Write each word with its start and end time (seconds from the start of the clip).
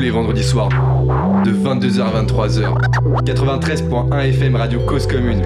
tous 0.00 0.04
les 0.04 0.10
vendredis 0.12 0.44
soirs 0.44 0.70
de 1.44 1.52
22h 1.52 2.00
à 2.00 2.22
23h. 2.22 2.74
93.1 3.22 4.28
FM 4.30 4.56
Radio 4.56 4.80
Cause 4.80 5.06
Commune. 5.06 5.42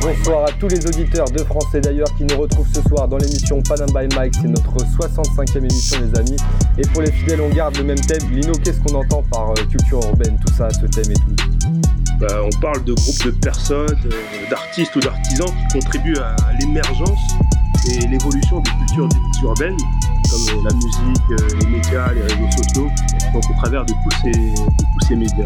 Bonsoir 0.00 0.44
à 0.44 0.52
tous 0.60 0.68
les 0.68 0.86
auditeurs 0.86 1.28
de 1.28 1.38
France 1.42 1.74
et 1.74 1.80
d'ailleurs 1.80 2.06
qui 2.16 2.22
nous 2.22 2.36
retrouvent 2.36 2.68
ce 2.72 2.82
soir 2.82 3.08
dans 3.08 3.16
l'émission 3.16 3.60
Panam 3.62 3.88
by 3.88 4.14
Mike. 4.14 4.34
C'est 4.40 4.46
notre 4.46 4.76
65e 4.76 5.58
émission, 5.58 5.98
les 6.00 6.16
amis. 6.20 6.36
Et 6.78 6.82
pour 6.92 7.02
les 7.02 7.10
fidèles, 7.10 7.40
on 7.40 7.48
garde 7.48 7.76
le 7.78 7.82
même 7.82 8.00
thème. 8.00 8.30
Lino, 8.30 8.52
qu'est-ce 8.64 8.78
qu'on 8.78 8.94
entend 8.94 9.24
par 9.28 9.50
euh, 9.50 9.54
culture 9.72 9.98
urbaine, 10.04 10.38
tout 10.46 10.54
ça, 10.54 10.68
ce 10.70 10.86
thème 10.86 11.10
et 11.10 11.14
tout? 11.14 11.80
Bah, 12.20 12.28
on 12.44 12.60
parle 12.60 12.84
de 12.84 12.94
groupes 12.94 13.24
de 13.24 13.30
personnes, 13.32 13.98
euh, 14.06 14.50
d'artistes 14.50 14.94
ou 14.94 15.00
d'artisans 15.00 15.48
qui 15.48 15.80
contribuent 15.80 16.18
à 16.18 16.36
l'émergence 16.60 17.18
et 17.88 18.06
l'évolution 18.06 18.60
des 18.60 18.70
cultures 18.70 19.08
urbaines, 19.42 19.76
comme 20.30 20.58
euh, 20.58 20.68
la 20.68 20.74
musique, 20.74 21.60
les 21.60 21.66
médias, 21.66 22.12
les 22.12 22.22
réseaux 22.22 22.50
sociaux, 22.62 22.88
donc 23.32 23.42
au 23.50 23.54
travers 23.54 23.84
de 23.84 23.92
tous 23.92 24.16
ces, 24.22 24.32
tous 24.32 25.06
ces 25.08 25.16
médias. 25.16 25.44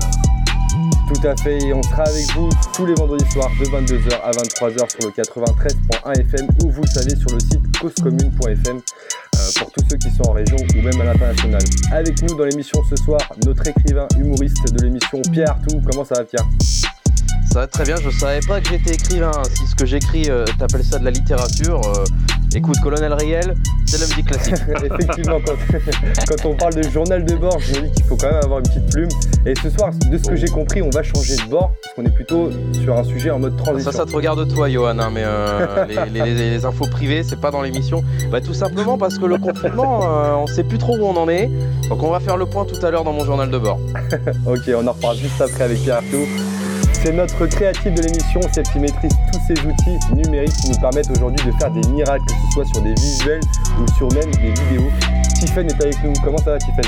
Tout 1.12 1.26
à 1.26 1.36
fait, 1.36 1.58
et 1.58 1.72
on 1.72 1.82
sera 1.82 2.02
avec 2.02 2.26
vous 2.34 2.48
tous 2.74 2.84
les 2.84 2.94
vendredis 2.94 3.30
soirs 3.30 3.50
de 3.60 3.64
22h 3.66 4.20
à 4.22 4.32
23h 4.32 4.90
sur 4.90 5.08
le 5.08 5.22
93.1 5.22 6.20
FM 6.20 6.48
ou 6.64 6.70
vous 6.70 6.82
le 6.82 6.88
savez 6.88 7.14
sur 7.14 7.30
le 7.30 7.38
site 7.38 7.78
causecommune.fm 7.78 8.76
euh, 8.76 9.38
pour 9.58 9.70
tous 9.70 9.84
ceux 9.88 9.96
qui 9.98 10.10
sont 10.10 10.28
en 10.28 10.32
région 10.32 10.56
ou 10.56 10.82
même 10.82 11.00
à 11.00 11.04
l'international. 11.04 11.62
Avec 11.92 12.20
nous 12.22 12.34
dans 12.36 12.44
l'émission 12.44 12.82
ce 12.90 12.96
soir, 12.96 13.20
notre 13.44 13.68
écrivain 13.68 14.08
humoriste 14.18 14.72
de 14.72 14.82
l'émission 14.82 15.22
Pierre 15.32 15.50
Artout. 15.50 15.80
Comment 15.86 16.04
ça 16.04 16.16
va 16.16 16.24
Pierre? 16.24 16.44
Ça 17.56 17.66
très 17.66 17.84
bien, 17.84 17.96
je 17.96 18.10
savais 18.10 18.40
pas 18.46 18.60
que 18.60 18.68
j'étais 18.68 18.92
écrivain. 18.92 19.30
Si 19.54 19.66
ce 19.66 19.74
que 19.74 19.86
j'écris, 19.86 20.26
euh, 20.28 20.44
t'appelles 20.58 20.84
ça 20.84 20.98
de 20.98 21.06
la 21.06 21.10
littérature, 21.10 21.80
euh, 21.86 22.04
écoute, 22.54 22.76
Colonel 22.82 23.14
Riel, 23.14 23.54
c'est 23.86 23.98
la 23.98 24.06
musique 24.08 24.26
classique. 24.26 24.54
Effectivement, 24.84 25.38
quand, 26.28 26.50
on 26.50 26.54
parle 26.54 26.74
de 26.74 26.82
journal 26.82 27.24
de 27.24 27.34
bord, 27.34 27.58
je 27.60 27.80
me 27.80 27.86
dis 27.86 27.92
qu'il 27.92 28.04
faut 28.04 28.16
quand 28.16 28.30
même 28.30 28.44
avoir 28.44 28.58
une 28.58 28.66
petite 28.66 28.90
plume. 28.90 29.08
Et 29.46 29.54
ce 29.54 29.70
soir, 29.70 29.90
de 30.10 30.18
ce 30.18 30.24
que 30.24 30.36
j'ai 30.36 30.48
compris, 30.48 30.82
on 30.82 30.90
va 30.90 31.02
changer 31.02 31.36
de 31.36 31.48
bord, 31.48 31.72
parce 31.82 31.94
qu'on 31.94 32.04
est 32.04 32.14
plutôt 32.14 32.50
sur 32.82 32.94
un 32.94 33.04
sujet 33.04 33.30
en 33.30 33.38
mode 33.38 33.56
transition. 33.56 33.90
Ça, 33.90 33.96
ça 33.96 34.04
te 34.04 34.14
regarde 34.14 34.46
toi, 34.52 34.68
Johan, 34.68 34.98
hein, 34.98 35.10
mais 35.10 35.22
euh, 35.24 35.86
les, 36.12 36.62
infos 36.66 36.88
privées, 36.88 37.22
c'est 37.22 37.40
pas 37.40 37.50
dans 37.50 37.62
l'émission. 37.62 38.04
Bah, 38.30 38.42
tout 38.42 38.54
simplement 38.54 38.98
parce 38.98 39.16
que 39.16 39.24
le 39.24 39.38
confinement, 39.38 40.00
on 40.42 40.46
sait 40.46 40.64
plus 40.64 40.78
trop 40.78 40.98
où 40.98 41.06
on 41.06 41.16
en 41.16 41.26
est. 41.30 41.50
Donc 41.88 42.02
on 42.02 42.10
va 42.10 42.20
faire 42.20 42.36
le 42.36 42.44
point 42.44 42.66
tout 42.66 42.84
à 42.84 42.90
l'heure 42.90 43.04
dans 43.04 43.14
mon 43.14 43.24
journal 43.24 43.50
de 43.50 43.58
bord. 43.58 43.80
ok, 44.46 44.70
on 44.76 44.86
en 44.86 44.92
reparle 44.92 45.16
juste 45.16 45.40
après 45.40 45.64
avec 45.64 45.80
Pierre 45.80 45.96
Arthur. 45.96 46.26
C'est 47.06 47.12
notre 47.12 47.46
créative 47.46 47.94
de 47.94 48.02
l'émission, 48.02 48.40
celle 48.52 48.64
qui 48.64 48.80
maîtrise 48.80 49.12
tous 49.32 49.38
ces 49.46 49.52
outils 49.64 49.96
numériques 50.12 50.56
qui 50.56 50.70
nous 50.70 50.80
permettent 50.80 51.08
aujourd'hui 51.08 51.46
de 51.46 51.52
faire 51.56 51.70
des 51.70 51.86
miracles, 51.90 52.24
que 52.24 52.32
ce 52.32 52.52
soit 52.52 52.64
sur 52.64 52.82
des 52.82 52.94
visuels 52.94 53.40
ou 53.80 53.86
sur 53.96 54.12
même 54.12 54.28
des 54.32 54.50
vidéos. 54.60 54.90
Tiffen 55.38 55.68
est 55.68 55.80
avec 55.80 56.02
nous. 56.02 56.12
Comment 56.24 56.38
ça 56.38 56.50
va, 56.50 56.58
Tiffen? 56.58 56.82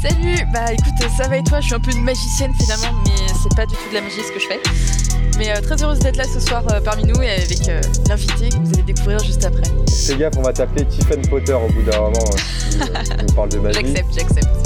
Salut 0.00 0.46
Bah 0.52 0.72
écoute, 0.72 0.94
ça 1.16 1.26
va 1.26 1.38
et 1.38 1.42
toi? 1.42 1.58
Je 1.58 1.66
suis 1.66 1.74
un 1.74 1.80
peu 1.80 1.90
une 1.90 2.04
magicienne 2.04 2.52
finalement, 2.54 2.96
mais 3.04 3.10
c'est 3.42 3.52
pas 3.56 3.66
du 3.66 3.74
tout 3.74 3.88
de 3.90 3.94
la 3.94 4.02
magie 4.02 4.20
ce 4.20 4.30
que 4.30 4.38
je 4.38 4.46
fais. 4.46 4.60
Mais 5.36 5.50
euh, 5.50 5.60
très 5.60 5.82
heureuse 5.82 5.98
d'être 5.98 6.18
là 6.18 6.24
ce 6.32 6.38
soir 6.38 6.62
euh, 6.70 6.80
parmi 6.80 7.02
nous 7.02 7.20
et 7.20 7.30
avec 7.30 7.68
euh, 7.68 7.80
l'invité 8.08 8.48
que 8.48 8.62
vous 8.62 8.74
allez 8.74 8.84
découvrir 8.84 9.18
juste 9.18 9.44
après. 9.44 9.64
Fais 9.90 10.14
gaffe, 10.18 10.34
on 10.36 10.42
va 10.42 10.52
t'appeler 10.52 10.84
Tiffen 10.84 11.20
Potter 11.22 11.54
au 11.54 11.66
bout 11.72 11.82
d'un 11.82 11.98
moment 11.98 12.30
si 12.36 12.78
on 13.28 13.32
parle 13.32 13.48
de 13.48 13.58
magie. 13.58 13.80
J'accepte, 13.80 14.14
j'accepte. 14.14 14.61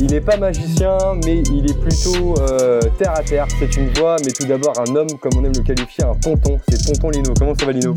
Il 0.00 0.06
n'est 0.12 0.20
pas 0.20 0.36
magicien, 0.36 0.96
mais 1.24 1.42
il 1.52 1.68
est 1.68 1.78
plutôt 1.78 2.34
euh, 2.38 2.80
terre 2.98 3.14
à 3.16 3.22
terre. 3.22 3.46
C'est 3.58 3.76
une 3.76 3.88
voix, 3.94 4.16
mais 4.24 4.30
tout 4.30 4.46
d'abord 4.46 4.72
un 4.78 4.94
homme, 4.94 5.08
comme 5.20 5.32
on 5.38 5.44
aime 5.44 5.52
le 5.56 5.62
qualifier, 5.62 6.04
un 6.04 6.14
tonton. 6.14 6.58
C'est 6.68 6.84
tonton 6.84 7.10
Lino. 7.10 7.34
Comment 7.36 7.54
ça 7.58 7.66
va, 7.66 7.72
Lino? 7.72 7.96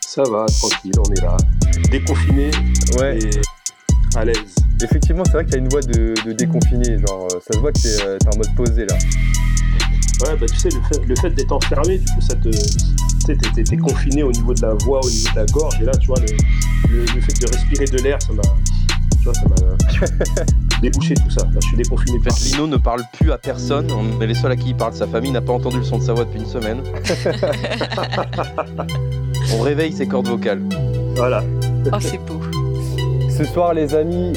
Ça 0.00 0.22
va, 0.22 0.46
tranquille, 0.46 0.92
on 0.98 1.12
est 1.12 1.20
là. 1.20 1.36
Déconfiné 1.90 2.50
ouais. 2.98 3.18
et 3.18 3.30
à 4.16 4.24
l'aise. 4.24 4.54
Effectivement, 4.82 5.22
c'est 5.26 5.32
vrai 5.32 5.44
que 5.44 5.50
tu 5.50 5.56
as 5.56 5.58
une 5.58 5.68
voix 5.68 5.82
de, 5.82 6.14
déconfiné. 6.32 6.98
Genre, 7.06 7.28
euh, 7.30 7.40
ça 7.46 7.52
se 7.52 7.58
voit 7.58 7.72
que 7.72 7.78
tu 7.80 7.88
es, 7.88 8.06
euh, 8.06 8.18
en 8.32 8.36
mode 8.36 8.54
posé 8.56 8.86
là. 8.86 8.96
Ouais, 10.24 10.36
bah 10.40 10.46
tu 10.50 10.56
sais, 10.58 10.70
le 11.06 11.14
fait, 11.14 11.30
d'être 11.30 11.52
enfermé, 11.52 11.98
du 11.98 12.06
coup, 12.06 12.20
ça 12.20 12.34
te. 12.36 12.48
Tu 12.48 13.36
sais, 13.54 13.62
t'es 13.64 13.76
confiné 13.76 14.22
au 14.22 14.32
niveau 14.32 14.54
de 14.54 14.62
la 14.62 14.72
voix, 14.72 15.00
au 15.04 15.10
niveau 15.10 15.30
de 15.30 15.36
la 15.36 15.46
gorge. 15.46 15.74
Et 15.82 15.84
là, 15.84 15.92
tu 15.92 16.06
vois, 16.06 16.18
le 16.20 17.20
fait 17.20 17.40
de 17.40 17.46
respirer 17.46 17.84
de 17.84 17.98
l'air, 17.98 18.20
ça 18.22 18.32
m'a 18.32 18.42
ça 19.32 19.32
m'a 19.48 19.56
débouché 20.80 21.14
tout 21.14 21.30
ça. 21.30 21.46
je 21.54 21.66
suis 21.66 21.76
déconfiné. 21.76 22.18
En 22.18 22.22
fait, 22.22 22.44
Lino 22.44 22.66
ne 22.66 22.76
parle 22.76 23.02
plus 23.18 23.32
à 23.32 23.38
personne. 23.38 23.90
On 23.90 24.20
est 24.20 24.26
les 24.26 24.34
seuls 24.34 24.52
à 24.52 24.56
qui 24.56 24.70
il 24.70 24.76
parle. 24.76 24.94
Sa 24.94 25.06
famille 25.06 25.30
n'a 25.30 25.40
pas 25.40 25.52
entendu 25.52 25.78
le 25.78 25.84
son 25.84 25.98
de 25.98 26.02
sa 26.02 26.12
voix 26.12 26.24
depuis 26.24 26.40
une 26.40 26.46
semaine. 26.46 26.82
On 29.58 29.62
réveille 29.62 29.92
ses 29.92 30.06
cordes 30.06 30.28
vocales. 30.28 30.62
Voilà. 31.16 31.42
Oh, 31.92 31.96
c'est 32.00 32.18
beau. 32.18 32.40
Ce 33.30 33.44
soir, 33.44 33.74
les 33.74 33.94
amis, 33.94 34.32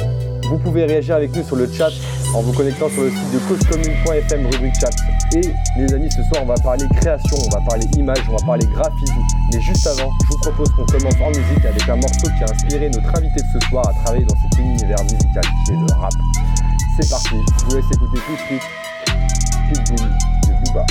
vous 0.52 0.58
pouvez 0.58 0.84
réagir 0.84 1.16
avec 1.16 1.34
nous 1.34 1.44
sur 1.44 1.56
le 1.56 1.72
chat 1.72 1.92
en 2.36 2.42
vous 2.42 2.52
connectant 2.52 2.90
sur 2.90 3.04
le 3.04 3.10
site 3.10 3.32
de 3.34 3.40
causecommune.fm 3.48 4.46
rubrique 4.48 4.76
chat. 4.76 4.92
Et 5.34 5.54
les 5.78 5.94
amis, 5.94 6.12
ce 6.12 6.22
soir, 6.24 6.44
on 6.44 6.46
va 6.46 6.56
parler 6.56 6.86
création, 7.00 7.38
on 7.38 7.56
va 7.56 7.62
parler 7.66 7.86
image, 7.96 8.20
on 8.28 8.36
va 8.36 8.46
parler 8.46 8.66
graphisme. 8.74 9.16
Mais 9.54 9.62
juste 9.62 9.88
avant, 9.88 10.12
je 10.24 10.28
vous 10.28 10.40
propose 10.42 10.70
qu'on 10.72 10.86
commence 10.86 11.16
en 11.24 11.30
musique 11.30 11.66
avec 11.66 11.88
un 11.88 11.96
morceau 11.96 12.28
qui 12.38 12.44
a 12.44 12.52
inspiré 12.54 12.90
notre 12.90 13.18
invité 13.18 13.42
de 13.42 13.60
ce 13.60 13.68
soir 13.70 13.88
à 13.88 13.94
travailler 14.04 14.26
dans 14.26 14.36
cet 14.36 14.60
univers 14.60 15.04
musical 15.04 15.44
qui 15.66 15.72
est 15.72 15.76
le 15.76 15.94
rap. 15.94 16.14
C'est 17.00 17.10
parti, 17.10 17.36
je 17.60 17.66
vous 17.66 17.76
laisse 17.78 17.86
écouter 17.94 18.20
tout 18.28 18.34
de 18.34 18.48
suite 18.48 18.64
Pitbull 19.70 20.10
de 20.48 20.66
Booba. 20.66 20.86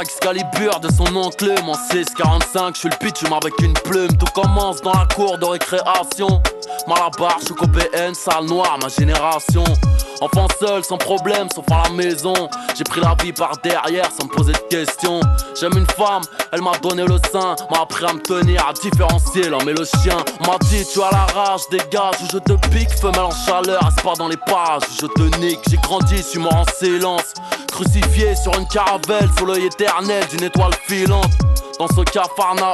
Excalibur 0.00 0.80
de 0.80 0.90
son 0.90 1.14
oncle, 1.14 1.52
mon 1.62 1.74
645, 1.74 2.74
je 2.74 2.80
suis 2.80 2.88
le 2.88 2.96
pitch, 2.96 3.22
avec 3.24 3.52
une 3.60 3.74
plume, 3.74 4.16
tout 4.16 4.32
commence 4.34 4.80
dans 4.80 4.94
la 4.94 5.06
cour 5.14 5.36
de 5.36 5.44
récréation. 5.44 6.42
Malabar, 6.88 7.36
je 7.40 7.46
suis 7.46 8.14
salle 8.14 8.46
noire, 8.46 8.78
ma 8.80 8.88
génération. 8.88 9.64
Enfant 10.20 10.46
seul, 10.60 10.84
sans 10.84 10.98
problème, 10.98 11.48
sauf 11.54 11.64
à 11.70 11.84
la 11.84 11.90
maison. 11.90 12.34
J'ai 12.76 12.84
pris 12.84 13.00
la 13.00 13.16
vie 13.22 13.32
par 13.32 13.52
derrière 13.62 14.06
sans 14.10 14.26
me 14.26 14.30
poser 14.30 14.52
de 14.52 14.58
questions. 14.68 15.20
J'aime 15.58 15.76
une 15.76 15.86
femme, 15.86 16.22
elle 16.52 16.60
m'a 16.60 16.76
donné 16.78 17.04
le 17.04 17.16
sein, 17.32 17.56
m'a 17.70 17.82
appris 17.82 18.04
à 18.04 18.12
me 18.12 18.20
tenir, 18.20 18.66
à 18.66 18.72
différencier 18.74 19.48
l'homme 19.48 19.68
et 19.68 19.72
le 19.72 19.84
chien. 19.84 20.18
M'a 20.46 20.58
dit, 20.68 20.84
tu 20.92 21.00
as 21.02 21.10
la 21.10 21.24
rage, 21.32 21.62
dégage, 21.70 22.16
ou 22.22 22.26
je 22.32 22.38
te 22.38 22.52
pique, 22.68 22.90
femelle 22.90 23.20
en 23.20 23.30
chaleur, 23.30 23.80
pas 24.04 24.14
dans 24.18 24.28
les 24.28 24.36
pages, 24.36 24.82
je 25.00 25.06
te 25.06 25.38
nique. 25.38 25.60
J'ai 25.70 25.78
grandi, 25.78 26.22
suis 26.22 26.38
mort 26.38 26.54
en 26.54 26.64
silence. 26.78 27.32
Crucifié 27.68 28.36
sur 28.36 28.54
une 28.58 28.68
caravelle, 28.68 29.30
sous 29.38 29.46
l'œil 29.46 29.66
éternel 29.66 30.26
d'une 30.28 30.44
étoile 30.44 30.74
filante. 30.86 31.30
Dans 31.80 31.88
ce 31.88 32.00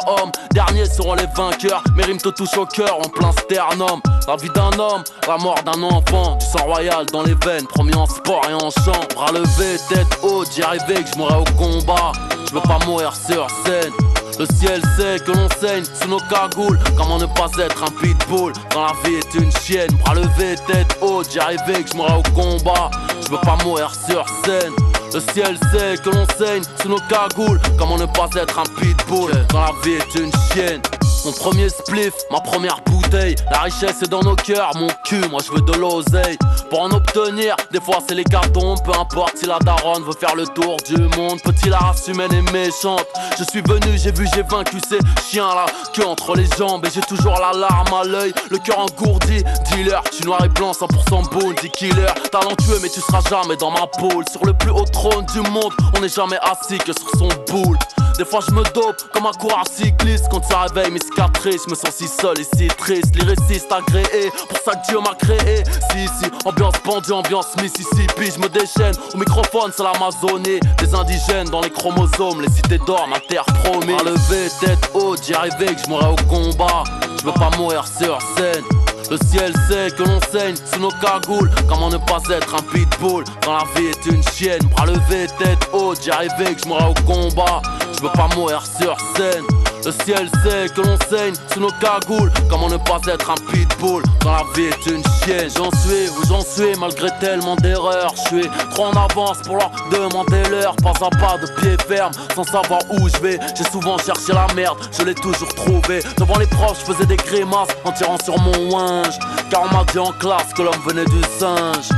homme, 0.08 0.32
derniers 0.50 0.86
seront 0.86 1.14
les 1.14 1.28
vainqueurs. 1.36 1.84
Mes 1.94 2.02
rimes 2.02 2.18
te 2.18 2.28
touchent 2.30 2.58
au 2.58 2.66
cœur 2.66 2.98
en 2.98 3.08
plein 3.08 3.30
sternum. 3.30 4.00
La 4.26 4.34
vie 4.34 4.50
d'un 4.50 4.76
homme, 4.80 5.04
la 5.28 5.36
mort 5.36 5.62
d'un 5.64 5.80
enfant. 5.84 6.34
Du 6.34 6.44
sang 6.46 6.64
royal 6.64 7.06
dans 7.12 7.22
les 7.22 7.36
veines, 7.44 7.68
promis 7.68 7.94
en 7.94 8.06
sport 8.06 8.42
et 8.50 8.54
en 8.54 8.68
chant. 8.68 9.00
Bras 9.14 9.30
levés, 9.30 9.78
tête 9.88 10.18
haute, 10.24 10.48
j'y 10.52 10.62
arrivais 10.62 11.04
que 11.04 11.10
je 11.14 11.18
mourrais 11.18 11.36
au 11.36 11.44
combat. 11.56 12.10
Je 12.48 12.54
veux 12.54 12.60
pas 12.62 12.80
mourir 12.84 13.14
sur 13.14 13.46
scène. 13.64 13.92
Le 14.40 14.46
ciel 14.56 14.82
sait 14.96 15.20
que 15.24 15.30
l'on 15.30 15.48
saigne 15.60 15.84
sous 15.84 16.08
nos 16.08 16.18
cagoules. 16.28 16.80
Comment 16.96 17.18
ne 17.18 17.26
pas 17.26 17.48
être 17.60 17.84
un 17.84 18.00
pitbull 18.02 18.54
quand 18.72 18.86
la 18.86 19.08
vie 19.08 19.18
est 19.18 19.34
une 19.34 19.52
chienne? 19.52 19.96
Bras 20.04 20.14
levés, 20.16 20.56
tête 20.66 20.98
haute, 21.00 21.30
j'y 21.30 21.38
arrivais 21.38 21.84
que 21.84 21.90
je 21.92 21.96
mourrais 21.96 22.18
au 22.18 22.32
combat. 22.34 22.90
Je 23.24 23.30
veux 23.30 23.40
pas 23.40 23.56
mourir 23.64 23.92
sur 24.08 24.26
scène. 24.44 24.72
Le 25.14 25.20
ciel 25.32 25.58
sait 25.72 25.96
que 26.02 26.10
l'on 26.10 26.26
saigne 26.38 26.62
sous 26.80 26.88
nos 26.88 27.00
cagoules. 27.08 27.60
Comment 27.78 27.96
ne 27.96 28.06
pas 28.06 28.28
être 28.36 28.58
un 28.58 28.80
pitbull? 28.80 29.32
Quand 29.50 29.60
la 29.60 29.72
vie 29.82 29.94
est 29.94 30.14
une 30.14 30.30
chienne? 30.52 30.82
Mon 31.26 31.32
premier 31.32 31.68
spliff, 31.68 32.14
ma 32.30 32.38
première 32.38 32.80
bouteille. 32.86 33.34
La 33.50 33.62
richesse 33.62 34.00
est 34.00 34.08
dans 34.08 34.22
nos 34.22 34.36
cœurs, 34.36 34.70
mon 34.76 34.86
cul, 35.04 35.28
moi 35.28 35.40
je 35.44 35.50
veux 35.50 35.60
de 35.60 35.72
l'oseille. 35.72 36.38
Pour 36.70 36.82
en 36.82 36.90
obtenir, 36.92 37.56
des 37.72 37.80
fois 37.80 37.98
c'est 38.08 38.14
les 38.14 38.22
cartons. 38.22 38.76
Peu 38.76 38.92
importe 38.92 39.38
si 39.38 39.46
la 39.46 39.58
daronne 39.58 40.04
veut 40.04 40.12
faire 40.12 40.36
le 40.36 40.46
tour 40.46 40.76
du 40.86 40.96
monde. 41.18 41.42
Petit, 41.42 41.68
la 41.68 41.78
race 41.78 42.06
humaine 42.06 42.32
est 42.32 42.52
méchante. 42.52 43.04
Je 43.36 43.42
suis 43.50 43.60
venu, 43.60 43.98
j'ai 43.98 44.12
vu, 44.12 44.28
j'ai 44.36 44.42
vaincu 44.42 44.76
ces 44.88 45.00
chiens 45.28 45.52
là. 45.52 45.66
Que 45.92 46.02
entre 46.02 46.36
les 46.36 46.46
jambes 46.56 46.86
et 46.86 46.90
j'ai 46.94 47.00
toujours 47.00 47.40
la 47.40 47.58
larme 47.58 47.92
à 47.92 48.04
l'œil. 48.04 48.32
Le 48.48 48.58
cœur 48.58 48.78
engourdi, 48.78 49.42
dealer. 49.72 50.00
Je 50.12 50.18
suis 50.18 50.24
noir 50.26 50.44
et 50.44 50.48
blanc, 50.48 50.70
100% 50.70 51.28
bounty 51.28 51.70
killer. 51.70 52.06
Talentueux, 52.30 52.78
mais 52.80 52.88
tu 52.88 53.00
seras 53.00 53.22
jamais 53.28 53.56
dans 53.56 53.72
ma 53.72 53.88
poule. 53.98 54.24
Sur 54.30 54.44
le 54.44 54.52
plus 54.52 54.70
haut 54.70 54.84
trône 54.84 55.26
du 55.26 55.40
monde, 55.40 55.72
on 55.96 56.00
n'est 56.00 56.08
jamais 56.08 56.38
assis 56.42 56.78
que 56.78 56.92
sur 56.92 57.10
son 57.18 57.28
boule. 57.50 57.78
Des 58.16 58.24
fois 58.24 58.40
je 58.48 58.54
me 58.54 58.62
dope 58.72 59.02
comme 59.12 59.26
un 59.26 59.32
coureur 59.32 59.64
cycliste. 59.70 60.26
Quand 60.30 60.42
ça 60.42 60.60
réveille 60.60 60.90
mes 60.90 61.00
je 61.16 61.70
me 61.70 61.74
sens 61.74 61.94
si 61.94 62.08
seul 62.08 62.38
et 62.40 62.44
si 62.56 62.68
triste. 62.68 63.14
Lyriciste 63.16 63.70
agréé, 63.72 64.30
pour 64.48 64.58
ça 64.58 64.74
que 64.74 64.86
Dieu 64.88 64.98
m'a 65.00 65.14
créé. 65.14 65.62
Si, 65.90 66.06
si, 66.06 66.30
ambiance 66.44 66.74
pendue, 66.84 67.12
ambiance 67.12 67.56
Mississippi. 67.62 68.30
Je 68.34 68.40
me 68.40 68.48
déchaîne 68.48 68.94
au 69.14 69.18
microphone, 69.18 69.72
c'est 69.74 69.82
l'Amazonie. 69.82 70.60
Des 70.78 70.94
indigènes 70.94 71.48
dans 71.48 71.60
les 71.60 71.70
chromosomes, 71.70 72.42
les 72.42 72.50
cités 72.50 72.78
d'or, 72.78 73.06
ma 73.08 73.20
terre 73.20 73.44
promise. 73.64 74.00
À 74.00 74.04
lever, 74.04 74.48
tête 74.60 74.90
haute, 74.94 75.24
j'y 75.24 75.34
arrivais 75.34 75.74
que 75.74 75.82
je 75.84 75.88
mourrais 75.88 76.10
au 76.10 76.28
combat. 76.28 76.84
Je 77.18 77.26
veux 77.26 77.32
pas 77.32 77.50
mourir 77.56 77.84
sur 77.86 78.18
scène. 78.36 78.64
Le 79.08 79.18
ciel 79.30 79.52
sait 79.68 79.88
que 79.96 80.02
l'on 80.02 80.20
saigne 80.32 80.56
sous 80.56 80.80
nos 80.80 80.90
cagoules. 80.90 81.50
Comment 81.68 81.90
ne 81.90 81.98
pas 81.98 82.20
être 82.30 82.54
un 82.54 82.62
pitbull 82.72 83.24
quand 83.44 83.52
la 83.52 83.64
vie 83.76 83.86
est 83.86 84.06
une 84.06 84.22
chienne? 84.30 84.62
Bras 84.70 84.86
levé, 84.86 85.28
tête 85.38 85.68
haute, 85.72 86.02
j'y 86.02 86.10
arrivais 86.10 86.54
que 86.54 86.62
je 86.62 86.68
mourrais 86.68 86.90
au 86.90 87.04
combat. 87.06 87.62
Je 87.96 88.02
veux 88.02 88.12
pas 88.12 88.28
mourir 88.34 88.62
sur 88.78 88.96
scène. 89.16 89.44
Le 89.86 89.92
ciel 90.04 90.28
sait 90.42 90.68
que 90.74 90.80
l'on 90.80 90.98
saigne 91.08 91.34
sous 91.54 91.60
nos 91.60 91.70
cagoules. 91.70 92.32
Comment 92.50 92.68
ne 92.68 92.76
pas 92.76 92.98
être 93.06 93.30
un 93.30 93.52
pitbull 93.52 94.02
quand 94.20 94.32
la 94.32 94.42
vie 94.52 94.64
est 94.64 94.86
une 94.90 95.00
chienne? 95.22 95.48
J'en 95.56 95.70
suis 95.78 96.08
où 96.08 96.26
j'en 96.26 96.40
suis 96.40 96.74
malgré 96.76 97.08
tellement 97.20 97.54
d'erreurs. 97.54 98.12
Je 98.16 98.36
suis 98.36 98.50
trop 98.72 98.86
en 98.86 98.90
avance 98.90 99.38
pour 99.42 99.58
leur 99.58 99.70
demander 99.92 100.42
l'heure. 100.50 100.74
Pas 100.82 100.90
à 100.90 101.10
pas 101.10 101.38
de 101.38 101.46
pied 101.60 101.76
ferme 101.86 102.10
sans 102.34 102.42
savoir 102.42 102.80
où 102.90 103.08
je 103.08 103.16
vais. 103.18 103.38
J'ai 103.56 103.62
souvent 103.70 103.96
cherché 103.96 104.32
la 104.32 104.52
merde, 104.54 104.76
je 104.90 105.04
l'ai 105.04 105.14
toujours 105.14 105.54
trouvé. 105.54 106.00
Devant 106.18 106.38
les 106.38 106.48
profs, 106.48 106.80
je 106.80 106.92
faisais 106.92 107.06
des 107.06 107.16
grimaces 107.16 107.68
en 107.84 107.92
tirant 107.92 108.18
sur 108.24 108.36
mon 108.40 108.72
winge. 108.72 109.16
Car 109.50 109.62
on 109.70 109.72
m'a 109.72 109.84
dit 109.84 110.00
en 110.00 110.10
classe 110.10 110.52
que 110.52 110.62
l'homme 110.62 110.82
venait 110.84 111.04
du 111.04 111.22
singe. 111.38 111.90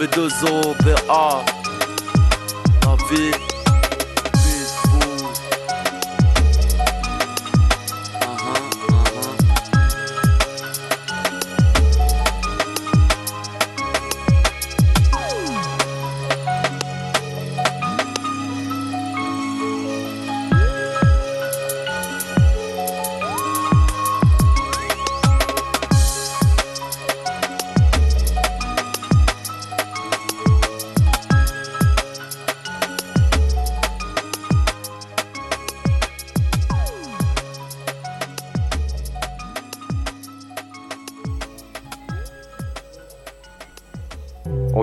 B2O, 0.00 0.74
PA. 0.82 1.44
La 2.82 3.14
vie. 3.14 3.49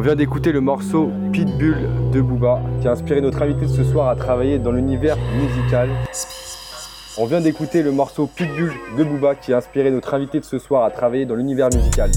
Vient 0.08 0.16
d'écouter 0.16 0.54
le 0.54 0.62
morceau 0.62 1.12
Pitbull 1.34 1.76
de 2.14 2.22
Booba 2.22 2.62
qui 2.80 2.88
a 2.88 2.92
inspiré 2.92 3.20
notre 3.20 3.42
invité 3.42 3.66
de 3.66 3.72
ce 3.72 3.84
soir 3.84 4.08
à 4.08 4.16
travailler 4.16 4.58
dans 4.58 4.72
l'univers 4.72 5.18
musical. 5.36 5.90
On 7.18 7.26
vient 7.26 7.42
d'écouter 7.42 7.84
le 7.84 7.92
morceau 7.92 8.26
Pitbull 8.26 8.72
de 8.98 9.04
Booba 9.04 9.36
qui 9.36 9.52
a 9.52 9.58
inspiré 9.58 9.92
notre 9.92 10.14
invité 10.14 10.40
de 10.40 10.46
ce 10.46 10.60
soir 10.60 10.86
à 10.86 10.92
travailler 10.92 11.26
dans 11.26 11.36
l'univers 11.36 11.68
musical. 11.76 12.10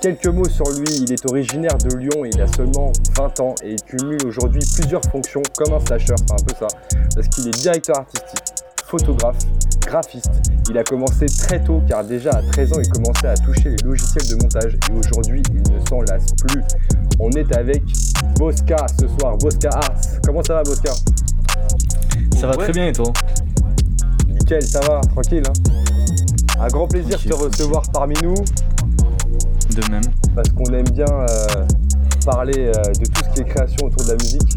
Quelques 0.00 0.28
mots 0.28 0.48
sur 0.48 0.70
lui, 0.78 0.86
il 1.02 1.12
est 1.12 1.28
originaire 1.28 1.76
de 1.78 1.96
Lyon 1.96 2.24
et 2.24 2.30
il 2.32 2.40
a 2.40 2.46
seulement 2.46 2.92
20 3.16 3.40
ans 3.40 3.56
et 3.64 3.72
il 3.72 3.82
cumule 3.82 4.24
aujourd'hui 4.24 4.62
plusieurs 4.72 5.02
fonctions 5.10 5.42
comme 5.56 5.74
un 5.74 5.80
slasher, 5.80 6.14
c'est 6.16 6.32
un 6.32 6.46
peu 6.46 6.54
ça, 6.54 6.68
parce 7.16 7.26
qu'il 7.26 7.48
est 7.48 7.58
directeur 7.58 7.96
artistique, 7.96 8.53
photographe, 8.98 9.38
graphiste. 9.80 10.30
Il 10.70 10.78
a 10.78 10.84
commencé 10.84 11.26
très 11.26 11.62
tôt 11.62 11.82
car 11.88 12.04
déjà 12.04 12.30
à 12.30 12.42
13 12.52 12.72
ans 12.74 12.76
il 12.80 12.88
commençait 12.88 13.26
à 13.26 13.34
toucher 13.34 13.70
les 13.70 13.76
logiciels 13.84 14.26
de 14.28 14.34
montage 14.36 14.74
et 14.74 14.92
aujourd'hui 14.98 15.42
il 15.52 15.72
ne 15.74 15.86
s'en 15.88 16.00
lasse 16.02 16.26
plus. 16.46 16.62
On 17.18 17.30
est 17.32 17.56
avec 17.56 17.82
Bosca 18.36 18.86
ce 19.00 19.08
soir, 19.08 19.36
Bosca 19.38 19.70
Arts. 19.72 20.00
Comment 20.24 20.42
ça 20.44 20.54
va 20.54 20.62
Bosca? 20.62 20.92
Ça 22.38 22.46
va 22.46 22.56
très 22.56 22.72
bien 22.72 22.86
et 22.88 22.92
toi? 22.92 23.12
Nickel, 24.28 24.62
ça 24.62 24.80
va, 24.80 25.00
tranquille. 25.00 25.42
hein 25.48 25.52
un 26.60 26.68
grand 26.68 26.86
plaisir 26.86 27.18
de 27.18 27.22
te 27.24 27.28
Tranquille, 27.30 27.46
recevoir 27.50 27.82
parmi 27.92 28.14
nous 28.22 28.34
De 29.74 29.90
même. 29.90 30.02
parce 30.36 30.48
qu'on 30.50 30.72
aime 30.72 30.88
bien 30.90 31.06
euh, 31.10 31.26
parler 32.24 32.66
euh, 32.68 32.92
de 32.92 33.06
tout 33.06 33.22
ce 33.24 33.34
qui 33.34 33.40
est 33.40 33.44
création 33.44 33.86
autour 33.86 34.04
de 34.06 34.10
la 34.10 34.16
musique. 34.22 34.56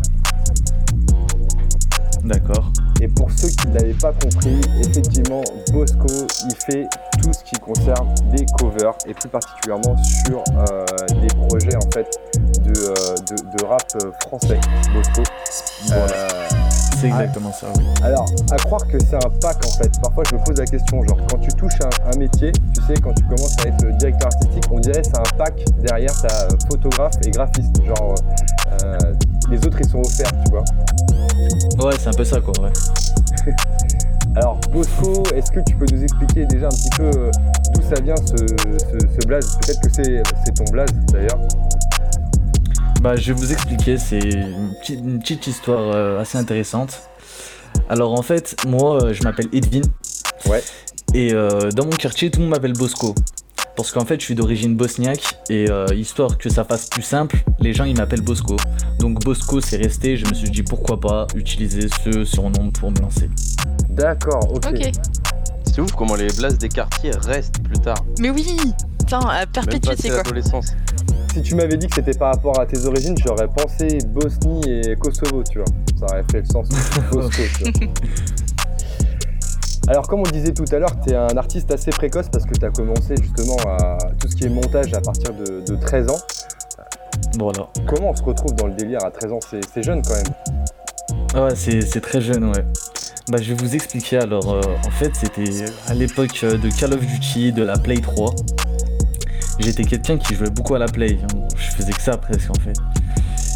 D'accord. 2.24 2.72
Et 3.02 3.08
pour 3.08 3.30
ceux 3.32 3.50
qui 3.50 3.68
ne 3.68 3.74
l'avaient 3.76 3.94
pas 3.94 4.12
compris, 4.14 4.60
effectivement, 4.80 5.44
Bosco, 5.72 6.08
il 6.50 6.56
fait 6.66 6.88
tout 7.22 7.32
ce 7.32 7.44
qui 7.44 7.56
concerne 7.60 8.08
des 8.36 8.46
covers 8.60 8.94
et 9.08 9.14
plus 9.14 9.30
particulièrement 9.30 9.96
sur 10.04 10.44
euh, 10.56 10.86
des 11.22 11.28
projets 11.36 11.76
en 11.76 11.92
fait 11.94 12.08
de, 12.64 12.72
euh, 12.72 12.94
de- 13.30 13.58
de 13.58 13.66
rap 13.66 13.84
euh, 14.04 14.12
français. 14.26 14.60
Bosco. 14.94 15.22
Voilà. 15.88 16.04
Euh, 16.06 16.48
C'est 17.00 17.08
exactement 17.08 17.52
ça, 17.54 17.68
oui. 17.78 17.84
alors, 18.04 18.26
à 18.52 18.56
croire 18.58 18.88
que 18.88 18.98
c'est 19.00 19.16
un 19.16 19.30
pack 19.42 19.58
en 19.64 19.72
fait. 19.78 19.92
Parfois, 20.02 20.24
je 20.32 20.36
me 20.36 20.44
pose 20.44 20.58
la 20.58 20.66
question, 20.66 21.04
genre, 21.04 21.18
quand 21.30 21.38
tu 21.38 21.50
touches 21.50 21.80
un, 21.82 22.12
un 22.12 22.18
métier, 22.18 22.52
tu 22.52 22.82
sais, 22.88 23.00
quand 23.00 23.14
tu 23.14 23.24
commences 23.26 23.56
à 23.64 23.68
être 23.68 23.98
directeur 24.00 24.28
artistique, 24.34 24.64
on 24.72 24.80
dirait 24.80 25.04
c'est 25.04 25.18
un 25.20 25.38
pack. 25.38 25.54
Derrière, 25.84 26.14
euh, 26.26 26.50
photographe 26.68 27.14
et 27.24 27.30
graphiste. 27.30 27.76
Genre, 27.86 28.16
euh, 28.84 28.98
les 29.52 29.58
autres, 29.66 29.78
ils 29.80 29.90
sont 29.90 30.00
offerts, 30.00 30.32
tu 30.44 30.52
vois. 30.52 30.64
Ouais, 31.80 31.94
c'est 32.00 32.08
un 32.08 32.14
peu 32.14 32.24
ça, 32.24 32.42
quoi, 32.42 32.54
ouais. 32.62 32.72
Alors, 34.36 34.60
Bosco, 34.72 35.24
est-ce 35.36 35.52
que 35.52 35.60
tu 35.62 35.76
peux 35.76 35.86
nous 35.92 36.04
expliquer 36.04 36.46
déjà 36.46 36.68
un 36.68 36.70
petit 36.70 36.90
peu 36.98 37.06
euh, 37.06 37.32
d'où 37.74 37.82
ça 37.82 38.00
vient 38.02 38.16
ce, 38.18 38.36
ce, 38.38 39.00
ce 39.00 39.28
blaze? 39.28 39.58
Peut-être 39.62 39.82
que 39.82 39.90
c'est 39.92 40.24
c'est 40.46 40.54
ton 40.54 40.66
blaze 40.72 40.90
d'ailleurs. 41.12 41.40
Bah, 43.02 43.16
je 43.16 43.32
vais 43.32 43.40
vous 43.40 43.52
expliquer, 43.52 43.98
c'est 43.98 44.20
une 44.20 44.74
petite, 44.80 45.00
une 45.00 45.20
petite 45.20 45.48
histoire 45.48 45.92
euh, 45.94 46.20
assez 46.20 46.38
intéressante. 46.38 47.02
Alors, 47.90 48.14
en 48.14 48.22
fait, 48.22 48.56
moi, 48.68 49.02
euh, 49.04 49.14
je 49.14 49.24
m'appelle 49.24 49.48
Edwin. 49.54 49.84
Ouais. 50.48 50.64
Et 51.14 51.34
euh, 51.34 51.72
dans 51.72 51.86
mon 51.86 51.92
quartier, 51.92 52.32
tout 52.32 52.40
le 52.40 52.46
monde 52.46 52.56
m'appelle 52.56 52.74
Bosco. 52.74 53.14
Parce 53.78 53.92
qu'en 53.92 54.06
fait, 54.06 54.20
je 54.20 54.26
suis 54.26 54.34
d'origine 54.34 54.76
bosniaque 54.76 55.36
et 55.52 55.70
euh, 55.70 55.86
histoire 55.94 56.40
que 56.40 56.50
ça 56.50 56.64
fasse 56.64 56.88
plus 56.88 57.04
simple, 57.04 57.38
les 57.60 57.74
gens 57.74 57.84
ils 57.84 57.96
m'appellent 57.96 58.24
Bosco. 58.24 58.58
Donc 59.00 59.24
Bosco 59.24 59.62
c'est 59.62 59.78
resté, 59.78 60.18
je 60.18 60.26
me 60.26 60.34
suis 60.34 60.50
dit 60.50 60.64
pourquoi 60.64 61.00
pas 61.00 61.28
utiliser 61.36 61.88
ce 62.04 62.26
surnom 62.26 62.72
pour 62.72 62.90
me 62.90 63.00
lancer. 63.00 63.30
D'accord, 63.92 64.52
ok. 64.52 64.92
C'est 65.64 65.80
ouf 65.80 65.92
comment 65.92 66.16
les 66.16 66.26
blasts 66.36 66.60
des 66.60 66.70
quartiers 66.70 67.12
restent 67.28 67.62
plus 67.62 67.78
tard. 67.78 68.04
Mais 68.20 68.32
oui 68.32 68.58
Putain, 68.98 69.20
à 69.20 69.46
perpétuité 69.46 70.10
quoi. 70.10 70.62
Si 71.36 71.44
tu 71.44 71.54
m'avais 71.54 71.78
dit 71.78 71.86
que 71.86 71.94
c'était 71.94 72.18
par 72.18 72.34
rapport 72.34 72.60
à 72.60 72.66
tes 72.66 72.84
origines, 72.84 73.16
j'aurais 73.24 73.48
pensé 73.48 74.00
Bosnie 74.08 74.64
et 74.68 74.96
Kosovo, 74.96 75.44
tu 75.44 75.60
vois. 75.60 75.68
Ça 76.00 76.06
aurait 76.06 76.26
fait 76.32 76.40
le 76.40 76.46
sens. 76.46 76.68
Bosco, 77.12 77.44
tu 77.60 77.64
vois. 77.64 77.88
Alors, 79.88 80.06
comme 80.08 80.20
on 80.20 80.24
disait 80.24 80.54
tout 80.54 80.66
à 80.72 80.80
l'heure, 80.80 81.00
tu 81.02 81.12
es 81.12 81.16
un 81.16 81.38
artiste 81.38 81.72
assez 81.72 81.92
précoce 81.92 82.28
parce 82.30 82.46
que 82.46 82.54
tu 82.54 82.66
as 82.66 82.72
commencé 82.72 83.16
justement 83.22 83.56
à 83.66 83.98
tout 84.20 84.28
ce 84.28 84.36
qui 84.36 84.44
est 84.46 84.50
montage 84.50 84.94
à 84.94 85.00
partir 85.00 85.34
de, 85.34 85.62
de 85.62 85.76
13 85.76 86.10
ans. 86.10 86.20
Voilà. 87.40 87.70
Comment 87.88 88.10
on 88.10 88.16
se 88.16 88.24
retrouve 88.24 88.54
dans 88.56 88.68
le 88.68 88.74
délire 88.74 89.00
à 89.06 89.12
13 89.12 89.32
ans? 89.32 89.40
C'est 89.74 89.84
jeune 89.84 90.02
quand 90.02 90.16
même. 90.16 90.34
Ah 91.34 91.46
ouais, 91.46 91.56
c'est 91.56 91.82
c'est 91.82 92.02
très 92.02 92.20
jeune, 92.20 92.46
ouais. 92.46 92.66
Bah, 93.30 93.38
je 93.42 93.54
vais 93.54 93.64
vous 93.64 93.76
expliquer. 93.76 94.18
Alors, 94.18 94.54
euh, 94.54 94.62
en 94.86 94.92
fait, 94.92 95.16
c'était 95.16 95.66
à 95.88 95.94
l'époque 95.94 96.40
euh, 96.44 96.58
de 96.58 96.70
Call 96.70 96.94
of 96.94 97.06
Duty, 97.06 97.54
de 97.54 97.64
la 97.64 97.78
Play 97.78 98.02
3. 98.02 98.34
J'étais 99.60 99.84
quelqu'un 99.84 100.18
qui 100.18 100.36
jouait 100.36 100.50
beaucoup 100.50 100.76
à 100.76 100.80
la 100.80 100.88
Play. 100.88 101.18
Je 101.56 101.72
faisais 101.76 101.94
que 101.94 102.02
ça 102.02 102.18
presque, 102.18 102.50
en 102.50 102.60
fait. 102.60 102.78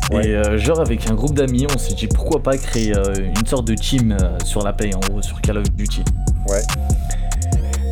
Ouais. 0.10 0.28
Et 0.28 0.36
euh, 0.36 0.58
genre, 0.58 0.80
avec 0.80 1.10
un 1.10 1.14
groupe 1.14 1.36
d'amis, 1.36 1.68
on 1.74 1.78
s'est 1.78 1.94
dit 1.94 2.08
pourquoi 2.08 2.42
pas 2.42 2.58
créer 2.58 2.96
euh, 2.96 3.14
une 3.18 3.46
sorte 3.46 3.66
de 3.66 3.76
team 3.76 4.12
euh, 4.12 4.38
sur 4.44 4.64
la 4.64 4.74
Play, 4.74 4.94
en 4.96 5.00
gros, 5.00 5.22
sur 5.22 5.40
Call 5.42 5.58
of 5.58 5.72
Duty. 5.72 6.04
Ouais. 6.50 6.62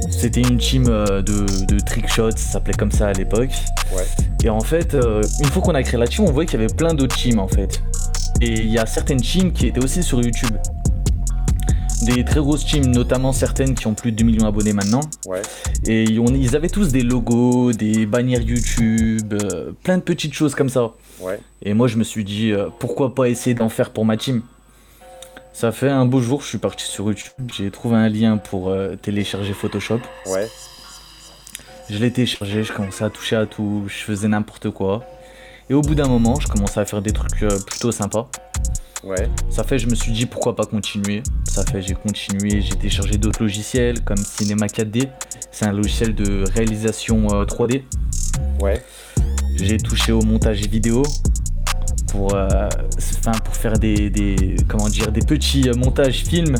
C'était 0.10 0.42
une 0.42 0.58
team 0.58 0.86
euh, 0.90 1.22
de, 1.22 1.66
de 1.66 1.80
trickshot, 1.80 2.32
ça 2.32 2.54
s'appelait 2.54 2.74
comme 2.74 2.92
ça 2.92 3.08
à 3.08 3.14
l'époque. 3.14 3.52
Ouais. 3.96 4.04
Et 4.44 4.50
en 4.50 4.60
fait, 4.60 4.96
euh, 4.96 5.22
une 5.40 5.48
fois 5.48 5.62
qu'on 5.62 5.76
a 5.76 5.84
créé 5.84 6.00
la 6.00 6.08
team, 6.08 6.26
on 6.26 6.32
voyait 6.32 6.48
qu'il 6.48 6.60
y 6.60 6.64
avait 6.64 6.74
plein 6.74 6.94
d'autres 6.94 7.16
teams 7.16 7.40
en 7.40 7.48
fait. 7.48 7.82
Et 8.42 8.52
il 8.52 8.70
y 8.70 8.78
a 8.80 8.86
certaines 8.86 9.22
teams 9.22 9.52
qui 9.54 9.68
étaient 9.68 9.84
aussi 9.84 10.04
sur 10.04 10.22
YouTube. 10.22 10.58
Des 12.06 12.24
très 12.24 12.40
grosses 12.40 12.66
teams, 12.66 12.86
notamment 12.92 13.34
certaines 13.34 13.76
qui 13.76 13.86
ont 13.88 13.94
plus 13.94 14.12
de 14.12 14.18
2 14.18 14.24
millions 14.24 14.46
d'abonnés 14.46 14.74
maintenant. 14.74 15.02
Ouais. 15.28 15.42
Et 15.86 16.04
ils 16.04 16.20
ont- 16.20 16.34
ils 16.34 16.56
avaient 16.56 16.70
tous 16.70 16.92
des 16.92 17.02
logos, 17.04 17.74
des 17.74 18.06
bannières 18.06 18.42
YouTube, 18.42 19.34
euh, 19.34 19.72
plein 19.84 19.98
de 19.98 20.04
petites 20.04 20.34
choses 20.34 20.56
comme 20.56 20.70
ça. 20.70 20.92
Ouais. 21.20 21.40
Et 21.62 21.74
moi 21.74 21.88
je 21.88 21.98
me 21.98 22.04
suis 22.04 22.24
dit 22.24 22.52
euh, 22.52 22.68
pourquoi 22.80 23.14
pas 23.14 23.28
essayer 23.28 23.54
d'en 23.54 23.70
faire 23.70 23.90
pour 23.92 24.06
ma 24.06 24.16
team. 24.16 24.42
Ça 25.52 25.74
fait 25.74 25.90
un 25.90 26.06
beau 26.06 26.22
jour, 26.22 26.42
je 26.42 26.48
suis 26.48 26.58
parti 26.58 26.86
sur 26.86 27.06
YouTube, 27.08 27.34
j'ai 27.54 27.70
trouvé 27.70 27.98
un 27.98 28.08
lien 28.08 28.38
pour 28.38 28.70
euh, 28.70 28.96
télécharger 28.96 29.52
Photoshop. 29.54 30.00
Ouais. 30.28 30.48
Je 31.90 31.98
l'ai 31.98 32.12
téléchargé, 32.12 32.64
je 32.64 32.72
commençais 32.72 33.04
à 33.04 33.10
toucher 33.10 33.36
à 33.36 33.46
tout, 33.46 33.84
je 33.88 33.96
faisais 34.06 34.28
n'importe 34.30 34.70
quoi. 34.70 35.04
Et 35.70 35.76
au 35.76 35.82
bout 35.82 35.94
d'un 35.94 36.08
moment, 36.08 36.40
je 36.40 36.48
commençais 36.48 36.80
à 36.80 36.86
faire 36.86 37.02
des 37.02 37.12
trucs 37.12 37.44
euh, 37.44 37.60
plutôt 37.60 37.92
sympas. 37.92 38.30
Ouais. 39.04 39.30
Ça 39.50 39.64
fait, 39.64 39.78
je 39.78 39.88
me 39.88 39.94
suis 39.94 40.12
dit 40.12 40.26
pourquoi 40.26 40.56
pas 40.56 40.66
continuer. 40.66 41.22
Ça 41.44 41.64
fait, 41.64 41.82
j'ai 41.82 41.94
continué, 41.94 42.62
j'ai 42.62 42.76
téléchargé 42.76 43.18
d'autres 43.18 43.44
logiciels 43.44 44.04
comme 44.04 44.18
Cinema 44.18 44.66
4D. 44.66 45.10
C'est 45.52 45.66
un 45.66 45.72
logiciel 45.72 46.16
de 46.16 46.44
réalisation 46.56 47.28
euh, 47.34 47.46
3D. 47.46 47.84
Ouais. 48.62 48.84
J'ai 49.58 49.78
touché 49.78 50.12
au 50.12 50.22
montage 50.22 50.62
vidéo 50.62 51.04
pour, 52.12 52.34
euh, 52.36 52.48
pour 53.44 53.56
faire 53.56 53.74
des, 53.80 54.10
des- 54.10 54.56
comment 54.68 54.88
dire, 54.88 55.12
des 55.12 55.22
petits 55.22 55.70
euh, 55.70 55.74
montages 55.76 56.24
films, 56.26 56.56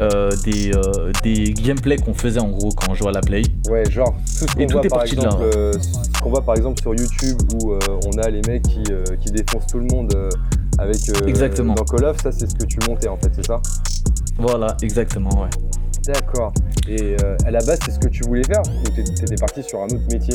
euh, 0.00 0.30
des, 0.44 0.72
euh, 0.74 1.12
des 1.22 1.52
gameplays 1.52 1.96
qu'on 1.96 2.14
faisait 2.14 2.40
en 2.40 2.50
gros 2.50 2.70
quand 2.70 2.90
on 2.90 2.94
jouait 2.94 3.08
à 3.08 3.12
la 3.12 3.20
Play. 3.20 3.42
Ouais, 3.68 3.88
genre 3.90 4.14
tout 4.38 4.46
ce 4.48 4.54
qu'on 4.54 4.66
voit 4.66 4.82
par 4.82 5.02
exemple, 5.02 5.42
euh, 5.42 5.72
ce 5.80 6.20
qu'on 6.20 6.30
voit 6.30 6.42
par 6.44 6.56
exemple 6.56 6.80
sur 6.80 6.94
YouTube 6.94 7.38
où 7.62 7.74
on 8.06 8.18
a 8.18 8.28
les 8.28 8.42
mecs 8.46 8.62
qui, 8.62 8.82
qui 9.20 9.30
défoncent 9.32 9.66
tout 9.66 9.78
le 9.78 9.86
monde 9.86 10.12
avec 10.78 10.98
Exactement. 11.26 11.74
dans 11.74 11.84
Call 11.84 12.04
of, 12.04 12.20
ça 12.22 12.32
c'est 12.32 12.48
ce 12.50 12.54
que 12.54 12.64
tu 12.64 12.78
montais 12.88 13.08
en 13.08 13.16
fait, 13.16 13.30
c'est 13.34 13.46
ça? 13.46 13.60
Voilà, 14.38 14.76
exactement, 14.82 15.30
ouais. 15.42 15.50
D'accord. 16.06 16.52
Et 16.88 17.14
à 17.44 17.50
la 17.50 17.60
base, 17.62 17.78
c'est 17.84 17.92
ce 17.92 17.98
que 17.98 18.08
tu 18.08 18.22
voulais 18.24 18.42
faire 18.44 18.62
ou 18.66 18.88
t'é- 18.90 19.04
t'étais 19.04 19.34
parti 19.36 19.62
sur 19.62 19.80
un 19.80 19.84
autre 19.86 20.06
métier? 20.10 20.34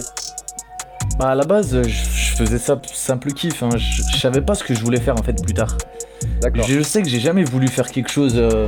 Bah 1.19 1.29
à 1.29 1.35
la 1.35 1.45
base, 1.45 1.81
je, 1.83 1.87
je 1.89 2.35
faisais 2.35 2.59
ça 2.59 2.79
simple 2.91 3.31
kiff. 3.31 3.63
hein. 3.63 3.69
Je, 3.77 4.03
je 4.11 4.17
savais 4.17 4.41
pas 4.41 4.55
ce 4.55 4.63
que 4.63 4.73
je 4.73 4.81
voulais 4.81 4.99
faire 4.99 5.15
en 5.17 5.23
fait 5.23 5.41
plus 5.41 5.53
tard. 5.53 5.77
D'accord. 6.41 6.65
Je 6.67 6.81
sais 6.81 7.01
que 7.01 7.09
j'ai 7.09 7.19
jamais 7.19 7.43
voulu 7.43 7.67
faire 7.67 7.89
quelque 7.89 8.09
chose 8.09 8.33
euh, 8.35 8.67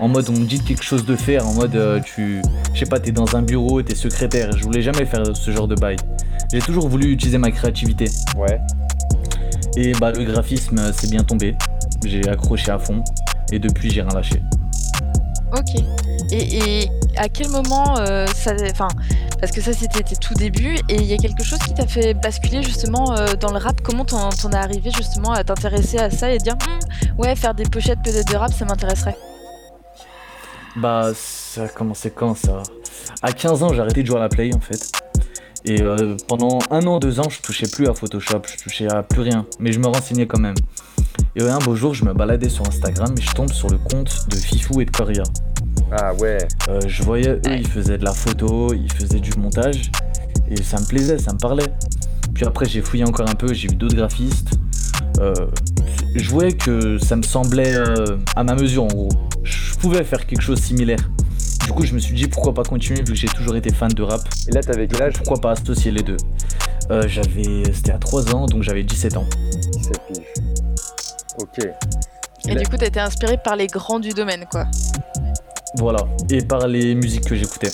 en 0.00 0.08
mode 0.08 0.28
on 0.28 0.32
me 0.32 0.44
dit 0.44 0.60
quelque 0.60 0.82
chose 0.82 1.06
de 1.06 1.16
faire, 1.16 1.46
en 1.46 1.54
mode 1.54 1.74
euh, 1.76 2.00
tu, 2.00 2.42
je 2.74 2.78
sais 2.78 2.86
pas, 2.86 2.98
t'es 3.00 3.12
dans 3.12 3.36
un 3.36 3.42
bureau, 3.42 3.80
t'es 3.82 3.94
secrétaire. 3.94 4.50
Je 4.56 4.62
voulais 4.62 4.82
jamais 4.82 5.06
faire 5.06 5.22
ce 5.34 5.50
genre 5.50 5.68
de 5.68 5.74
bail. 5.74 5.96
J'ai 6.52 6.60
toujours 6.60 6.88
voulu 6.88 7.12
utiliser 7.12 7.38
ma 7.38 7.50
créativité. 7.50 8.06
Ouais. 8.36 8.60
Et 9.76 9.92
bah 9.92 10.12
le 10.12 10.24
graphisme 10.24 10.78
euh, 10.78 10.92
c'est 10.94 11.10
bien 11.10 11.22
tombé. 11.22 11.56
J'ai 12.04 12.28
accroché 12.28 12.70
à 12.70 12.78
fond 12.78 13.02
et 13.52 13.58
depuis 13.58 13.90
j'ai 13.90 14.02
rien 14.02 14.14
lâché. 14.14 14.42
Ok. 15.52 15.82
Et, 16.32 16.82
et 16.82 16.90
à 17.16 17.28
quel 17.28 17.48
moment 17.48 17.98
euh, 17.98 18.26
ça. 18.34 18.52
Enfin, 18.70 18.88
parce 19.40 19.52
que 19.52 19.60
ça 19.60 19.72
c'était 19.72 20.02
tes 20.02 20.16
tout 20.16 20.34
débuts 20.34 20.76
et 20.88 20.96
il 20.96 21.04
y 21.04 21.12
a 21.12 21.16
quelque 21.16 21.44
chose 21.44 21.58
qui 21.58 21.74
t'a 21.74 21.86
fait 21.86 22.14
basculer 22.14 22.62
justement 22.62 23.12
euh, 23.16 23.34
dans 23.34 23.52
le 23.52 23.58
rap. 23.58 23.80
Comment 23.82 24.04
t'en 24.04 24.30
es 24.30 24.56
arrivé 24.56 24.90
justement 24.90 25.32
à 25.32 25.44
t'intéresser 25.44 25.98
à 25.98 26.10
ça 26.10 26.32
et 26.32 26.38
dire 26.38 26.56
Hum, 26.66 27.18
ouais, 27.18 27.36
faire 27.36 27.54
des 27.54 27.64
pochettes 27.64 28.00
peut-être 28.02 28.30
de 28.30 28.36
rap 28.36 28.52
ça 28.52 28.64
m'intéresserait 28.64 29.16
Bah 30.76 31.10
ça 31.14 31.64
a 31.64 31.68
commencé 31.68 32.10
quand 32.10 32.36
ça? 32.36 32.62
À 33.22 33.32
15 33.32 33.62
ans 33.62 33.72
j'ai 33.72 33.80
arrêté 33.80 34.02
de 34.02 34.06
jouer 34.06 34.16
à 34.16 34.20
la 34.20 34.28
play 34.28 34.54
en 34.54 34.60
fait. 34.60 34.90
Et 35.64 35.82
euh, 35.82 36.16
pendant 36.28 36.60
un 36.70 36.86
an, 36.86 37.00
deux 37.00 37.18
ans, 37.18 37.28
je 37.28 37.40
touchais 37.40 37.66
plus 37.66 37.88
à 37.88 37.94
Photoshop, 37.94 38.42
je 38.46 38.62
touchais 38.62 38.86
à 38.88 39.02
plus 39.02 39.22
rien, 39.22 39.46
mais 39.58 39.72
je 39.72 39.80
me 39.80 39.88
renseignais 39.88 40.26
quand 40.26 40.38
même. 40.38 40.54
Et 41.34 41.42
un 41.42 41.58
beau 41.58 41.74
jour, 41.74 41.92
je 41.92 42.04
me 42.04 42.12
baladais 42.14 42.48
sur 42.48 42.66
Instagram 42.68 43.12
et 43.18 43.20
je 43.20 43.32
tombe 43.32 43.52
sur 43.52 43.68
le 43.68 43.78
compte 43.78 44.28
de 44.28 44.36
Fifou 44.36 44.80
et 44.80 44.84
de 44.84 44.90
Coria. 44.90 45.24
Ah 45.92 46.14
ouais. 46.14 46.38
Euh, 46.68 46.80
je 46.86 47.02
voyais, 47.02 47.28
eux, 47.30 47.40
ils 47.58 47.66
faisaient 47.66 47.98
de 47.98 48.04
la 48.04 48.12
photo, 48.12 48.72
ils 48.74 48.90
faisaient 48.92 49.20
du 49.20 49.30
montage, 49.38 49.90
et 50.50 50.62
ça 50.62 50.80
me 50.80 50.86
plaisait, 50.86 51.18
ça 51.18 51.32
me 51.32 51.38
parlait. 51.38 51.66
Puis 52.34 52.44
après, 52.44 52.66
j'ai 52.66 52.82
fouillé 52.82 53.04
encore 53.04 53.28
un 53.28 53.34
peu, 53.34 53.52
j'ai 53.54 53.68
vu 53.68 53.76
d'autres 53.76 53.96
graphistes. 53.96 54.50
Euh, 55.20 55.32
je 56.14 56.28
voyais 56.30 56.52
que 56.52 56.98
ça 56.98 57.16
me 57.16 57.22
semblait 57.22 57.74
euh, 57.74 58.18
à 58.34 58.42
ma 58.44 58.54
mesure, 58.54 58.84
en 58.84 58.88
gros. 58.88 59.08
Je 59.42 59.74
pouvais 59.76 60.04
faire 60.04 60.26
quelque 60.26 60.42
chose 60.42 60.60
de 60.60 60.64
similaire. 60.64 60.98
Du 61.64 61.72
coup, 61.72 61.84
je 61.84 61.94
me 61.94 61.98
suis 61.98 62.14
dit 62.14 62.26
pourquoi 62.28 62.52
pas 62.52 62.62
continuer, 62.64 63.00
vu 63.00 63.12
que 63.12 63.14
j'ai 63.14 63.28
toujours 63.28 63.56
été 63.56 63.72
fan 63.72 63.90
de 63.92 64.02
rap. 64.02 64.20
Et 64.48 64.52
là, 64.52 64.60
t'avais 64.62 64.86
quel 64.86 65.02
âge? 65.02 65.14
Pourquoi 65.14 65.40
pas 65.40 65.52
associer 65.52 65.90
les 65.92 66.02
deux 66.02 66.16
Euh, 66.90 67.08
J'avais. 67.08 67.62
C'était 67.72 67.92
à 67.92 67.98
3 67.98 68.34
ans, 68.34 68.46
donc 68.46 68.62
j'avais 68.62 68.82
17 68.84 69.16
ans. 69.16 69.26
17 69.72 70.00
piges. 70.06 70.22
Ok. 71.40 71.58
Et 72.48 72.54
là- 72.54 72.60
du 72.60 72.68
coup, 72.68 72.76
t'as 72.76 72.86
été 72.86 73.00
inspiré 73.00 73.36
par 73.42 73.56
les 73.56 73.66
grands 73.66 73.98
du 73.98 74.10
domaine 74.10 74.44
quoi. 74.50 74.66
Voilà. 75.78 76.00
Et 76.30 76.42
par 76.42 76.66
les 76.66 76.94
musiques 76.94 77.24
que 77.26 77.34
j'écoutais. 77.34 77.70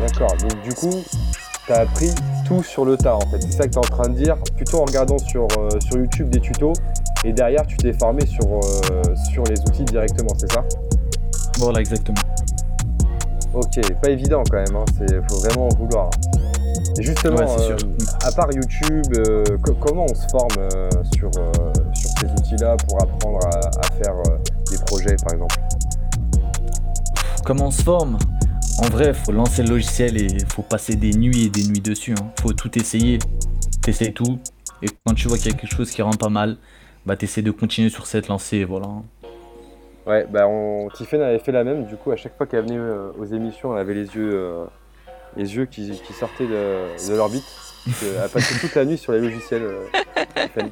D'accord. 0.00 0.34
Donc 0.40 0.62
du 0.62 0.74
coup, 0.74 1.02
t'as 1.66 1.82
appris 1.82 2.10
tout 2.46 2.62
sur 2.62 2.84
le 2.84 2.96
tas 2.96 3.16
en 3.16 3.20
fait. 3.30 3.40
C'est 3.40 3.52
ça 3.52 3.64
que 3.64 3.70
t'es 3.70 3.78
en 3.78 3.82
train 3.82 4.08
de 4.08 4.14
dire, 4.14 4.36
plutôt 4.56 4.80
en 4.80 4.84
regardant 4.84 5.18
sur, 5.18 5.46
euh, 5.58 5.68
sur 5.80 5.96
YouTube 5.98 6.28
des 6.30 6.40
tutos 6.40 6.72
et 7.24 7.32
derrière 7.32 7.66
tu 7.66 7.76
t'es 7.76 7.92
formé 7.92 8.26
sur, 8.26 8.44
euh, 8.46 9.02
sur 9.32 9.44
les 9.44 9.60
outils 9.60 9.84
directement, 9.84 10.30
c'est 10.38 10.50
ça? 10.52 10.64
Voilà, 11.58 11.80
exactement. 11.80 12.18
Ok, 13.54 13.80
pas 14.02 14.08
évident 14.10 14.42
quand 14.50 14.56
même, 14.56 14.74
hein. 14.76 14.84
c'est 14.98 15.14
faut 15.30 15.38
vraiment 15.40 15.68
en 15.68 15.74
vouloir. 15.76 16.10
Et 16.98 17.02
justement, 17.02 17.36
Ouais, 17.36 17.46
euh, 17.70 17.76
à 18.24 18.32
part 18.32 18.48
YouTube, 18.52 19.12
co- 19.62 19.74
comment 19.74 20.06
on 20.10 20.14
se 20.14 20.26
forme 20.30 20.68
sur, 21.14 21.30
sur 21.94 22.10
ces 22.20 22.26
outils-là 22.32 22.76
pour 22.88 23.00
apprendre 23.02 23.38
à, 23.46 23.58
à 23.58 24.02
faire 24.02 24.14
des 24.70 24.78
projets 24.86 25.16
par 25.22 25.34
exemple? 25.34 25.54
Comment 27.44 27.66
on 27.66 27.70
se 27.72 27.82
forme? 27.82 28.18
En 28.78 28.88
vrai, 28.88 29.12
faut 29.12 29.32
lancer 29.32 29.64
le 29.64 29.70
logiciel 29.70 30.20
et 30.20 30.28
faut 30.48 30.62
passer 30.62 30.94
des 30.94 31.10
nuits 31.10 31.46
et 31.46 31.48
des 31.50 31.64
nuits 31.64 31.80
dessus. 31.80 32.12
hein. 32.12 32.32
Faut 32.40 32.52
tout 32.52 32.78
essayer. 32.78 33.18
T'essayes 33.82 34.12
tout. 34.12 34.38
Et 34.80 34.86
quand 35.04 35.14
tu 35.14 35.26
vois 35.26 35.36
qu'il 35.36 35.50
y 35.50 35.54
a 35.54 35.58
quelque 35.58 35.74
chose 35.74 35.90
qui 35.90 36.02
rend 36.02 36.12
pas 36.12 36.28
mal, 36.28 36.56
bah 37.04 37.16
t'essaies 37.16 37.42
de 37.42 37.50
continuer 37.50 37.88
sur 37.88 38.06
cette 38.06 38.28
lancée. 38.28 38.64
Voilà. 38.64 38.86
Ouais, 40.06 40.24
bah 40.30 40.46
on... 40.46 40.88
Avait 40.88 41.38
fait 41.40 41.52
la 41.52 41.64
même, 41.64 41.86
du 41.86 41.96
coup 41.96 42.12
à 42.12 42.16
chaque 42.16 42.36
fois 42.36 42.46
qu'elle 42.46 42.62
venait 42.62 42.78
euh, 42.78 43.10
aux 43.18 43.24
émissions, 43.24 43.74
elle 43.74 43.80
avait 43.80 43.94
les 43.94 44.06
yeux, 44.14 44.30
euh, 44.34 44.64
les 45.36 45.56
yeux 45.56 45.66
qui, 45.66 45.94
sortaient 46.18 46.46
de, 46.46 47.16
l'orbite. 47.16 47.44
Elle 48.02 48.28
passait 48.30 48.58
toute 48.60 48.74
la 48.74 48.84
nuit 48.84 48.98
sur 48.98 49.12
les 49.12 49.20
logiciels. 49.20 49.62
euh. 49.62 50.62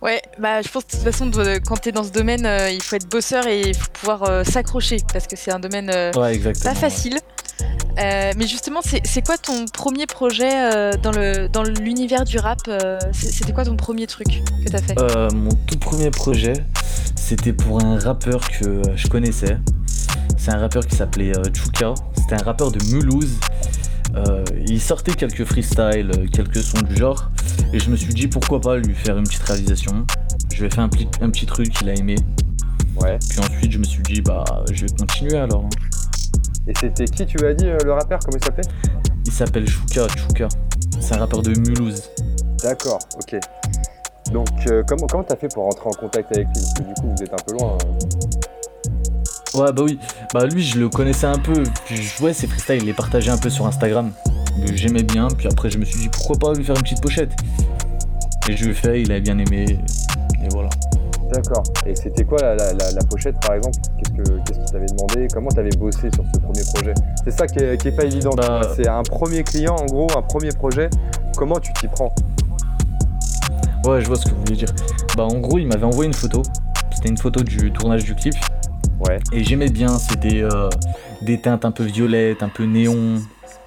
Ouais, 0.00 0.22
bah 0.38 0.62
je 0.62 0.68
pense 0.68 0.84
que 0.84 0.92
de 0.92 0.96
toute 0.96 1.12
façon, 1.12 1.30
quand 1.66 1.76
t'es 1.76 1.90
dans 1.90 2.04
ce 2.04 2.10
domaine, 2.10 2.46
euh, 2.46 2.70
il 2.70 2.80
faut 2.82 2.94
être 2.94 3.08
bosseur 3.08 3.46
et 3.48 3.60
il 3.60 3.74
faut 3.74 3.90
pouvoir 3.92 4.22
euh, 4.24 4.44
s'accrocher 4.44 4.98
parce 5.12 5.26
que 5.26 5.34
c'est 5.36 5.50
un 5.50 5.58
domaine 5.58 5.90
euh, 5.92 6.12
Ouais, 6.12 6.38
pas 6.38 6.74
facile. 6.74 7.18
Mais 7.96 8.46
justement, 8.46 8.80
c'est 8.82 9.26
quoi 9.26 9.38
ton 9.38 9.64
premier 9.66 10.06
projet 10.06 10.96
dans 10.98 11.10
le 11.10 11.48
dans 11.48 11.64
l'univers 11.64 12.24
du 12.24 12.38
rap 12.38 12.60
C'était 13.12 13.52
quoi 13.52 13.64
ton 13.64 13.76
premier 13.76 14.06
truc 14.06 14.28
que 14.64 14.70
t'as 14.70 14.78
fait? 14.78 14.96
Euh, 15.00 15.28
mon 15.34 15.50
tout 15.66 15.78
premier 15.78 16.10
projet, 16.10 16.52
c'était 17.16 17.52
pour 17.52 17.82
un 17.82 17.98
rappeur 17.98 18.48
que 18.48 18.82
je 18.94 19.08
connaissais. 19.08 19.58
C'est 20.36 20.52
un 20.52 20.58
rappeur 20.58 20.86
qui 20.86 20.94
s'appelait 20.94 21.32
Chuka. 21.52 21.94
C'était 22.16 22.40
un 22.40 22.44
rappeur 22.44 22.70
de 22.70 22.78
Mulhouse. 22.94 23.34
Euh, 24.16 24.42
il 24.66 24.80
sortait 24.80 25.12
quelques 25.12 25.44
freestyles, 25.44 26.10
euh, 26.16 26.26
quelques 26.32 26.62
sons 26.62 26.80
du 26.82 26.96
genre. 26.96 27.30
Et 27.72 27.78
je 27.78 27.90
me 27.90 27.96
suis 27.96 28.14
dit 28.14 28.26
pourquoi 28.26 28.60
pas 28.60 28.76
lui 28.76 28.94
faire 28.94 29.16
une 29.18 29.24
petite 29.24 29.42
réalisation. 29.42 30.06
Je 30.54 30.64
vais 30.64 30.70
faire 30.70 30.84
un, 30.84 30.88
petit- 30.88 31.08
un 31.20 31.30
petit 31.30 31.46
truc 31.46 31.68
qu'il 31.70 31.88
a 31.88 31.94
aimé. 31.94 32.16
Ouais. 33.00 33.18
Puis 33.28 33.38
ensuite, 33.38 33.70
je 33.70 33.78
me 33.78 33.84
suis 33.84 34.02
dit, 34.02 34.20
bah, 34.22 34.44
je 34.72 34.86
vais 34.86 34.92
continuer 34.98 35.36
alors. 35.36 35.64
hein. 35.64 35.68
Et 36.66 36.72
c'était 36.80 37.04
qui 37.04 37.24
tu 37.26 37.44
as 37.46 37.54
dit 37.54 37.66
euh, 37.66 37.78
le 37.84 37.92
rappeur 37.92 38.18
Comment 38.24 38.36
il 38.38 38.44
s'appelait? 38.44 38.68
Il 39.24 39.32
s'appelle 39.32 39.68
Chouka, 39.68 40.06
Chouka. 40.16 40.48
C'est 41.00 41.14
un 41.14 41.18
rappeur 41.18 41.42
de 41.42 41.50
Mulhouse. 41.50 42.02
D'accord, 42.62 42.98
ok. 43.16 43.38
Donc 44.32 44.48
euh, 44.66 44.82
comment 44.86 45.06
comment 45.06 45.24
t'as 45.24 45.36
fait 45.36 45.48
pour 45.52 45.64
rentrer 45.64 45.86
en 45.88 45.92
contact 45.92 46.34
avec 46.36 46.48
lui? 46.48 46.54
Parce 46.54 46.74
que 46.74 46.82
du 46.82 46.94
coup 46.94 47.14
vous 47.16 47.22
êtes 47.22 47.32
un 47.32 47.36
peu 47.46 47.52
loin. 47.54 47.78
euh. 47.78 48.57
Ouais, 49.58 49.72
bah 49.72 49.82
oui. 49.84 49.98
Bah, 50.32 50.46
lui, 50.46 50.62
je 50.62 50.78
le 50.78 50.88
connaissais 50.88 51.26
un 51.26 51.38
peu. 51.38 51.62
Puis, 51.86 51.96
je- 51.96 52.22
ouais, 52.22 52.32
ses 52.32 52.46
freestyles, 52.46 52.76
il 52.82 52.86
les 52.86 52.92
partageait 52.92 53.30
un 53.30 53.38
peu 53.38 53.50
sur 53.50 53.66
Instagram. 53.66 54.10
Mais 54.58 54.76
J'aimais 54.76 55.02
bien. 55.02 55.28
Puis 55.28 55.46
après, 55.48 55.70
je 55.70 55.78
me 55.78 55.84
suis 55.84 55.98
dit, 56.00 56.08
pourquoi 56.08 56.36
pas 56.36 56.52
lui 56.56 56.64
faire 56.64 56.76
une 56.76 56.82
petite 56.82 57.00
pochette. 57.02 57.30
Et 58.48 58.56
je 58.56 58.64
lui 58.64 58.70
ai 58.70 58.74
fait, 58.74 59.02
il 59.02 59.12
a 59.12 59.20
bien 59.20 59.38
aimé. 59.38 59.78
Et 60.42 60.48
voilà. 60.52 60.68
D'accord. 61.32 61.62
Et 61.84 61.94
c'était 61.94 62.24
quoi 62.24 62.38
la, 62.40 62.54
la- 62.56 62.72
la- 62.72 62.92
la 62.92 63.04
pochette 63.04 63.38
par 63.40 63.54
exemple? 63.54 63.76
Qu'est-ce 63.98 64.10
que 64.16 64.38
qu'est-ce 64.46 64.58
qu'il 64.60 64.70
t'avait 64.72 64.86
demandé? 64.86 65.28
Comment 65.32 65.50
t'avais 65.50 65.76
bossé 65.76 66.08
sur 66.14 66.24
ce 66.34 66.40
premier 66.40 66.62
projet? 66.74 66.94
C'est 67.24 67.30
ça 67.38 67.46
qui 67.46 67.58
est, 67.58 67.76
qui 67.80 67.88
est 67.88 67.92
pas 67.92 68.04
évident. 68.04 68.30
Bah-. 68.34 68.62
C'est 68.74 68.88
un 68.88 69.02
premier 69.02 69.42
client 69.44 69.76
en 69.76 69.84
gros, 69.84 70.06
un 70.16 70.22
premier 70.22 70.48
projet. 70.52 70.88
Comment 71.36 71.58
tu 71.60 71.70
t'y 71.74 71.86
prends? 71.88 72.14
Ouais, 73.84 74.00
je 74.00 74.06
vois 74.06 74.16
ce 74.16 74.24
que 74.24 74.30
vous 74.30 74.40
voulez 74.40 74.56
dire. 74.56 74.68
Bah, 75.18 75.24
en 75.24 75.38
gros, 75.38 75.58
il 75.58 75.66
m'avait 75.66 75.84
envoyé 75.84 76.08
une 76.08 76.14
photo. 76.14 76.42
C'était 76.94 77.10
une 77.10 77.18
photo 77.18 77.42
du 77.42 77.70
tournage 77.72 78.04
du 78.04 78.14
clip. 78.14 78.34
Ouais. 79.00 79.18
Et 79.32 79.44
j'aimais 79.44 79.68
bien. 79.70 79.98
C'était 79.98 80.42
euh, 80.42 80.68
des 81.22 81.40
teintes 81.40 81.64
un 81.64 81.70
peu 81.70 81.84
violettes, 81.84 82.42
un 82.42 82.48
peu 82.48 82.64
néon. 82.64 83.20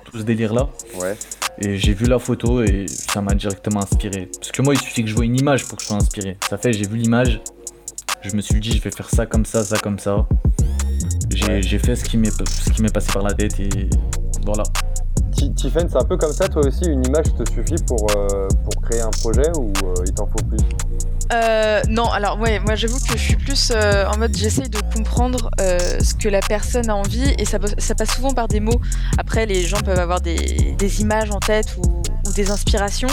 Tout 0.06 0.18
ce 0.20 0.24
délire-là. 0.24 0.68
Ouais. 1.00 1.16
Et 1.60 1.78
j'ai 1.78 1.94
vu 1.94 2.06
la 2.06 2.20
photo 2.20 2.62
et 2.64 2.86
ça 2.88 3.22
m'a 3.22 3.34
directement 3.34 3.82
inspiré. 3.82 4.30
Parce 4.38 4.52
que 4.52 4.62
moi, 4.62 4.74
il 4.74 4.80
suffit 4.80 5.04
que 5.04 5.10
je 5.10 5.16
vois 5.16 5.24
une 5.26 5.40
image 5.40 5.66
pour 5.66 5.78
que 5.78 5.84
je 5.84 5.88
sois 5.88 5.98
inspiré. 5.98 6.38
Ça 6.50 6.58
fait, 6.58 6.74
j'ai 6.74 6.86
vu 6.88 6.98
l'image, 6.98 7.40
je 8.22 8.36
me 8.36 8.42
suis 8.42 8.60
dit, 8.60 8.72
je 8.72 8.82
vais 8.82 8.92
faire 8.92 9.10
ça 9.10 9.26
comme 9.26 9.46
ça, 9.46 9.64
ça 9.64 9.78
comme 9.78 10.00
ça. 10.00 10.26
J'ai 11.30 11.46
Ouais. 11.46 11.62
fait 11.80 11.96
ce 11.96 12.04
qui 12.04 12.18
m'est 12.18 12.30
ce 12.32 12.70
qui 12.72 12.82
m'est 12.82 12.92
passé 12.94 13.10
par 13.14 13.24
la 13.24 13.34
tête 13.34 13.58
et 13.60 13.70
voilà. 14.46 14.64
Ti- 15.32 15.54
Tiffen, 15.54 15.88
c'est 15.90 15.98
un 15.98 16.04
peu 16.04 16.18
comme 16.18 16.34
ça 16.34 16.48
toi 16.50 16.66
aussi 16.66 16.86
Une 16.90 17.06
image 17.06 17.26
te 17.38 17.50
suffit 17.52 17.82
pour, 17.88 18.06
euh, 18.18 18.48
pour 18.66 18.82
créer 18.82 19.02
un 19.02 19.10
projet 19.12 19.50
ou 19.58 19.72
euh, 19.86 19.94
il 20.06 20.14
t'en 20.14 20.28
faut 20.28 20.44
plus? 20.48 20.58
Euh, 21.34 21.82
non, 21.88 22.10
alors 22.10 22.38
moi 22.38 22.76
j'avoue 22.76 23.00
que 23.00 23.14
je 23.14 23.24
suis 23.24 23.36
plus 23.36 23.72
euh, 23.74 24.06
en 24.08 24.18
mode 24.18 24.36
j'essaye 24.36 24.70
de 24.70 24.80
comprendre 24.94 25.50
euh, 25.62 25.80
ce 26.04 26.14
que 26.14 26.28
la 26.28 26.42
personne 26.42 26.90
a 26.90 26.96
envie 26.96 27.34
et 27.38 27.46
ça, 27.46 27.58
ça 27.78 27.96
passe 27.96 28.16
souvent 28.16 28.34
par 28.34 28.48
des 28.48 28.60
mots. 28.60 28.82
Après, 29.18 29.46
les 29.46 29.66
gens 29.66 29.80
peuvent 29.80 30.00
avoir 30.00 30.20
des, 30.20 30.76
des 30.78 31.02
images 31.02 31.32
en 31.32 31.40
tête 31.40 31.78
ou, 31.78 32.02
des 32.36 32.50
inspirations, 32.50 33.10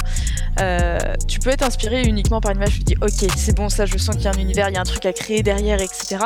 tu 1.26 1.40
peux 1.40 1.50
être 1.50 1.64
inspiré 1.64 2.04
uniquement 2.04 2.40
par 2.40 2.52
une 2.52 2.58
image. 2.58 2.75
Tu 2.75 2.78
te 2.80 2.84
dis, 2.84 2.96
ok, 3.00 3.30
c'est 3.37 3.56
bon, 3.56 3.68
ça, 3.68 3.84
je 3.84 3.98
sens 3.98 4.14
qu'il 4.14 4.26
y 4.26 4.28
a 4.28 4.30
un 4.30 4.38
univers, 4.38 4.68
il 4.68 4.76
y 4.76 4.78
a 4.78 4.80
un 4.80 4.84
truc 4.84 5.04
à 5.06 5.12
créer 5.12 5.42
derrière, 5.42 5.80
etc. 5.80 6.18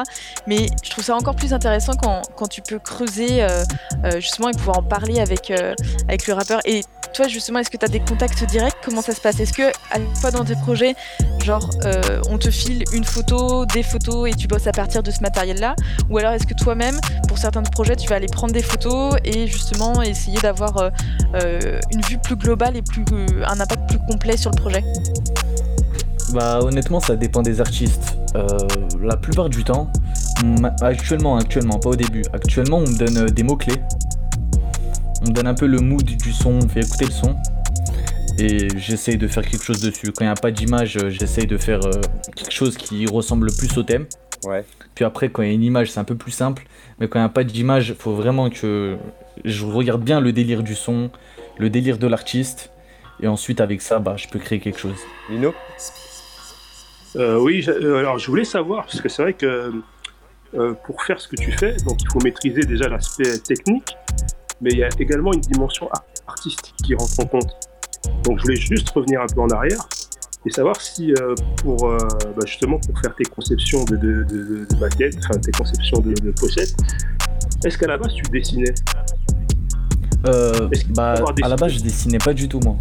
Mais 0.46 0.66
je 0.84 0.90
trouve 0.90 1.02
ça 1.02 1.16
encore 1.16 1.34
plus 1.34 1.54
intéressant 1.54 1.94
quand, 1.94 2.20
quand 2.36 2.48
tu 2.48 2.60
peux 2.60 2.78
creuser 2.78 3.46
justement 4.16 4.50
et 4.50 4.52
pouvoir 4.52 4.80
en 4.80 4.82
parler 4.82 5.20
avec, 5.20 5.50
avec 6.06 6.26
le 6.26 6.34
rappeur. 6.34 6.60
Et 6.66 6.82
toi, 7.12 7.28
justement, 7.28 7.58
est-ce 7.58 7.70
que 7.70 7.76
tu 7.76 7.84
as 7.84 7.88
des 7.88 8.00
contacts 8.00 8.44
directs? 8.44 8.76
Comment 8.84 9.02
ça 9.02 9.14
se 9.14 9.20
passe? 9.20 9.38
Est-ce 9.38 9.52
que 9.52 9.70
à 9.90 9.98
fois 10.14 10.30
dans 10.30 10.44
tes 10.44 10.56
projets, 10.56 10.94
genre, 11.44 11.68
on 12.28 12.38
te 12.38 12.50
file 12.50 12.84
une 12.92 13.04
photo, 13.04 13.66
des 13.66 13.82
photos 13.82 14.30
et 14.30 14.34
tu 14.34 14.48
bosses 14.48 14.66
à 14.66 14.72
partir 14.72 15.02
de 15.02 15.10
ce 15.10 15.20
matériel-là? 15.20 15.76
Ou 16.10 16.18
alors 16.18 16.32
est-ce 16.32 16.46
que 16.46 16.54
toi-même, 16.54 16.98
pour 17.28 17.38
certains 17.38 17.62
projets, 17.62 17.96
tu 17.96 18.08
vas 18.08 18.16
aller 18.16 18.26
prendre 18.26 18.52
des 18.52 18.62
photos 18.62 19.14
et 19.24 19.46
justement 19.46 20.02
essayer 20.02 20.38
d'avoir 20.40 20.90
une 21.34 22.00
vue 22.02 22.18
plus 22.18 22.36
globale 22.36 22.76
et 22.76 22.82
plus, 22.82 23.04
un 23.46 23.60
impact 23.60 23.88
plus 23.88 23.98
complet 24.10 24.36
sur 24.36 24.50
le 24.50 24.56
projet? 24.56 24.84
Bah 26.32 26.60
honnêtement 26.62 27.00
ça 27.00 27.14
dépend 27.14 27.42
des 27.42 27.60
artistes. 27.60 28.16
Euh, 28.36 28.46
la 29.02 29.16
plupart 29.16 29.50
du 29.50 29.64
temps, 29.64 29.92
actuellement, 30.80 31.36
actuellement, 31.36 31.78
pas 31.78 31.90
au 31.90 31.96
début, 31.96 32.22
actuellement 32.32 32.78
on 32.78 32.88
me 32.88 32.96
donne 32.96 33.18
euh, 33.18 33.28
des 33.28 33.42
mots-clés. 33.42 33.82
On 35.22 35.28
me 35.28 35.32
donne 35.32 35.46
un 35.46 35.54
peu 35.54 35.66
le 35.66 35.78
mood 35.78 36.04
du 36.04 36.32
son, 36.32 36.58
on 36.62 36.68
fait 36.68 36.80
écouter 36.80 37.06
le 37.06 37.12
son. 37.12 37.36
Et 38.38 38.68
j'essaye 38.76 39.16
de 39.16 39.28
faire 39.28 39.46
quelque 39.46 39.64
chose 39.64 39.80
dessus. 39.80 40.12
Quand 40.12 40.24
il 40.24 40.28
n'y 40.28 40.32
a 40.32 40.34
pas 40.34 40.50
d'image, 40.50 40.96
euh, 40.96 41.10
j'essaye 41.10 41.46
de 41.46 41.56
faire 41.56 41.80
quelque 42.34 42.52
chose 42.52 42.76
qui 42.76 43.06
ressemble 43.06 43.46
le 43.46 43.52
plus 43.52 43.76
au 43.78 43.82
thème. 43.82 44.06
Ouais. 44.44 44.64
Puis 44.94 45.04
après, 45.04 45.30
quand 45.30 45.42
il 45.42 45.48
y 45.48 45.50
a 45.50 45.54
une 45.54 45.62
image, 45.62 45.90
c'est 45.90 46.00
un 46.00 46.04
peu 46.04 46.16
plus 46.16 46.32
simple. 46.32 46.64
Mais 46.98 47.08
quand 47.08 47.18
il 47.18 47.22
n'y 47.22 47.26
a 47.26 47.30
pas 47.30 47.44
d'image, 47.44 47.90
il 47.90 47.94
faut 47.94 48.14
vraiment 48.14 48.50
que 48.50 48.96
je 49.44 49.64
regarde 49.64 50.02
bien 50.02 50.20
le 50.20 50.32
délire 50.32 50.62
du 50.62 50.74
son, 50.74 51.10
le 51.58 51.70
délire 51.70 51.98
de 51.98 52.06
l'artiste. 52.06 52.70
Et 53.20 53.28
ensuite, 53.28 53.60
avec 53.60 53.82
ça, 53.82 53.98
bah, 53.98 54.16
je 54.16 54.28
peux 54.28 54.38
créer 54.38 54.58
quelque 54.58 54.78
chose. 54.78 54.98
Lino 55.30 55.54
euh, 57.16 57.38
Oui, 57.38 57.64
euh, 57.68 57.98
alors 57.98 58.18
je 58.18 58.26
voulais 58.26 58.44
savoir, 58.44 58.84
parce 58.84 59.00
que 59.00 59.08
c'est 59.08 59.22
vrai 59.22 59.34
que 59.34 59.72
euh, 60.54 60.74
pour 60.84 61.02
faire 61.02 61.20
ce 61.20 61.28
que 61.28 61.36
tu 61.36 61.52
fais, 61.52 61.76
donc 61.86 62.02
il 62.02 62.08
faut 62.10 62.20
maîtriser 62.20 62.62
déjà 62.62 62.88
l'aspect 62.88 63.38
technique, 63.38 63.96
mais 64.62 64.70
il 64.70 64.78
y 64.78 64.84
a 64.84 64.88
également 64.98 65.32
une 65.32 65.40
dimension 65.40 65.88
artistique 66.26 66.74
qui 66.84 66.94
rentre 66.94 67.20
en 67.20 67.26
compte. 67.26 67.50
Donc 68.24 68.38
je 68.38 68.42
voulais 68.42 68.56
juste 68.56 68.88
revenir 68.90 69.20
un 69.20 69.26
peu 69.26 69.40
en 69.40 69.48
arrière 69.48 69.86
et 70.46 70.50
savoir 70.50 70.80
si 70.80 71.12
pour 71.58 71.88
bah, 71.88 72.44
justement 72.46 72.78
pour 72.78 72.98
faire 72.98 73.14
tes 73.14 73.24
conceptions 73.24 73.84
de, 73.84 73.96
de, 73.96 74.24
de, 74.24 74.66
de 74.68 74.76
maquettes, 74.80 75.18
enfin 75.18 75.38
tes 75.38 75.52
conceptions 75.52 76.00
de, 76.00 76.12
de 76.14 76.30
pochettes, 76.32 76.74
est-ce 77.64 77.78
qu'à 77.78 77.86
la 77.86 77.98
base 77.98 78.12
tu 78.14 78.22
dessinais? 78.30 78.74
Euh, 80.28 80.68
bah, 80.90 81.14
à 81.42 81.48
la 81.48 81.56
base, 81.56 81.72
je 81.72 81.80
dessinais 81.80 82.18
pas 82.18 82.32
du 82.32 82.48
tout, 82.48 82.60
moi. 82.60 82.76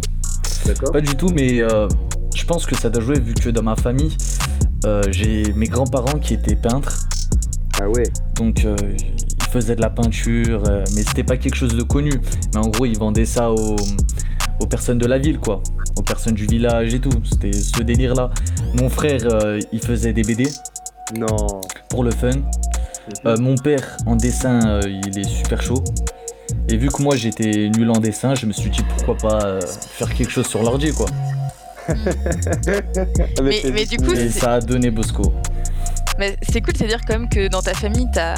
Pas 0.92 1.00
du 1.00 1.16
tout, 1.16 1.28
mais 1.34 1.60
euh, 1.60 1.88
je 2.34 2.44
pense 2.44 2.66
que 2.66 2.76
ça 2.76 2.88
doit 2.88 3.02
jouer 3.02 3.18
vu 3.18 3.34
que 3.34 3.50
dans 3.50 3.64
ma 3.64 3.74
famille, 3.74 4.16
euh, 4.86 5.02
j'ai 5.10 5.52
mes 5.54 5.66
grands-parents 5.66 6.18
qui 6.20 6.34
étaient 6.34 6.54
peintres. 6.54 7.08
Ah 7.80 7.88
ouais. 7.88 8.04
Donc 8.36 8.64
ils 9.52 9.60
faisaient 9.60 9.76
de 9.76 9.80
la 9.82 9.90
peinture, 9.90 10.62
mais 10.94 11.02
c'était 11.02 11.24
pas 11.24 11.36
quelque 11.36 11.56
chose 11.56 11.76
de 11.76 11.82
connu. 11.82 12.12
Mais 12.54 12.60
en 12.60 12.68
gros, 12.68 12.86
ils 12.86 12.98
vendaient 12.98 13.26
ça 13.26 13.50
aux, 13.50 13.76
aux 14.60 14.66
personnes 14.66 14.98
de 14.98 15.06
la 15.06 15.18
ville, 15.18 15.38
quoi. 15.38 15.62
Aux 15.96 16.02
personnes 16.02 16.34
du 16.34 16.46
village 16.46 16.94
et 16.94 17.00
tout. 17.00 17.10
C'était 17.30 17.52
ce 17.52 17.82
délire-là. 17.82 18.30
Mon 18.74 18.88
frère, 18.88 19.20
il 19.72 19.80
faisait 19.80 20.12
des 20.12 20.22
BD. 20.22 20.48
Non. 21.18 21.60
Pour 21.90 22.02
le 22.04 22.10
fun. 22.10 22.30
Mhm. 23.24 23.40
mon 23.40 23.54
père, 23.56 23.96
en 24.06 24.16
dessin, 24.16 24.80
il 24.86 25.18
est 25.18 25.28
super 25.28 25.60
chaud. 25.60 25.82
Et 26.68 26.76
vu 26.76 26.88
que 26.88 27.02
moi 27.02 27.16
j'étais 27.16 27.70
nul 27.76 27.90
en 27.90 27.98
dessin, 27.98 28.34
je 28.34 28.46
me 28.46 28.52
suis 28.52 28.70
dit 28.70 28.82
pourquoi 28.96 29.16
pas 29.16 29.44
euh, 29.44 29.60
faire 29.60 30.12
quelque 30.14 30.30
chose 30.30 30.46
sur 30.46 30.62
l'ordi 30.62 30.92
quoi. 30.92 31.06
mais, 33.42 33.84
du 33.86 33.96
coup, 33.96 34.12
et 34.12 34.28
ça 34.28 34.54
a 34.54 34.60
donné 34.60 34.90
Bosco. 34.92 35.32
Mais 36.22 36.36
c'est 36.48 36.60
cool, 36.60 36.72
c'est-à-dire 36.76 37.00
quand 37.04 37.14
même 37.14 37.28
que 37.28 37.48
dans 37.48 37.62
ta 37.62 37.74
famille, 37.74 38.06
tu 38.12 38.20
as, 38.20 38.36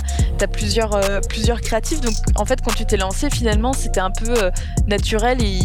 plusieurs, 0.51 0.95
euh, 0.95 1.21
plusieurs 1.29 1.61
créatifs. 1.61 2.01
Donc 2.01 2.15
en 2.35 2.47
fait, 2.47 2.63
quand 2.63 2.75
tu 2.75 2.87
t'es 2.87 2.97
lancé, 2.97 3.29
finalement, 3.29 3.75
c'était 3.75 4.01
un 4.01 4.11
peu 4.11 4.31
euh, 4.31 4.51
naturel 4.87 5.43
et 5.43 5.59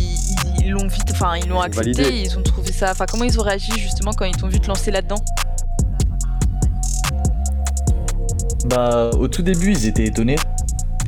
ils 0.59 0.69
l'ont 0.69 0.87
vite, 0.87 1.11
enfin, 1.11 1.37
ils 1.37 1.47
l'ont 1.47 1.61
accepté, 1.61 2.23
ils 2.23 2.37
ont 2.37 2.43
trouvé 2.43 2.73
ça. 2.73 2.91
Enfin, 2.91 3.05
comment 3.09 3.23
ils 3.23 3.39
ont 3.39 3.43
réagi 3.43 3.71
justement 3.77 4.11
quand 4.11 4.25
ils 4.25 4.35
t'ont 4.35 4.49
vu 4.49 4.59
te 4.59 4.67
lancer 4.67 4.91
là-dedans? 4.91 5.23
Bah, 8.65 9.11
au 9.17 9.29
tout 9.29 9.41
début, 9.41 9.71
ils 9.71 9.87
étaient 9.87 10.07
étonnés 10.07 10.35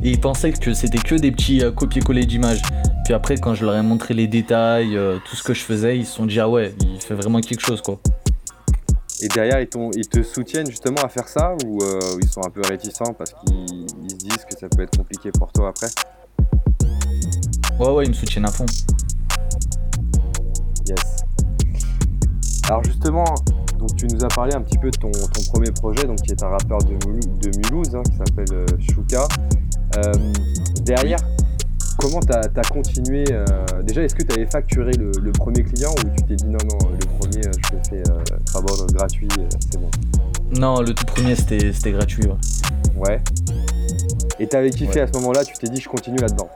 et 0.02 0.12
ils 0.12 0.20
pensaient 0.20 0.52
que 0.52 0.72
c'était 0.72 0.96
que 0.96 1.16
des 1.16 1.30
petits 1.30 1.62
euh, 1.62 1.72
copier-coller 1.72 2.24
d'images. 2.24 2.62
Puis 3.04 3.12
après, 3.12 3.36
quand 3.36 3.54
je 3.54 3.66
leur 3.66 3.76
ai 3.76 3.82
montré 3.82 4.14
les 4.14 4.28
détails, 4.28 4.98
tout 5.28 5.36
ce 5.36 5.42
que 5.42 5.52
je 5.52 5.60
faisais, 5.60 5.98
ils 5.98 6.06
se 6.06 6.14
sont 6.14 6.24
dit 6.24 6.40
ah 6.40 6.48
ouais, 6.48 6.74
il 6.80 7.02
fait 7.02 7.14
vraiment 7.14 7.42
quelque 7.42 7.60
chose 7.60 7.82
quoi. 7.82 8.00
Et 9.22 9.28
derrière, 9.28 9.60
ils, 9.60 9.68
ils 9.94 10.08
te 10.08 10.20
soutiennent 10.20 10.66
justement 10.66 11.00
à 11.04 11.08
faire 11.08 11.28
ça 11.28 11.54
ou 11.64 11.80
euh, 11.80 12.00
ils 12.20 12.28
sont 12.28 12.44
un 12.44 12.50
peu 12.50 12.60
réticents 12.68 13.14
parce 13.16 13.32
qu'ils 13.32 14.10
se 14.10 14.16
disent 14.16 14.44
que 14.44 14.58
ça 14.58 14.68
peut 14.68 14.82
être 14.82 14.96
compliqué 14.96 15.30
pour 15.30 15.52
toi 15.52 15.68
après? 15.68 15.86
Ouais, 17.78 17.90
ouais, 17.92 18.04
ils 18.04 18.08
me 18.08 18.14
soutiennent 18.14 18.46
à 18.46 18.50
fond. 18.50 18.66
Yes. 20.88 21.24
Alors 22.68 22.82
justement, 22.82 23.24
donc 23.78 23.94
tu 23.94 24.08
nous 24.08 24.24
as 24.24 24.28
parlé 24.28 24.54
un 24.54 24.60
petit 24.60 24.78
peu 24.78 24.90
de 24.90 24.96
ton, 24.96 25.12
premier 25.52 25.70
projet, 25.70 26.02
donc 26.04 26.16
qui 26.22 26.32
est 26.32 26.42
un 26.42 26.48
rappeur 26.48 26.78
de, 26.78 26.96
Mulhouse, 27.58 27.94
hein, 27.94 28.02
qui 28.02 28.16
s'appelle 28.16 28.66
Shuka. 28.80 29.28
Euh, 29.98 30.12
derrière, 30.82 31.20
comment 32.02 32.20
tu 32.20 32.32
as, 32.32 32.62
continué 32.64 33.24
euh, 33.30 33.46
Déjà, 33.82 34.02
est-ce 34.02 34.14
que 34.14 34.24
tu 34.24 34.34
avais 34.34 34.46
facturé 34.46 34.90
le, 34.92 35.32
premier 35.32 35.62
client 35.62 35.90
ou 35.92 36.08
tu 36.16 36.24
t'es 36.24 36.34
dit 36.34 36.46
non, 36.46 36.58
non, 36.68 36.90
le 36.90 37.06
premier, 37.18 37.46
euh, 37.46 37.52
je 37.70 37.76
le 37.76 38.02
fais 38.02 38.10
euh, 38.10 38.86
gratuit, 38.92 39.28
c'est 39.60 39.80
bon? 39.80 39.90
Non, 40.58 40.80
le 40.80 40.92
tout 40.92 41.06
premier, 41.06 41.36
c'était 41.36 41.92
gratuit. 41.92 42.24
Ouais. 42.26 43.08
ouais. 43.08 43.20
Et 44.40 44.46
t'avais 44.48 44.70
kiffé 44.70 45.00
à 45.00 45.06
ce 45.06 45.12
moment-là, 45.12 45.44
tu 45.44 45.54
t'es 45.54 45.68
dit 45.68 45.80
je 45.80 45.88
continue 45.88 46.18
là-dedans? 46.18 46.50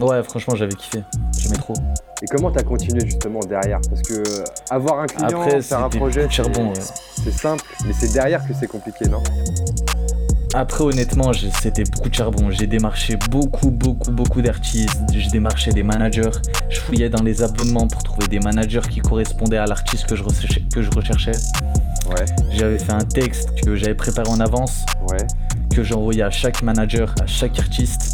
Ouais, 0.00 0.22
franchement, 0.24 0.56
j'avais 0.56 0.74
kiffé. 0.74 1.02
J'aimais 1.38 1.56
trop. 1.56 1.74
Et 2.22 2.26
comment 2.26 2.50
t'as 2.50 2.62
continué 2.62 3.06
justement 3.06 3.40
derrière? 3.40 3.80
Parce 3.88 4.02
que 4.02 4.22
avoir 4.70 5.00
un 5.00 5.06
client, 5.06 5.48
faire 5.60 5.84
un 5.84 5.88
projet, 5.88 6.28
c'est 6.30 7.32
simple, 7.32 7.64
mais 7.86 7.92
c'est 7.92 8.12
derrière 8.12 8.46
que 8.46 8.52
c'est 8.58 8.66
compliqué, 8.66 9.06
non? 9.08 9.22
Après, 10.54 10.84
honnêtement, 10.84 11.32
c'était 11.32 11.84
beaucoup 11.84 12.08
de 12.08 12.14
charbon. 12.14 12.50
J'ai 12.50 12.66
démarché 12.66 13.18
beaucoup, 13.30 13.70
beaucoup, 13.70 14.10
beaucoup 14.12 14.42
d'artistes. 14.42 14.96
J'ai 15.12 15.30
démarché 15.30 15.70
des 15.72 15.82
managers. 15.82 16.30
Je 16.70 16.80
fouillais 16.80 17.10
dans 17.10 17.22
les 17.22 17.42
abonnements 17.42 17.86
pour 17.86 18.02
trouver 18.02 18.26
des 18.28 18.38
managers 18.38 18.82
qui 18.88 19.00
correspondaient 19.00 19.58
à 19.58 19.66
l'artiste 19.66 20.06
que 20.06 20.16
je 20.16 20.22
recherchais. 20.22 20.62
Que 20.72 20.82
je 20.82 20.90
recherchais. 20.90 21.32
Ouais. 22.08 22.24
J'avais 22.52 22.78
fait 22.78 22.92
un 22.92 23.04
texte 23.04 23.60
que 23.64 23.74
j'avais 23.76 23.94
préparé 23.94 24.28
en 24.30 24.40
avance. 24.40 24.86
Ouais. 25.10 25.26
Que 25.74 25.82
j'envoyais 25.82 26.22
à 26.22 26.30
chaque 26.30 26.62
manager, 26.62 27.14
à 27.20 27.26
chaque 27.26 27.58
artiste. 27.58 28.12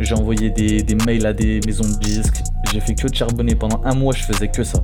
J'ai 0.00 0.14
envoyé 0.14 0.50
des, 0.50 0.94
mails 1.06 1.26
à 1.26 1.32
des 1.32 1.60
maisons 1.66 1.88
de 1.88 1.98
disques. 1.98 2.42
J'ai 2.72 2.80
fait 2.80 2.94
que 2.94 3.08
de 3.08 3.14
charbonner. 3.14 3.56
Pendant 3.56 3.80
un 3.84 3.94
mois, 3.94 4.14
je 4.14 4.22
faisais 4.22 4.48
que 4.48 4.62
ça. 4.62 4.78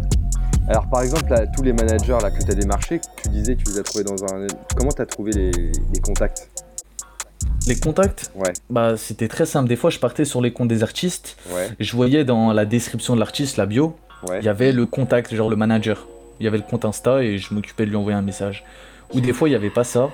Alors 0.68 0.86
par 0.88 1.02
exemple, 1.02 1.32
tous 1.54 1.62
les 1.62 1.72
managers 1.72 2.18
là, 2.22 2.30
que 2.30 2.42
tu 2.42 2.50
as 2.50 2.54
démarchés, 2.54 3.00
tu 3.22 3.28
disais 3.28 3.54
que 3.54 3.62
tu 3.62 3.72
les 3.72 3.78
as 3.78 3.82
trouvés 3.82 4.04
dans 4.04 4.24
un... 4.24 4.46
Comment 4.76 4.90
tu 4.90 5.02
as 5.02 5.06
trouvé 5.06 5.32
les 5.32 6.00
contacts? 6.00 6.48
Les 7.66 7.76
contacts 7.76 8.30
Ouais. 8.34 8.52
Bah, 8.70 8.96
c'était 8.96 9.28
très 9.28 9.46
simple. 9.46 9.68
Des 9.68 9.76
fois, 9.76 9.90
je 9.90 9.98
partais 9.98 10.24
sur 10.24 10.40
les 10.40 10.52
comptes 10.52 10.68
des 10.68 10.82
artistes. 10.82 11.36
Ouais. 11.50 11.68
Je 11.80 11.96
voyais 11.96 12.24
dans 12.24 12.52
la 12.52 12.64
description 12.64 13.14
de 13.14 13.20
l'artiste, 13.20 13.56
la 13.56 13.66
bio, 13.66 13.96
il 14.38 14.44
y 14.44 14.48
avait 14.48 14.72
le 14.72 14.86
contact, 14.86 15.34
genre 15.34 15.50
le 15.50 15.56
manager. 15.56 16.06
Il 16.40 16.44
y 16.44 16.46
avait 16.48 16.56
le 16.56 16.64
compte 16.64 16.84
Insta 16.84 17.22
et 17.22 17.38
je 17.38 17.54
m'occupais 17.54 17.84
de 17.84 17.90
lui 17.90 17.96
envoyer 17.96 18.16
un 18.16 18.22
message. 18.22 18.64
Ou 19.12 19.20
des 19.20 19.32
fois, 19.32 19.48
il 19.48 19.52
n'y 19.52 19.56
avait 19.56 19.70
pas 19.70 19.84
ça. 19.84 20.10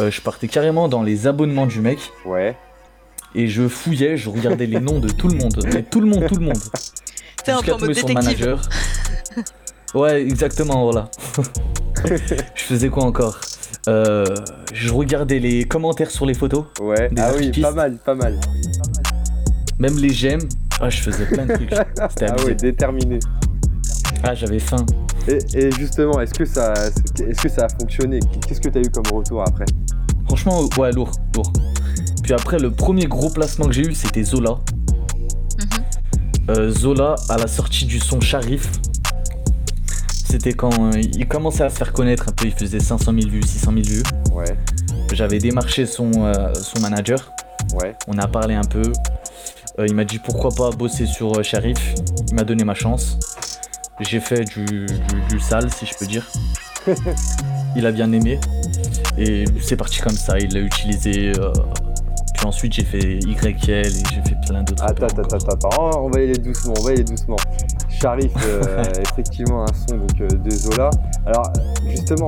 Euh, 0.00 0.10
je 0.10 0.20
partais 0.20 0.48
carrément 0.48 0.88
dans 0.88 1.02
les 1.02 1.26
abonnements 1.26 1.66
du 1.66 1.80
mec. 1.80 1.98
Ouais. 2.24 2.56
Et 3.34 3.46
je 3.46 3.68
fouillais, 3.68 4.16
je 4.16 4.30
regardais 4.30 4.66
les 4.66 4.80
noms 4.80 4.98
de 4.98 5.08
tout 5.08 5.28
le 5.28 5.36
monde. 5.36 5.54
Mais 5.72 5.82
tout 5.82 6.00
le 6.00 6.06
monde, 6.06 6.26
tout 6.26 6.36
le 6.36 6.46
monde. 6.46 6.58
C'est 7.44 7.52
un 7.52 7.60
peu 7.60 7.94
son 7.94 8.12
manager. 8.12 8.60
Ouais, 9.94 10.22
exactement, 10.22 10.84
voilà. 10.84 11.10
je 12.54 12.62
faisais 12.62 12.88
quoi 12.88 13.04
encore? 13.04 13.38
Euh, 13.88 14.24
je 14.72 14.92
regardais 14.92 15.38
les 15.38 15.64
commentaires 15.64 16.10
sur 16.10 16.26
les 16.26 16.34
photos. 16.34 16.64
Ouais, 16.80 17.08
ah 17.16 17.30
oui, 17.36 17.50
pas 17.60 17.72
mal, 17.72 17.98
pas 17.98 18.14
mal. 18.14 18.38
Même 19.78 19.96
les 19.98 20.10
j'aime. 20.10 20.40
Ah, 20.80 20.90
je 20.90 21.00
faisais 21.00 21.26
plein 21.26 21.46
de 21.46 21.54
trucs. 21.54 21.70
C'était 22.10 22.26
ah 22.28 22.36
oui, 22.44 22.54
déterminé. 22.54 23.18
Ah, 24.22 24.34
j'avais 24.34 24.58
faim. 24.58 24.84
Et, 25.28 25.70
justement, 25.72 26.20
est-ce 26.20 26.34
que, 26.34 26.44
ça, 26.44 26.74
est-ce 26.74 27.40
que 27.40 27.48
ça 27.48 27.66
a 27.66 27.68
fonctionné? 27.68 28.20
Qu'est-ce 28.46 28.60
que 28.60 28.68
tu 28.68 28.78
as 28.78 28.80
eu 28.80 28.90
comme 28.90 29.06
retour 29.16 29.42
après? 29.42 29.66
Franchement, 30.26 30.68
ouais, 30.78 30.92
lourd, 30.92 31.12
lourd. 31.34 31.52
Puis 32.22 32.32
après, 32.32 32.58
le 32.58 32.70
premier 32.70 33.06
gros 33.06 33.30
placement 33.30 33.66
que 33.66 33.72
j'ai 33.72 33.86
eu, 33.86 33.94
c'était 33.94 34.24
Zola. 34.24 34.58
Mhm. 35.58 35.84
Euh, 36.50 36.70
Zola, 36.70 37.14
à 37.28 37.36
la 37.36 37.46
sortie 37.46 37.86
du 37.86 37.98
son 37.98 38.20
Sharif, 38.20 38.70
c'était 40.28 40.54
quand 40.54 40.72
euh, 40.72 41.00
il 41.00 41.26
commençait 41.28 41.62
à 41.62 41.70
se 41.70 41.76
faire 41.76 41.92
connaître 41.92 42.28
un 42.28 42.32
peu, 42.32 42.46
il 42.46 42.52
faisait 42.52 42.80
500 42.80 43.12
000 43.12 43.30
vues, 43.30 43.42
600 43.42 43.72
000 43.72 43.84
vues. 43.84 44.02
Ouais. 44.32 44.56
J'avais 45.12 45.38
démarché 45.38 45.86
son, 45.86 46.10
euh, 46.16 46.52
son 46.54 46.80
manager. 46.80 47.32
Ouais. 47.74 47.94
On 48.08 48.18
a 48.18 48.26
parlé 48.26 48.54
un 48.54 48.64
peu. 48.64 48.82
Euh, 49.78 49.86
il 49.86 49.94
m'a 49.94 50.04
dit 50.04 50.18
pourquoi 50.18 50.50
pas 50.50 50.70
bosser 50.70 51.06
sur 51.06 51.42
Sharif? 51.44 51.94
Il 52.28 52.34
m'a 52.34 52.44
donné 52.44 52.64
ma 52.64 52.74
chance. 52.74 53.18
J'ai 54.00 54.20
fait 54.20 54.44
du, 54.44 54.64
du, 54.64 54.86
du 55.30 55.40
sale, 55.40 55.72
si 55.72 55.86
je 55.86 55.94
peux 55.96 56.06
dire. 56.06 56.26
il 57.76 57.86
a 57.86 57.92
bien 57.92 58.10
aimé. 58.12 58.40
Et 59.16 59.44
c'est 59.62 59.76
parti 59.76 60.00
comme 60.00 60.16
ça. 60.16 60.38
Il 60.38 60.52
l'a 60.52 60.60
utilisé. 60.60 61.32
Ensuite, 62.46 62.72
j'ai 62.74 62.84
fait 62.84 62.98
YL 63.18 63.46
et 63.46 63.84
j'ai 63.90 64.22
fait 64.22 64.36
plein 64.46 64.62
d'autres. 64.62 64.84
Attends, 64.84 65.06
attends, 65.06 65.22
attends, 65.22 65.48
attends. 65.66 65.68
Oh, 65.78 65.90
on 66.04 66.10
va 66.10 66.20
y 66.20 66.24
aller 66.24 66.38
doucement, 66.38 66.74
on 66.78 66.82
va 66.82 66.90
y 66.90 66.94
aller 66.94 67.04
doucement. 67.04 67.36
Sharif, 67.88 68.32
euh, 68.44 68.82
effectivement, 69.12 69.64
un 69.64 69.72
son 69.72 69.96
donc, 69.96 70.20
euh, 70.20 70.28
de 70.28 70.50
Zola. 70.50 70.90
Alors, 71.26 71.52
justement, 71.88 72.26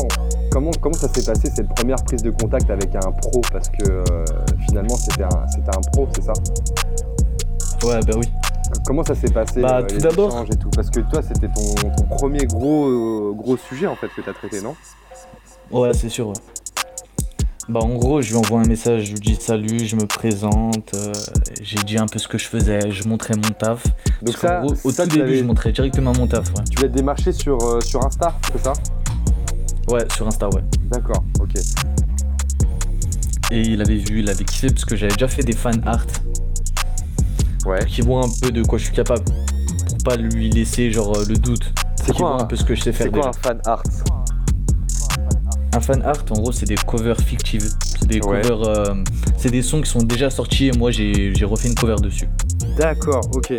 comment, 0.50 0.70
comment 0.80 0.94
ça 0.96 1.08
s'est 1.08 1.24
passé 1.24 1.50
cette 1.54 1.68
première 1.74 2.02
prise 2.04 2.22
de 2.22 2.30
contact 2.30 2.70
avec 2.70 2.94
un 2.94 3.12
pro? 3.12 3.40
Parce 3.52 3.68
que 3.68 3.84
euh, 3.90 4.24
finalement, 4.66 4.96
c'était 4.96 5.24
un, 5.24 5.46
c'était 5.48 5.76
un 5.76 5.80
pro, 5.92 6.08
c'est 6.14 6.24
ça? 6.24 6.32
Ouais, 7.84 8.00
bah 8.06 8.14
oui. 8.16 8.28
Comment 8.84 9.04
ça 9.04 9.14
s'est 9.14 9.30
passé 9.30 9.60
Bah, 9.62 9.82
tout 9.82 9.96
d'abord- 9.98 10.44
et 10.50 10.56
tout? 10.56 10.70
Parce 10.74 10.90
que 10.90 11.00
toi, 11.00 11.22
c'était 11.22 11.48
ton, 11.48 11.74
ton 11.96 12.04
premier 12.04 12.44
gros, 12.46 13.32
gros 13.34 13.56
sujet 13.56 13.86
en 13.86 13.96
fait 13.96 14.08
que 14.08 14.20
tu 14.20 14.28
as 14.28 14.34
traité, 14.34 14.60
non? 14.60 14.74
Ouais, 15.70 15.92
c'est 15.94 16.08
sûr. 16.08 16.28
ouais. 16.28 16.34
Bah, 17.68 17.80
en 17.80 17.94
gros, 17.96 18.22
je 18.22 18.30
lui 18.30 18.36
envoie 18.36 18.60
un 18.60 18.64
message, 18.66 19.04
je 19.06 19.12
lui 19.12 19.20
dis 19.20 19.36
salut, 19.38 19.84
je 19.84 19.94
me 19.94 20.06
présente. 20.06 20.90
euh, 20.94 21.12
j'ai 21.60 21.76
dit 21.84 21.98
un 21.98 22.06
peu 22.06 22.18
ce 22.18 22.26
que 22.26 22.38
je 22.38 22.46
faisais, 22.46 22.90
je 22.90 23.06
montrais 23.06 23.34
mon 23.34 23.42
taf. 23.50 23.84
Donc 23.84 23.94
Parce 24.24 24.36
ça, 24.38 24.60
gros, 24.60 24.74
au 24.84 24.90
ça, 24.90 25.06
début, 25.06 25.36
je 25.36 25.44
montrais 25.44 25.72
directement 25.72 26.12
mon 26.14 26.26
taf. 26.26 26.48
Ouais, 26.48 26.64
tu 26.74 26.80
l'as 26.82 26.88
démarché 26.88 27.30
sur, 27.32 27.58
euh, 27.62 27.80
sur 27.82 28.04
Insta, 28.06 28.34
c'est 28.52 28.64
ça? 28.64 28.72
Ouais 29.90 30.06
sur 30.14 30.26
Insta, 30.26 30.48
ouais. 30.48 30.62
D'accord, 30.90 31.22
ok. 31.40 31.52
Et 33.50 33.60
il 33.60 33.80
avait 33.82 33.96
vu, 33.96 34.20
il 34.20 34.30
avait 34.30 34.44
kiffé 34.44 34.68
parce 34.68 34.84
que 34.86 34.96
j'avais 34.96 35.12
déjà 35.14 35.28
fait 35.28 35.42
des 35.42 35.54
fan 35.54 35.82
art 35.86 36.06
Ouais. 37.66 37.84
qui 37.86 38.00
voient 38.00 38.24
un 38.24 38.28
peu 38.40 38.50
de 38.50 38.62
quoi 38.62 38.78
je 38.78 38.84
suis 38.84 38.94
capable 38.94 39.24
pour 39.24 39.98
pas 40.04 40.16
lui 40.16 40.48
laisser 40.48 40.90
genre 40.90 41.14
euh, 41.18 41.24
le 41.28 41.36
doute. 41.36 41.70
C'est 41.96 42.12
quoi, 42.16 42.30
voit 42.30 42.40
un- 42.40 42.44
un 42.44 42.46
peu 42.46 42.56
ce 42.56 42.64
que 42.64 42.74
je 42.74 42.80
sais 42.82 42.92
faire 42.92 43.06
c'est 43.06 43.10
quoi 43.12 43.18
déjà. 43.26 43.28
un 43.30 43.32
fan 43.42 43.60
art? 43.66 43.82
Un 45.78 45.80
fan 45.80 46.02
art, 46.02 46.24
en 46.30 46.40
gros, 46.40 46.50
c'est 46.50 46.66
des 46.66 46.74
covers 46.74 47.20
fictives. 47.20 47.68
C'est 48.00 48.08
des 48.08 48.20
Ouais. 48.20 48.40
covers, 48.40 48.62
euh, 48.68 48.94
c'est 49.36 49.48
des 49.50 49.62
sons 49.62 49.80
qui 49.80 49.88
sont 49.88 50.02
déjà 50.02 50.28
sortis 50.28 50.66
et 50.66 50.72
moi 50.72 50.90
j'ai 50.90 51.32
refait 51.44 51.68
une 51.68 51.76
cover 51.76 51.94
dessus. 52.02 52.28
D'accord, 52.76 53.20
ok. 53.32 53.52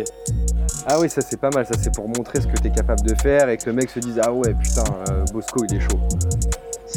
Ah 0.86 0.98
oui, 1.00 1.08
ça 1.08 1.22
c'est 1.22 1.40
pas 1.40 1.48
mal, 1.48 1.64
ça 1.64 1.72
c'est 1.80 1.94
pour 1.94 2.06
montrer 2.08 2.42
ce 2.42 2.46
que 2.46 2.60
tu 2.60 2.68
es 2.68 2.70
capable 2.72 3.08
de 3.08 3.14
faire 3.22 3.48
et 3.48 3.56
que 3.56 3.64
le 3.70 3.72
mec 3.72 3.88
se 3.88 4.00
dise 4.00 4.20
Ah 4.22 4.30
ouais, 4.34 4.52
putain, 4.52 4.84
euh, 5.08 5.24
Bosco 5.32 5.64
il 5.70 5.76
est 5.76 5.80
chaud. 5.80 5.98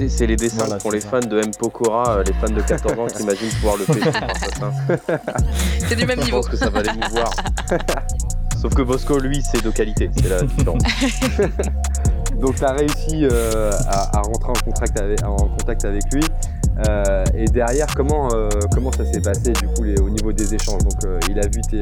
C'est 0.09 0.27
les 0.27 0.35
dessins 0.35 0.57
Voilà, 0.65 0.75
pour 0.75 0.91
les 0.91 0.99
ça. 0.99 1.07
fans 1.07 1.19
de 1.21 1.37
M. 1.39 1.51
Pokora, 1.57 2.17
euh, 2.17 2.23
les 2.25 2.33
fans 2.33 2.53
de 2.53 2.61
14 2.61 2.99
ans 2.99 3.07
qui 3.07 3.23
imaginent 3.23 3.49
pouvoir 3.61 3.77
le 3.77 3.85
péter 3.85 4.11
par 4.11 4.35
ça. 4.35 5.17
C'est 5.87 5.95
du 5.95 6.05
même 6.05 6.19
Je 6.19 6.25
niveau. 6.25 6.37
pense 6.41 6.49
que 6.49 6.57
ça 6.57 6.69
va 6.69 6.81
l'émouvoir. 6.81 7.31
Sauf 8.61 8.73
que 8.73 8.81
Bosco, 8.81 9.19
lui, 9.19 9.41
c'est 9.41 9.63
de 9.63 9.69
qualité. 9.69 10.09
C'est 10.17 10.27
la 10.29 10.41
différence. 10.41 10.81
Donc 12.43 12.55
tu 12.57 12.65
as 12.65 12.73
réussi 12.73 13.23
euh, 13.23 13.71
à, 13.87 14.17
à 14.17 14.21
rentrer 14.21 14.49
en 14.49 14.65
contact 14.65 14.99
avec, 14.99 15.23
en 15.23 15.47
contact 15.47 15.85
avec 15.85 16.03
lui. 16.13 16.23
Euh, 16.89 17.23
et 17.33 17.45
derrière, 17.45 17.87
comment, 17.95 18.27
euh, 18.33 18.49
comment 18.73 18.91
ça 18.91 19.05
s'est 19.05 19.21
passé 19.21 19.53
du 19.53 19.67
coup 19.67 19.83
les- 19.83 19.99
au 20.01 20.09
niveau 20.09 20.33
des 20.33 20.53
échanges? 20.53 20.83
Donc 20.83 20.99
il 21.29 21.39
a 21.39 21.47
vu 21.47 21.61
tes, 21.61 21.81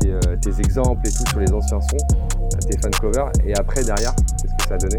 tes, 0.00 0.12
tes 0.40 0.60
exemples 0.60 1.06
et 1.06 1.12
tout 1.12 1.24
sur 1.30 1.38
les 1.38 1.52
anciens 1.52 1.80
sons, 1.80 1.96
tes 2.68 2.76
fan 2.78 2.90
covers. 3.00 3.30
Et 3.46 3.54
après, 3.54 3.84
derrière, 3.84 4.14
qu'est-ce 4.16 4.54
que 4.54 4.68
ça 4.68 4.74
a 4.74 4.78
donné? 4.78 4.98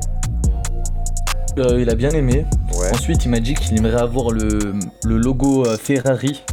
Il 1.82 1.90
a 1.90 1.96
bien 1.96 2.12
aimé. 2.12 2.46
Ouais. 2.80 2.94
Ensuite, 2.94 3.26
il 3.26 3.32
m'a 3.32 3.42
dit 3.42 3.54
qu'il 3.54 3.78
aimerait 3.78 4.02
avoir 4.02 4.32
le, 4.32 4.76
le 5.04 5.18
logo 5.18 5.66
Ferrari 5.78 6.44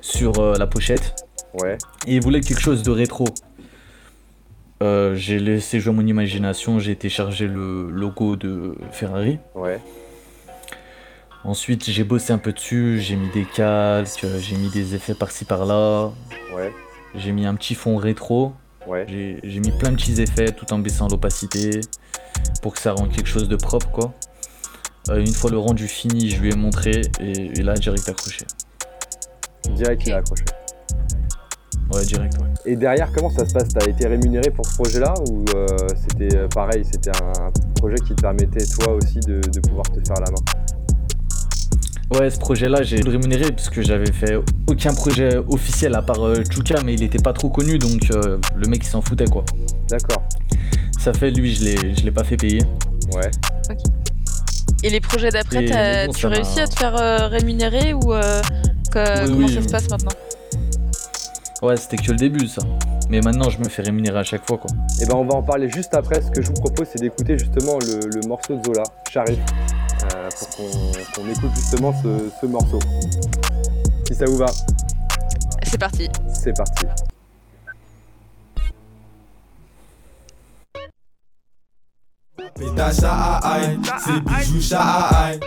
sur 0.00 0.32
la 0.56 0.66
pochette. 0.68 1.16
Ouais. 1.62 1.78
Et 2.06 2.16
il 2.16 2.22
voulait 2.22 2.40
quelque 2.42 2.60
chose 2.60 2.82
de 2.84 2.90
rétro. 2.92 3.24
Euh, 4.82 5.14
j'ai 5.16 5.38
laissé 5.40 5.80
jouer 5.80 5.92
mon 5.92 6.06
imagination, 6.06 6.78
j'ai 6.78 6.94
téléchargé 6.94 7.46
le 7.48 7.90
logo 7.90 8.36
de 8.36 8.74
Ferrari. 8.92 9.38
Ouais. 9.54 9.80
Ensuite, 11.44 11.88
j'ai 11.90 12.04
bossé 12.04 12.32
un 12.32 12.38
peu 12.38 12.52
dessus, 12.52 13.00
j'ai 13.00 13.16
mis 13.16 13.28
des 13.30 13.44
calques, 13.44 14.22
euh, 14.24 14.38
j'ai 14.40 14.56
mis 14.56 14.70
des 14.70 14.94
effets 14.94 15.14
par-ci 15.14 15.44
par-là, 15.44 16.10
Ouais. 16.54 16.72
j'ai 17.14 17.32
mis 17.32 17.46
un 17.46 17.54
petit 17.54 17.74
fond 17.74 17.96
rétro, 17.96 18.52
Ouais. 18.86 19.04
j'ai 19.08 19.38
j'ai 19.42 19.60
mis 19.60 19.70
plein 19.72 19.90
de 19.90 19.96
petits 19.96 20.20
effets 20.20 20.52
tout 20.52 20.72
en 20.72 20.78
baissant 20.78 21.08
l'opacité 21.08 21.80
pour 22.62 22.74
que 22.74 22.80
ça 22.80 22.92
rende 22.92 23.10
quelque 23.12 23.28
chose 23.28 23.48
de 23.48 23.56
propre 23.56 23.88
quoi. 23.90 24.14
Euh, 25.10 25.20
une 25.20 25.32
fois 25.32 25.50
le 25.50 25.58
rendu 25.58 25.88
fini, 25.88 26.28
je 26.30 26.40
lui 26.40 26.52
ai 26.52 26.56
montré 26.56 27.00
et, 27.20 27.58
et 27.58 27.62
là 27.62 27.74
direct 27.74 28.08
accroché. 28.08 28.44
Direct, 29.70 30.02
il 30.06 30.12
a 30.12 30.16
accroché. 30.18 30.44
Ouais, 31.92 32.04
direct, 32.04 32.34
ouais. 32.38 32.46
Et 32.72 32.76
derrière, 32.76 33.10
comment 33.12 33.30
ça 33.30 33.46
se 33.46 33.52
passe? 33.54 33.68
T'as 33.68 33.86
été 33.86 34.06
rémunéré 34.06 34.50
pour 34.50 34.66
ce 34.66 34.74
projet-là 34.74 35.14
ou 35.30 35.44
euh, 35.54 35.66
c'était 36.08 36.36
euh, 36.36 36.48
pareil, 36.48 36.84
c'était 36.84 37.10
un 37.10 37.50
projet 37.76 37.96
qui 38.06 38.14
te 38.14 38.20
permettait 38.20 38.64
toi 38.66 38.94
aussi 38.94 39.20
de, 39.20 39.40
de 39.40 39.60
pouvoir 39.60 39.84
te 39.90 40.00
faire 40.06 40.16
la 40.24 40.30
main? 40.30 42.18
Ouais, 42.18 42.30
ce 42.30 42.38
projet-là, 42.38 42.82
j'ai 42.82 43.00
rémunéré 43.00 43.50
parce 43.52 43.68
que 43.70 43.82
j'avais 43.82 44.10
fait 44.12 44.38
aucun 44.66 44.92
projet 44.94 45.36
officiel 45.48 45.94
à 45.94 46.02
part 46.02 46.22
euh, 46.26 46.42
Chuka, 46.50 46.82
mais 46.84 46.94
il 46.94 47.02
était 47.02 47.22
pas 47.22 47.32
trop 47.34 47.50
connu 47.50 47.78
donc 47.78 48.10
euh, 48.10 48.38
le 48.56 48.68
mec 48.68 48.82
il 48.82 48.88
s'en 48.88 49.02
foutait 49.02 49.26
quoi. 49.26 49.44
D'accord. 49.90 50.22
Ça 50.98 51.12
fait 51.12 51.30
lui, 51.30 51.54
je 51.54 51.64
l'ai 51.64 51.94
je 51.94 52.02
l'ai 52.04 52.10
pas 52.10 52.24
fait 52.24 52.36
payer. 52.36 52.62
Ouais. 53.14 53.30
Et 54.82 54.90
les 54.90 55.00
projets 55.00 55.30
d'après, 55.30 56.06
bon, 56.06 56.12
tu 56.12 56.26
réussis 56.26 56.60
à 56.60 56.66
te 56.66 56.78
faire 56.78 56.96
euh, 56.96 57.28
rémunérer 57.28 57.92
ou 57.94 58.12
euh, 58.12 58.40
que- 58.92 59.24
Oui, 59.26 59.30
comment 59.32 59.46
oui, 59.46 59.54
ça 59.54 59.62
se 59.62 59.68
passe 59.68 59.90
maintenant? 59.90 60.12
Ouais, 61.62 61.76
c'était 61.76 61.96
que 61.96 62.12
le 62.12 62.16
début 62.16 62.46
ça. 62.46 62.62
Mais 63.08 63.20
maintenant, 63.20 63.50
je 63.50 63.58
me 63.58 63.68
fais 63.68 63.82
rémunérer 63.82 64.18
à 64.18 64.22
chaque 64.22 64.46
fois 64.46 64.58
quoi. 64.58 64.70
Et 65.00 65.06
ben 65.06 65.14
on 65.16 65.24
va 65.24 65.34
en 65.34 65.42
parler 65.42 65.68
juste 65.68 65.92
après. 65.94 66.20
Ce 66.20 66.30
que 66.30 66.40
je 66.40 66.48
vous 66.48 66.54
propose, 66.60 66.86
c'est 66.92 67.00
d'écouter 67.00 67.36
justement 67.38 67.78
le, 67.80 68.08
le 68.08 68.28
morceau 68.28 68.56
de 68.56 68.64
Zola, 68.64 68.84
Sharif, 69.10 69.38
euh, 70.14 70.28
pour 70.38 70.48
qu'on 70.50 71.28
écoute 71.28 71.50
justement 71.56 71.92
ce, 72.02 72.30
ce 72.40 72.46
morceau. 72.46 72.78
Si 74.06 74.14
ça 74.14 74.26
vous 74.26 74.36
va, 74.36 74.46
C'est 75.64 75.78
parti. 75.78 76.08
c'est 76.32 76.56
parti. 76.56 76.86
Pétage 82.54 83.04
à 83.04 83.38
aïe, 83.54 83.78
c'est. 83.98 85.38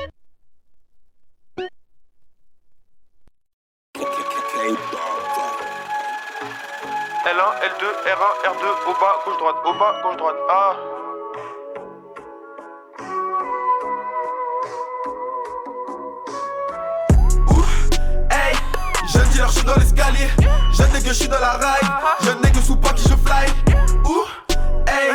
L1, 7.23 7.53
L2, 7.61 7.85
R1, 7.85 8.33
R2, 8.49 8.65
au 8.89 8.93
bas, 8.99 9.21
gauche, 9.23 9.37
droite, 9.37 9.55
au 9.63 9.73
bas, 9.73 9.93
gauche, 10.01 10.17
droite. 10.17 10.35
Ah. 10.49 10.73
Hey, 18.31 18.55
jeune 19.13 19.29
dealer, 19.29 19.47
je 19.49 19.53
suis 19.53 19.63
dans 19.63 19.75
l'escalier. 19.75 20.29
Jeune 20.73 20.91
nègre, 20.93 21.09
je 21.09 21.13
suis 21.13 21.27
dans 21.27 21.39
la 21.39 21.51
raille. 21.51 21.87
Jeune 22.23 22.41
nègre 22.41 22.59
sous 22.63 22.75
pas 22.75 22.93
qui 22.93 23.03
je 23.03 23.09
fly. 23.09 23.53
Ouh, 24.05 24.25
hey, 24.87 25.11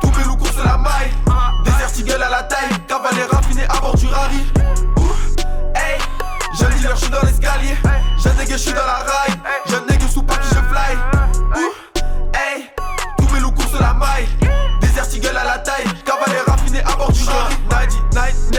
tous 0.00 0.10
mes 0.18 0.24
loups 0.24 0.36
courent 0.36 0.54
sur 0.54 0.64
la 0.64 0.78
maille. 0.78 1.12
Désert 1.64 1.90
Eagle 1.98 2.22
à 2.22 2.30
la 2.30 2.42
taille. 2.44 2.70
Cavalier 2.88 3.24
raffiné 3.30 3.64
à 3.68 3.78
bord 3.78 3.94
du 3.94 4.06
Rari. 4.06 4.46
Ouh, 4.96 5.12
hey, 5.74 5.98
jeune 6.58 6.70
dealer, 6.78 6.96
je 6.96 7.02
suis 7.02 7.10
dans 7.10 7.20
l'escalier. 7.20 7.76
Jeune 8.16 8.36
nègre, 8.38 8.52
je 8.52 8.56
suis 8.56 8.72
dans 8.72 8.86
la 8.86 9.04
raille. 9.04 9.38
Jeune 9.66 9.84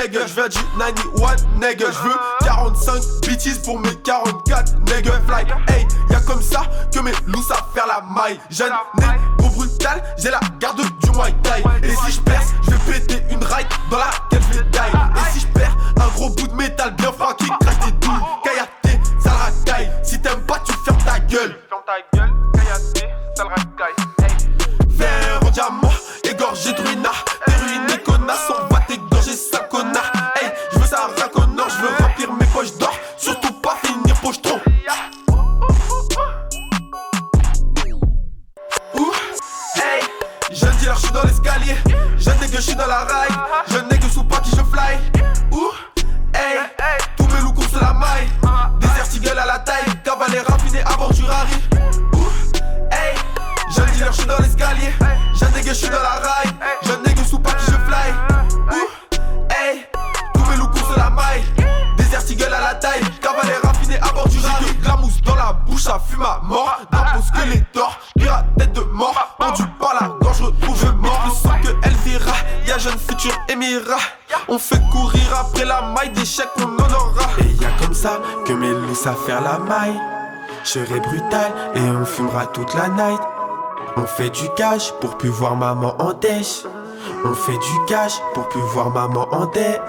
99 0.03 0.09
nègre, 0.11 0.27
je 0.27 0.33
viens 0.33 0.47
du 0.47 1.01
91 1.15 1.47
nègre. 1.59 1.85
Je 1.91 2.07
veux 2.07 2.15
45 2.45 3.01
bitches 3.21 3.61
pour 3.63 3.79
mes 3.79 3.95
44 3.95 4.79
nègre 4.89 5.13
fly. 5.27 5.45
Hey, 5.67 5.87
y'a 6.09 6.19
comme 6.21 6.41
ça 6.41 6.63
que 6.93 6.99
mes 6.99 7.11
loups 7.27 7.43
savent 7.43 7.63
faire 7.73 7.87
la 7.87 8.01
maille. 8.01 8.39
Jeune 8.49 8.73
nègre 8.99 9.49
brutal, 9.55 10.03
j'ai 10.17 10.29
la 10.29 10.39
garde 10.59 10.81
du 10.81 11.11
Muay 11.11 11.33
Thai. 11.43 11.63
Et 11.83 11.95
si 12.05 12.13
je 12.13 12.21
perce, 12.21 12.53
je 12.63 12.71
vais 12.71 12.99
péter 12.99 13.23
une 13.29 13.43
ride 13.43 13.67
dans 13.89 13.97
laquelle 13.97 14.41
je 14.51 14.57
vais 14.57 14.63
die. 14.65 14.77
Et 14.77 15.31
si 15.31 15.39
je 15.41 15.47
perds 15.47 15.77
un 15.97 16.07
gros 16.15 16.29
bout 16.29 16.47
de 16.47 16.53
métal 16.53 16.95
bien 16.95 17.11
franc 17.11 17.33
qui 17.37 17.45
craque 17.45 17.79
tes 17.79 17.91
douilles, 17.91 18.19
Kayaté, 18.43 18.99
ça 19.23 19.29
le 19.31 19.71
racaille. 19.71 19.91
Si 20.03 20.19
t'aimes 20.21 20.41
pas, 20.41 20.59
tu 20.65 20.73
fermes 20.85 21.03
ta 21.03 21.19
gueule. 21.19 21.55
Ferme 21.69 21.81
ta 21.85 22.17
gueule, 22.17 22.33
Kayate, 22.53 23.09
sale 23.35 23.47
racaille. 23.47 23.72
Savent 79.03 79.25
faire 79.25 79.41
la 79.41 79.59
maille. 79.59 79.99
Je 80.63 80.69
serai 80.69 80.99
brutal 81.01 81.51
et 81.75 81.81
on 81.81 82.05
fumera 82.05 82.45
toute 82.47 82.73
la 82.73 82.87
night. 82.87 83.19
On 83.97 84.05
fait 84.05 84.29
du 84.29 84.47
cash 84.55 84.93
pour 85.01 85.17
plus 85.17 85.29
voir 85.29 85.57
maman 85.57 85.93
en 85.99 86.13
dèche. 86.13 86.63
On 87.25 87.33
fait 87.33 87.57
du 87.57 87.85
cash 87.85 88.13
pour 88.33 88.47
plus 88.47 88.61
voir 88.61 88.91
maman 88.91 89.27
en 89.31 89.45
dèche. 89.47 89.79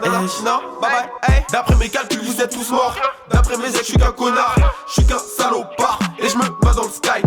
Non, 0.45 0.59
bye 0.83 0.91
bye, 0.91 1.09
hey. 1.29 1.45
D'après 1.53 1.77
mes 1.77 1.89
calculs, 1.89 2.23
vous 2.25 2.41
êtes 2.43 2.51
tous 2.51 2.73
morts. 2.73 2.97
D'après 3.31 3.57
mes 3.57 3.69
ex, 3.69 3.79
je 3.79 3.85
suis 3.85 3.97
qu'un 3.97 4.11
connard. 4.11 4.57
Je 4.89 4.93
suis 4.95 5.07
qu'un 5.07 5.19
salopard 5.19 6.01
et 6.19 6.29
je 6.29 6.37
me 6.37 6.49
bats 6.61 6.75
dans 6.75 6.83
le 6.83 6.89
sky. 6.89 7.23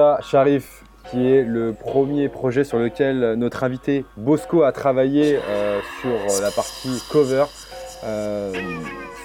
Zola 0.00 0.18
Sharif, 0.22 0.82
qui 1.10 1.30
est 1.30 1.42
le 1.42 1.74
premier 1.74 2.30
projet 2.30 2.64
sur 2.64 2.78
lequel 2.78 3.34
notre 3.34 3.64
invité 3.64 4.06
Bosco 4.16 4.62
a 4.62 4.72
travaillé 4.72 5.38
euh, 5.46 5.78
sur 6.00 6.42
la 6.42 6.50
partie 6.50 7.02
cover. 7.12 7.44
Euh, 8.04 8.50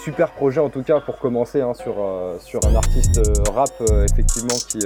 super 0.03 0.31
projet 0.31 0.59
en 0.59 0.69
tout 0.69 0.83
cas 0.83 0.99
pour 0.99 1.17
commencer 1.17 1.61
hein, 1.61 1.73
sur, 1.73 1.95
euh, 1.99 2.35
sur 2.39 2.59
un 2.67 2.75
artiste 2.75 3.21
rap 3.53 3.69
effectivement 4.03 4.57
qui, 4.67 4.79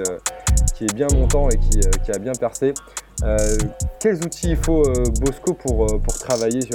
qui 0.75 0.84
est 0.84 0.93
bien 0.93 1.08
montant 1.12 1.49
et 1.49 1.58
qui, 1.58 1.80
qui 2.04 2.12
a 2.12 2.19
bien 2.19 2.34
percé. 2.39 2.75
Quels 3.99 4.23
outils 4.23 4.52
il 4.52 4.58
faut 4.58 4.84
Bosco 5.19 5.54
pour, 5.56 5.88
pour 5.88 6.13
travailler 6.19 6.69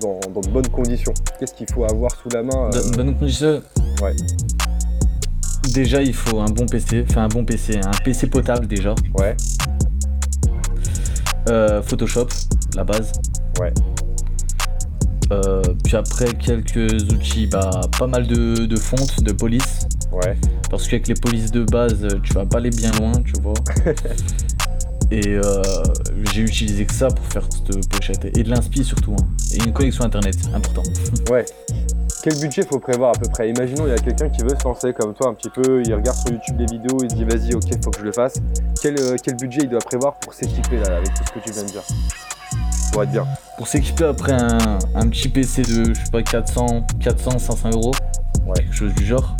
dans, 0.00 0.18
dans 0.32 0.40
de 0.40 0.48
bonnes 0.48 0.68
conditions? 0.68 1.12
Qu'est-ce 1.38 1.54
qu'il 1.54 1.70
faut 1.70 1.84
avoir 1.84 2.10
sous 2.12 2.30
la 2.30 2.42
main 2.42 2.70
euh, 2.74 2.96
Bonne 2.96 3.16
condition. 3.16 3.62
Ouais. 4.02 4.16
Déjà, 5.72 6.02
il 6.02 6.14
faut 6.14 6.40
un 6.40 6.46
bon 6.46 6.66
PC, 6.66 7.04
enfin 7.08 7.24
un 7.24 7.28
bon 7.28 7.44
PC, 7.44 7.78
un 7.84 7.90
PC 8.04 8.28
potable 8.28 8.66
déjà. 8.66 8.94
Ouais. 9.18 9.36
Euh, 11.48 11.82
Photoshop, 11.82 12.28
la 12.74 12.84
base. 12.84 13.12
Ouais. 13.60 13.72
Euh, 15.32 15.60
puis 15.84 15.96
après 15.96 16.32
quelques 16.34 17.02
outils, 17.12 17.46
bah 17.48 17.80
pas 17.98 18.06
mal 18.06 18.26
de, 18.26 18.66
de 18.66 18.76
fontes, 18.76 19.22
de 19.22 19.32
police. 19.32 19.86
Ouais. 20.12 20.36
Parce 20.70 20.86
qu'avec 20.86 21.08
les 21.08 21.14
polices 21.14 21.50
de 21.50 21.64
base, 21.64 22.06
tu 22.22 22.32
vas 22.32 22.46
pas 22.46 22.58
aller 22.58 22.70
bien 22.70 22.90
loin, 22.92 23.12
tu 23.24 23.32
vois. 23.42 23.54
Et 25.12 25.28
euh, 25.28 25.62
j'ai 26.32 26.42
utilisé 26.42 26.84
que 26.84 26.92
ça 26.94 27.08
pour 27.08 27.24
faire 27.26 27.46
cette 27.50 27.88
pochette. 27.88 28.24
Et 28.36 28.42
de 28.42 28.50
l'inspi 28.50 28.82
surtout. 28.84 29.14
hein. 29.20 29.26
Et 29.54 29.58
une 29.64 29.72
connexion 29.72 30.04
internet, 30.04 30.36
important. 30.54 30.82
Ouais. 31.30 31.44
Quel 32.28 32.40
budget 32.40 32.62
faut 32.68 32.80
prévoir 32.80 33.10
à 33.10 33.12
peu 33.12 33.28
près? 33.28 33.48
Imaginons 33.50 33.86
il 33.86 33.90
y 33.90 33.92
a 33.92 33.98
quelqu'un 33.98 34.28
qui 34.28 34.42
veut 34.42 34.48
se 34.48 34.64
lancer 34.64 34.92
comme 34.92 35.14
toi 35.14 35.28
un 35.28 35.34
petit 35.34 35.48
peu, 35.48 35.80
il 35.86 35.94
regarde 35.94 36.18
sur 36.18 36.32
YouTube 36.32 36.56
des 36.56 36.66
vidéos, 36.66 36.98
il 37.04 37.08
se 37.08 37.14
dit 37.14 37.24
vas-y 37.24 37.54
ok 37.54 37.84
faut 37.84 37.92
que 37.92 38.00
je 38.00 38.04
le 38.04 38.10
fasse. 38.10 38.34
Quel, 38.82 38.98
euh, 38.98 39.14
quel 39.22 39.36
budget 39.36 39.60
il 39.62 39.68
doit 39.68 39.78
prévoir 39.78 40.14
pour 40.14 40.34
s'équiper 40.34 40.78
là 40.78 40.96
avec 40.96 41.14
tout 41.14 41.22
ce 41.24 41.30
que 41.30 41.38
tu 41.38 41.52
viens 41.52 41.62
de 41.62 41.68
dire? 41.68 41.82
Pour 42.90 43.04
être 43.04 43.12
bien. 43.12 43.24
Pour 43.56 43.68
s'équiper 43.68 44.06
après 44.06 44.32
un, 44.32 44.58
un 44.96 45.08
petit 45.08 45.28
PC 45.28 45.62
de, 45.62 45.94
je 45.94 46.04
sais 46.04 46.10
pas, 46.10 46.24
400, 46.24 46.84
400, 46.98 47.38
500 47.38 47.70
euros? 47.70 47.92
Quelque 48.56 48.74
chose 48.74 48.94
du 48.94 49.06
genre. 49.06 49.36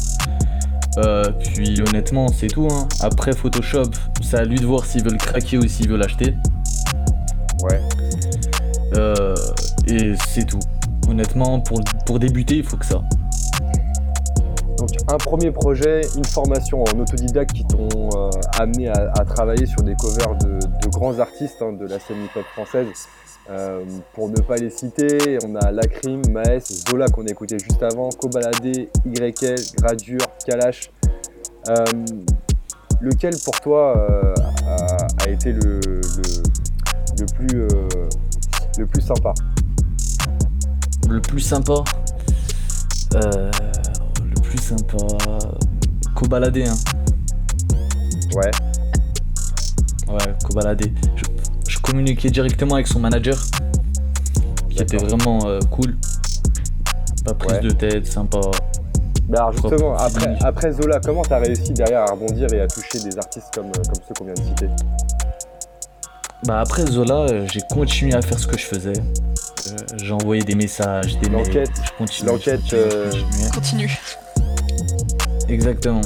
Euh, 0.99 1.25
puis 1.43 1.83
honnêtement, 1.89 2.29
c'est 2.29 2.47
tout. 2.47 2.69
hein. 2.71 2.87
Après 3.01 3.33
Photoshop, 3.33 3.91
c'est 4.23 4.37
à 4.37 4.45
lui 4.45 4.61
de 4.61 4.65
voir 4.65 4.85
s'il 4.85 5.03
veut 5.03 5.11
le 5.11 5.19
craquer 5.19 5.59
ou 5.59 5.67
s'il 5.67 5.89
veut 5.89 5.97
l'acheter. 5.97 6.37
Ouais. 7.65 7.81
Euh, 8.95 9.35
et 9.89 10.15
c'est 10.29 10.45
tout. 10.45 10.61
Honnêtement, 11.09 11.61
pour, 11.61 11.81
pour 12.05 12.19
débuter, 12.19 12.57
il 12.57 12.65
faut 12.65 12.77
que 12.77 12.87
ça. 12.87 13.03
Donc 14.79 14.91
un 15.09 15.17
premier 15.17 15.51
projet, 15.53 16.03
une 16.17 16.25
formation 16.25 16.83
en 16.83 17.01
autodidacte 17.01 17.53
qui 17.53 17.65
t'ont 17.65 18.11
euh, 18.15 18.31
amené 18.59 18.89
à, 18.89 19.25
travailler 19.25 19.67
sur 19.67 19.83
des 19.83 19.95
covers 19.95 20.37
de, 20.37 20.59
de 20.59 20.89
grands 20.89 21.19
artistes 21.19 21.63
hein, 21.63 21.73
de 21.73 21.87
la 21.87 21.99
scène 21.99 22.19
hip-hop 22.25 22.45
française. 22.53 22.89
Euh, 23.49 23.85
pour 24.13 24.29
ne 24.29 24.41
pas 24.41 24.57
les 24.57 24.71
citer, 24.71 25.39
on 25.47 25.55
a 25.55 25.71
Lacrim, 25.71 26.21
Maes, 26.31 26.61
Zola 26.91 27.07
qu'on 27.07 27.25
a 27.27 27.31
écouté 27.31 27.59
juste 27.59 27.83
avant, 27.83 28.09
Kobalade, 28.11 28.67
YL, 29.07 29.35
Gradure, 29.79 30.27
Kalash. 30.45 30.91
Euh, 31.69 31.85
lequel 33.01 33.35
pour 33.45 33.61
toi 33.61 33.95
a, 35.25 35.29
été 35.29 35.53
le, 35.53 35.81
le, 37.19 37.27
plus, 37.35 37.69
le 38.79 38.87
plus 38.87 39.01
sympa? 39.01 39.33
Le 41.09 41.21
plus 41.21 41.41
sympa. 41.41 41.85
euh, 43.15 43.51
le 44.25 44.41
plus 44.43 44.59
sympa. 44.59 44.97
Kobalade, 46.15 46.59
hein. 46.59 46.75
Ouais. 48.35 48.51
Ouais, 50.09 50.35
Kobalade. 50.45 50.83
Je, 51.17 51.25
je 51.69 51.79
communiquais 51.79 52.31
directement 52.31 52.75
avec 52.75 52.87
son 52.87 52.99
manager. 53.01 53.37
Qui 54.71 54.83
était 54.83 54.97
vraiment 54.99 55.47
euh, 55.47 55.61
cool. 55.71 55.97
Pas 57.25 57.35
prise 57.35 57.53
Ouais. 57.53 57.61
de 57.61 57.71
tête, 57.71 58.07
sympa. 58.07 58.41
Mais 59.29 59.39
alors 59.39 59.51
Propre, 59.53 59.71
justement, 59.71 59.97
après 60.45 60.73
Zola, 60.73 61.01
comment 61.05 61.23
t'as 61.23 61.39
réussi 61.39 61.73
derrière 61.73 62.03
à 62.03 62.13
rebondir 62.13 62.53
et 62.53 62.61
à 62.61 62.69
toucher 62.69 63.01
des 63.01 63.17
artistes 63.19 63.49
comme, 63.55 63.67
euh, 63.67 63.83
comme 63.85 64.03
ceux 64.07 64.15
qu'on 64.17 64.25
vient 64.25 64.35
de 64.35 64.41
citer? 64.43 64.69
Bah 66.45 66.61
après 66.61 66.87
Zola, 66.87 67.23
euh, 67.31 67.47
j'ai 67.53 67.61
continué 67.73 68.15
à 68.15 68.23
faire 68.23 68.39
ce 68.39 68.47
que 68.47 68.57
je 68.59 68.65
faisais. 68.65 68.93
Euh, 68.93 69.77
j'ai 69.97 70.13
envoyé 70.13 70.43
des 70.43 70.55
messages, 70.55 71.19
des 71.19 71.29
mails. 71.29 71.47
L'enquête, 71.47 71.71
je 71.85 71.91
continue, 71.99 72.29
l'enquête, 72.29 72.61
je 72.67 72.77
continue, 72.77 73.09
je 73.41 73.47
euh, 73.47 73.51
continue. 73.53 73.99
Exactement. 75.49 76.03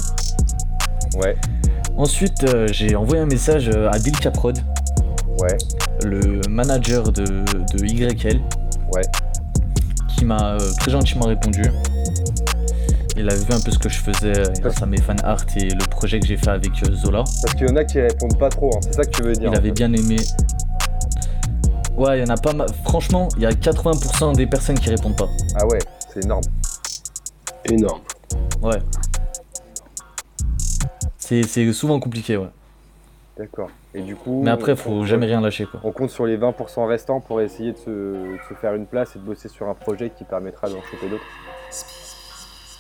Ouais. 1.17 1.37
Ensuite, 1.97 2.47
j'ai 2.73 2.95
envoyé 2.95 3.23
un 3.23 3.27
message 3.27 3.69
à 3.69 3.99
Bill 3.99 4.17
Caprod, 4.19 4.59
Ouais. 5.39 5.57
le 6.05 6.41
manager 6.49 7.05
de, 7.13 7.25
de 7.25 7.85
YL, 7.85 8.41
Ouais. 8.95 9.03
qui 10.09 10.25
m'a 10.25 10.57
très 10.79 10.91
gentiment 10.93 11.27
répondu. 11.27 11.63
Il 13.21 13.29
avait 13.29 13.45
vu 13.45 13.53
un 13.53 13.61
peu 13.61 13.71
ce 13.71 13.79
que 13.79 13.91
je 13.91 13.99
faisais 13.99 14.33
euh, 14.39 14.45
grâce 14.63 14.81
à 14.83 14.87
mes 14.87 14.99
fan 14.99 15.19
art 15.23 15.45
et 15.55 15.69
le 15.69 15.85
projet 15.91 16.19
que 16.21 16.27
j'ai 16.27 16.39
fait 16.39 16.49
avec 16.49 16.71
euh, 16.89 16.95
Zola. 16.95 17.23
Parce 17.43 17.55
qu'il 17.55 17.69
y 17.69 17.71
en 17.71 17.77
a 17.77 17.85
qui 17.85 18.01
répondent 18.01 18.39
pas 18.39 18.49
trop, 18.49 18.71
hein, 18.75 18.81
c'est 18.81 18.95
ça 18.95 19.03
que 19.03 19.11
tu 19.11 19.23
veux 19.23 19.35
dire. 19.35 19.51
Il 19.53 19.57
avait 19.59 19.69
fait. 19.69 19.75
bien 19.75 19.93
aimé. 19.93 20.17
Ouais, 21.99 22.19
il 22.19 22.21
y 22.23 22.25
en 22.25 22.35
a 22.35 22.39
pas 22.39 22.55
mal. 22.55 22.69
Franchement, 22.85 23.29
il 23.37 23.43
y 23.43 23.47
a 23.47 23.51
80% 23.51 24.35
des 24.37 24.47
personnes 24.47 24.79
qui 24.79 24.89
répondent 24.89 25.19
pas. 25.19 25.29
Ah 25.55 25.67
ouais, 25.67 25.81
c'est 26.15 26.25
énorme. 26.25 26.45
Énorme. 27.67 28.01
Ouais. 28.63 28.79
C'est 31.19 31.43
c'est 31.43 31.71
souvent 31.75 32.01
compliqué, 32.01 32.39
ouais. 32.39 32.49
D'accord. 33.37 33.71
Et 33.95 34.01
du 34.01 34.17
coup. 34.17 34.43
Mais 34.43 34.51
après, 34.51 34.77
faut 34.77 34.91
on- 34.91 35.05
jamais 35.05 35.27
rien 35.27 35.43
lâcher, 35.43 35.67
quoi. 35.67 35.81
On 35.85 35.93
compte 35.93 36.11
sur 36.11 36.25
les 36.25 36.39
20% 36.39 36.87
restants 36.87 37.21
pour 37.21 37.41
essayer 37.43 37.73
de 37.73 37.77
se, 37.79 37.91
de 37.91 38.39
se 38.49 38.55
faire 38.55 38.75
une 38.75 38.87
place 38.87 39.15
et 39.15 39.19
de 39.19 39.25
bosser 39.25 39.49
sur 39.49 39.69
un 39.69 39.75
projet 39.75 40.11
qui 40.11 40.25
permettra 40.25 40.69
d'en 40.71 40.81
choper 40.91 41.09
d'autres. 41.11 41.23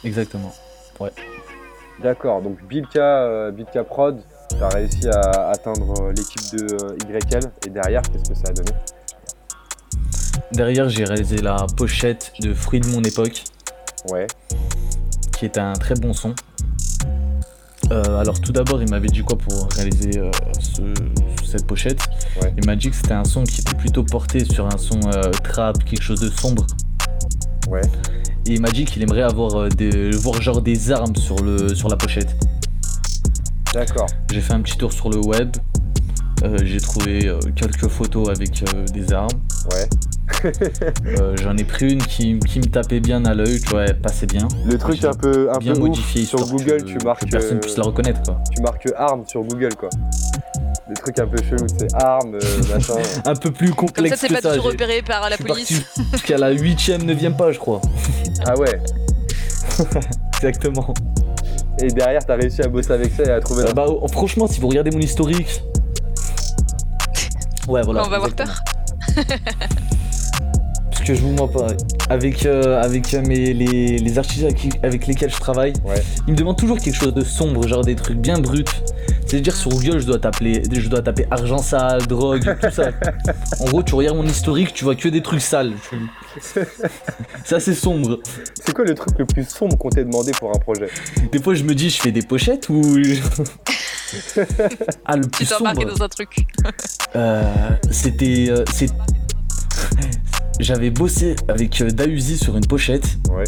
Exactement. 0.05 0.53
Ouais. 0.99 1.11
D'accord, 2.03 2.41
donc 2.43 2.63
Bilka, 2.67 3.01
euh, 3.25 3.51
Bilka 3.51 3.85
Prod, 3.85 4.21
t'as 4.59 4.69
réussi 4.71 5.07
à 5.09 5.51
atteindre 5.51 5.95
euh, 6.03 6.13
l'équipe 6.13 6.59
de 6.59 6.75
euh, 6.85 6.97
YL 7.09 7.41
et 7.67 7.71
derrière, 7.71 8.03
qu'est-ce 8.03 8.31
que 8.31 8.35
ça 8.35 8.45
a 8.49 8.53
donné? 8.53 8.71
Derrière, 10.53 10.89
j'ai 10.89 11.05
réalisé 11.05 11.37
la 11.37 11.67
pochette 11.77 12.33
de 12.41 12.55
Fruits 12.55 12.81
de 12.81 12.89
mon 12.89 13.03
époque, 13.03 13.45
Ouais, 14.11 14.27
qui 15.37 15.45
est 15.45 15.59
un 15.59 15.75
très 15.75 15.95
bon 15.95 16.15
son. 16.15 16.35
Euh, 17.93 18.19
alors 18.19 18.41
tout 18.41 18.53
d'abord, 18.53 18.81
il 18.83 18.89
m'avait 18.89 19.09
dit 19.09 19.21
quoi 19.23 19.37
pour 19.37 19.69
réaliser 19.73 20.19
euh, 20.19 20.31
ce- 20.59 20.95
cette 21.45 21.67
pochette? 21.67 22.01
Ouais. 22.41 22.55
Il 22.57 22.65
m'a 22.65 22.77
dit 22.77 22.89
que 22.91 22.97
c'était 22.97 23.13
un 23.13 23.25
son 23.25 23.45
qui 23.45 23.61
était 23.61 23.75
plutôt 23.77 24.05
porté 24.05 24.45
sur 24.45 24.67
un 24.67 24.79
son 24.79 25.01
euh, 25.13 25.31
trap, 25.45 25.85
quelque 25.85 26.03
chose 26.03 26.21
de 26.21 26.31
sombre. 26.31 26.67
ouais, 27.69 27.83
Et 28.47 28.55
il 28.55 28.61
m'a 28.61 28.71
dit 28.71 28.85
qu'il 28.85 29.03
aimerait 29.03 29.23
avoir 29.23 29.55
euh, 29.57 29.69
des, 29.69 30.11
voir 30.13 30.41
genre 30.41 30.63
des 30.63 30.91
armes 30.91 31.15
sur, 31.17 31.37
le, 31.37 31.75
sur 31.75 31.89
la 31.89 31.97
pochette. 31.97 32.35
d'accord. 33.75 34.07
J'ai 34.33 34.41
fait 34.41 34.53
un 34.55 34.61
petit 34.61 34.77
tour 34.77 34.93
sur 34.93 35.11
le 35.11 35.19
web. 35.19 35.57
Euh, 36.43 36.57
j'ai 36.65 36.81
trouvé 36.81 37.27
euh, 37.29 37.39
quelques 37.55 37.89
photos 37.89 38.31
avec 38.31 38.65
euh, 38.75 38.85
des 38.95 39.13
armes. 39.13 39.29
Ouais. 39.73 39.89
J'en 41.43 41.55
ai 41.57 41.65
pris 41.65 41.93
une 41.93 42.03
qui, 42.03 42.39
qui 42.39 42.61
me 42.61 42.65
tapait 42.65 43.01
bien 43.01 43.25
à 43.27 43.35
l'œil, 43.35 43.61
tu 43.61 43.69
vois, 43.71 43.83
elle 43.85 44.01
passait 44.01 44.27
bien. 44.27 44.49
Le 44.65 44.79
truc 44.79 45.05
un 45.05 45.13
peu, 45.13 45.51
un 45.53 45.59
bien 45.59 45.75
peu 45.75 45.81
ouf, 45.81 45.89
modifié 45.89 46.25
sur 46.25 46.39
Google, 46.49 46.79
que- 46.79 46.85
tu 46.85 46.99
marques, 47.05 47.25
que 47.27 47.31
personne 47.31 47.61
puisse 47.61 47.77
la 47.77 47.85
reconnaître 47.85 48.23
quoi. 48.23 48.41
tu 48.55 48.63
marques 48.63 48.89
armes 48.97 49.25
sur 49.27 49.43
Google 49.43 49.75
quoi. 49.75 49.91
Des 50.91 50.97
trucs 51.01 51.19
un 51.21 51.27
peu 51.29 51.37
chelous, 51.49 51.69
c'est 51.79 51.95
armes, 51.95 52.35
euh, 52.35 52.63
machin. 52.75 52.95
Un 53.25 53.35
peu 53.37 53.53
plus 53.53 53.69
Comme 53.69 53.87
complexe 53.89 54.17
ça, 54.21 54.27
c'est 54.27 54.35
pas 54.35 54.41
ça. 54.41 54.57
toujours 54.57 54.73
repéré 54.73 55.03
par 55.03 55.31
la 55.31 55.37
police. 55.39 55.83
jusqu'à 56.13 56.37
la 56.37 56.53
8ème, 56.53 57.05
9ème 57.05 57.37
page, 57.37 57.55
je 57.55 57.61
crois. 57.61 57.81
Ah 58.47 58.57
ouais. 58.59 58.81
Exactement. 60.37 60.93
Et 61.81 61.89
derrière, 61.89 62.25
t'as 62.25 62.37
réussi 62.37 62.63
à 62.63 62.69
bosser 62.69 62.93
avec 62.93 63.13
ça 63.13 63.23
et 63.23 63.31
à 63.31 63.41
trouver. 63.41 63.65
Euh, 63.65 63.73
bah, 63.73 63.87
oh, 63.89 64.07
franchement, 64.09 64.47
si 64.49 64.59
vous 64.61 64.69
regardez 64.69 64.91
mon 64.91 64.99
historique. 64.99 65.63
Ouais, 67.69 67.83
voilà. 67.83 68.05
on 68.05 68.09
va 68.09 68.17
avoir 68.17 68.33
peur. 68.33 68.61
Parce 70.91 71.05
que 71.05 71.15
je 71.15 71.21
vous 71.23 71.33
mens 71.33 71.49
pas. 71.49 71.69
Avec, 72.09 72.45
euh, 72.47 72.83
avec 72.83 73.15
euh, 73.15 73.23
mes, 73.23 73.53
les, 73.53 73.99
les 73.99 74.19
artistes 74.19 74.45
avec, 74.83 75.07
lesquels 75.07 75.31
je 75.31 75.39
travaille, 75.39 75.73
Ouais. 75.85 76.03
ils 76.27 76.33
me 76.33 76.37
demandent 76.39 76.59
toujours 76.59 76.79
quelque 76.79 76.97
chose 76.97 77.15
de 77.15 77.23
sombre, 77.23 77.67
genre 77.69 77.85
des 77.85 77.95
trucs 77.95 78.19
bien 78.19 78.39
bruts. 78.39 78.65
C'est-à-dire 79.31 79.55
sur 79.55 79.71
Google, 79.71 80.01
je 80.01 80.07
dois, 80.07 80.19
t'appeler, 80.19 80.61
je 80.73 80.89
dois 80.89 81.03
taper 81.03 81.25
argent 81.31 81.59
sale, 81.59 82.05
drogue, 82.09 82.57
tout 82.61 82.71
ça. 82.73 82.91
En 83.61 83.65
gros, 83.67 83.83
tu 83.85 83.95
regardes 83.95 84.17
mon 84.17 84.25
historique, 84.27 84.73
tu 84.75 84.83
vois 84.83 84.97
que 84.97 85.09
des 85.09 85.23
trucs 85.23 85.41
sales. 85.41 85.73
Tu- 86.53 86.61
C'est 87.45 87.55
assez 87.55 87.75
sombre. 87.75 88.19
C'est 88.65 88.73
quoi 88.75 88.85
le 88.85 88.95
truc 88.95 89.17
le 89.19 89.27
plus 89.27 89.49
sombre 89.49 89.77
qu'on 89.79 89.89
t'ait 89.91 90.05
demandé 90.05 90.33
pour 90.33 90.51
un 90.55 90.59
projet? 90.59 90.89
Des 91.31 91.41
fois, 91.41 91.55
je 91.55 91.63
me 91.65 91.75
dis, 91.75 91.91
je 91.91 92.01
fais 92.01 92.11
des 92.13 92.23
pochettes 92.23 92.69
ou. 92.69 92.81
ah, 95.05 95.17
le 95.17 95.23
Tu 95.25 95.29
plus 95.31 95.47
t'es 95.47 95.55
embarqué 95.55 95.83
sombre. 95.83 95.95
dans 95.99 96.05
un 96.05 96.09
truc. 96.09 96.47
Euh, 97.15 97.43
C'était. 97.91 98.47
euh, 98.51 98.65
c'est- 98.73 98.93
J'avais 100.59 100.91
bossé 100.91 101.37
avec 101.49 101.81
euh, 101.81 101.91
Dausi 101.91 102.37
sur 102.39 102.57
une 102.57 102.67
pochette. 102.67 103.07
Ouais. 103.31 103.45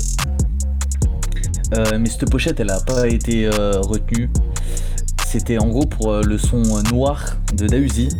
Euh, 1.76 1.98
mais 1.98 2.08
cette 2.08 2.30
pochette, 2.30 2.60
elle 2.60 2.70
a 2.70 2.80
pas 2.80 3.06
été 3.08 3.46
euh, 3.46 3.80
retenue. 3.80 4.30
C'était 5.32 5.56
en 5.58 5.68
gros 5.68 5.86
pour 5.86 6.12
euh, 6.12 6.22
le 6.22 6.36
son 6.36 6.62
euh, 6.62 6.82
noir 6.92 7.36
de 7.54 7.66
Dausi. 7.66 8.10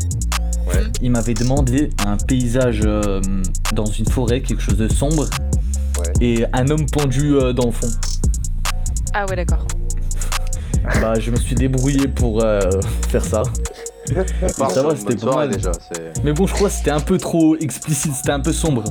Ouais. 0.66 0.85
Il 1.03 1.11
m'avait 1.11 1.35
demandé 1.35 1.90
un 2.07 2.16
paysage 2.16 2.81
euh, 2.87 3.20
dans 3.75 3.85
une 3.85 4.07
forêt, 4.09 4.40
quelque 4.40 4.62
chose 4.62 4.79
de 4.79 4.88
sombre, 4.88 5.27
Ouais. 5.98 6.12
et 6.22 6.46
un 6.55 6.68
homme 6.70 6.87
pendu 6.87 7.35
euh, 7.35 7.53
dans 7.53 7.66
le 7.66 7.70
fond. 7.72 7.88
Ah 9.12 9.27
ouais, 9.29 9.37
d'accord. 9.37 9.66
bah, 11.03 11.18
je 11.20 11.31
me 11.31 11.37
suis 11.37 11.55
débrouillé 11.55 12.09
pour 12.09 12.42
euh, 12.42 12.61
faire 13.11 13.25
ça. 13.27 13.42
Ça 14.48 14.83
va, 14.83 14.96
c'était 14.96 15.16
pas 15.16 15.37
mal. 15.37 15.51
déjà. 15.51 15.70
Mais 16.25 16.33
bon, 16.33 16.46
je 16.46 16.55
crois 16.55 16.68
que 16.70 16.75
c'était 16.75 16.90
un 16.90 17.01
peu 17.01 17.18
trop 17.18 17.57
explicite, 17.57 18.14
c'était 18.14 18.33
un 18.33 18.40
peu 18.40 18.53
sombre. 18.53 18.85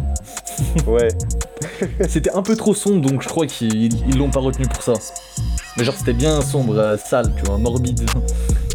Ouais. 0.85 1.07
C'était 2.09 2.31
un 2.31 2.41
peu 2.43 2.55
trop 2.55 2.73
sombre, 2.75 3.01
donc 3.09 3.21
je 3.21 3.27
crois 3.27 3.45
qu'ils 3.47 3.93
ils 4.07 4.17
l'ont 4.17 4.29
pas 4.29 4.39
retenu 4.39 4.65
pour 4.67 4.81
ça. 4.83 4.93
Mais 5.77 5.83
genre, 5.85 5.95
c'était 5.97 6.13
bien 6.13 6.41
sombre, 6.41 6.77
euh, 6.77 6.97
sale, 6.97 7.31
tu 7.35 7.43
vois, 7.43 7.57
morbide. 7.57 8.01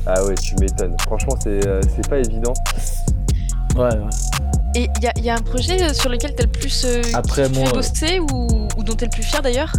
Ah 0.07 0.25
ouais, 0.25 0.35
tu 0.35 0.55
m'étonnes. 0.61 0.97
Franchement, 1.03 1.35
c'est 1.43 1.67
euh, 1.67 1.81
c'est 1.95 2.09
pas 2.09 2.19
évident. 2.19 2.55
Ouais, 3.77 3.83
ouais. 3.85 4.09
Et 4.75 4.89
il 4.99 5.05
y, 5.05 5.07
a- 5.07 5.19
y 5.21 5.31
a 5.31 5.35
un 5.35 5.41
projet 5.43 5.83
euh, 5.83 5.93
sur 5.93 6.09
lequel 6.11 6.35
t'as 6.35 6.45
le 6.45 6.51
plus 6.51 6.85
euh, 6.85 7.03
Après, 7.15 7.49
kiffé 7.49 7.61
moi, 7.61 7.71
bosser 7.73 8.21
ou, 8.21 8.47
ou 8.77 8.83
dont 8.85 8.95
t'es 8.95 9.07
le 9.07 9.11
plus 9.11 9.23
fier 9.23 9.41
d'ailleurs 9.43 9.73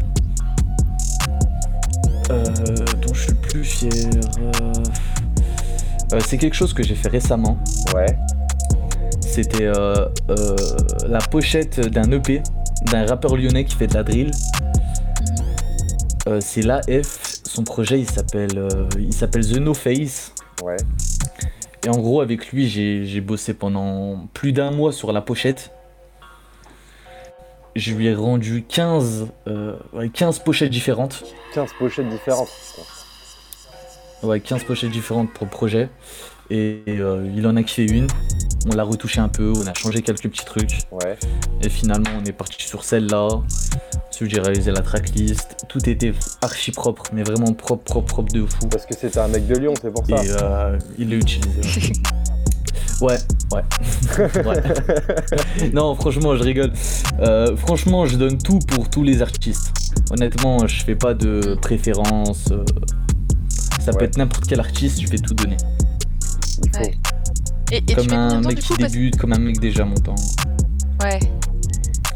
Euh, 2.31 2.43
dont 3.01 3.13
je 3.13 3.21
suis 3.21 3.31
le 3.31 3.37
plus 3.37 3.63
fier. 3.63 3.89
euh, 3.91 4.71
euh, 6.13 6.19
c'est 6.25 6.37
quelque 6.37 6.55
chose 6.55 6.73
que 6.73 6.83
j'ai 6.83 6.95
fait 6.95 7.09
récemment. 7.09 7.57
Ouais. 7.95 8.17
C'était 9.21 9.65
euh, 9.65 10.07
euh, 10.29 10.55
la 11.07 11.19
pochette 11.19 11.79
d'un 11.79 12.11
EP 12.11 12.41
d'un 12.91 13.05
rappeur 13.05 13.35
lyonnais 13.37 13.65
qui 13.65 13.75
fait 13.75 13.87
de 13.87 13.93
la 13.93 14.03
drill. 14.03 14.31
Euh, 16.27 16.39
c'est 16.41 16.61
l'AF. 16.61 17.39
Son 17.45 17.63
projet 17.63 17.99
il 17.99 18.09
s'appelle 18.09 18.57
euh, 18.57 18.89
il 18.99 19.13
s'appelle 19.13 19.47
The 19.47 19.57
No 19.57 19.73
Face. 19.73 20.33
Ouais. 20.61 20.75
Et 21.85 21.89
en 21.89 21.97
gros 21.99 22.19
avec 22.19 22.51
lui 22.51 22.67
j'ai 22.67 23.05
j'ai 23.05 23.21
bossé 23.21 23.53
pendant 23.53 24.27
plus 24.33 24.51
d'un 24.51 24.71
mois 24.71 24.91
sur 24.91 25.13
la 25.13 25.21
pochette. 25.21 25.71
Je 27.75 27.93
lui 27.93 28.07
ai 28.07 28.15
rendu 28.15 28.65
15, 28.67 29.27
euh, 29.47 29.75
ouais, 29.93 30.09
15 30.09 30.39
pochettes 30.39 30.71
différentes. 30.71 31.23
15 31.53 31.69
pochettes 31.77 32.09
différentes. 32.09 32.49
Ouais, 34.23 34.39
15 34.39 34.63
pochettes 34.63 34.89
différentes 34.89 35.31
pour 35.31 35.45
le 35.45 35.51
projet. 35.51 35.89
Et 36.49 36.81
euh, 36.87 37.29
il 37.35 37.45
en 37.47 37.55
a 37.55 37.63
kiffé 37.63 37.85
une. 37.85 38.07
On 38.71 38.75
l'a 38.75 38.83
retouché 38.83 39.19
un 39.21 39.29
peu, 39.29 39.53
on 39.55 39.65
a 39.67 39.73
changé 39.73 40.01
quelques 40.01 40.23
petits 40.29 40.45
trucs. 40.45 40.79
Ouais. 40.91 41.17
Et 41.61 41.69
finalement, 41.69 42.09
on 42.21 42.25
est 42.25 42.31
parti 42.33 42.65
sur 42.67 42.83
celle-là. 42.83 43.27
Ensuite, 44.09 44.29
j'ai 44.31 44.39
réalisé 44.41 44.71
la 44.71 44.81
tracklist. 44.81 45.65
Tout 45.69 45.87
était 45.89 46.13
archi 46.41 46.71
propre, 46.71 47.03
mais 47.13 47.23
vraiment 47.23 47.53
propre, 47.53 47.83
propre, 47.83 48.07
propre 48.07 48.33
de 48.33 48.45
fou. 48.45 48.67
Parce 48.69 48.85
que 48.85 48.95
c'était 48.95 49.19
un 49.19 49.27
mec 49.27 49.47
de 49.47 49.55
Lyon, 49.55 49.73
c'est 49.81 49.93
pour 49.93 50.05
ça. 50.05 50.23
Et 50.23 50.29
euh, 50.41 50.77
il 50.97 51.09
l'a 51.09 51.15
utilisé. 51.17 51.93
Ouais, 52.99 53.17
ouais. 53.53 53.61
ouais. 54.45 55.69
non, 55.73 55.95
franchement, 55.95 56.35
je 56.35 56.43
rigole. 56.43 56.73
Euh, 57.19 57.55
franchement, 57.55 58.05
je 58.05 58.17
donne 58.17 58.37
tout 58.37 58.59
pour 58.59 58.89
tous 58.89 59.03
les 59.03 59.21
artistes. 59.21 59.71
Honnêtement, 60.11 60.65
je 60.67 60.83
fais 60.83 60.95
pas 60.95 61.13
de 61.13 61.55
préférence. 61.61 62.49
Ça 63.79 63.91
peut 63.93 63.99
Ouais. 63.99 64.05
être 64.05 64.17
n'importe 64.17 64.45
quel 64.47 64.59
artiste, 64.59 64.99
je 65.01 65.07
vais 65.07 65.17
tout 65.17 65.33
donner. 65.33 65.55
Il 66.63 66.71
faut. 66.71 66.83
Ouais. 66.83 66.97
Et, 67.71 67.81
comme 67.93 68.11
un 68.13 68.29
temps 68.41 68.47
mec 68.47 68.59
qui 68.59 68.67
coup 68.67 68.75
parce- 68.79 68.91
débute, 68.91 69.17
comme 69.17 69.33
un 69.33 69.39
mec 69.39 69.59
déjà 69.59 69.83
montant. 69.83 70.15
Ouais. 71.03 71.19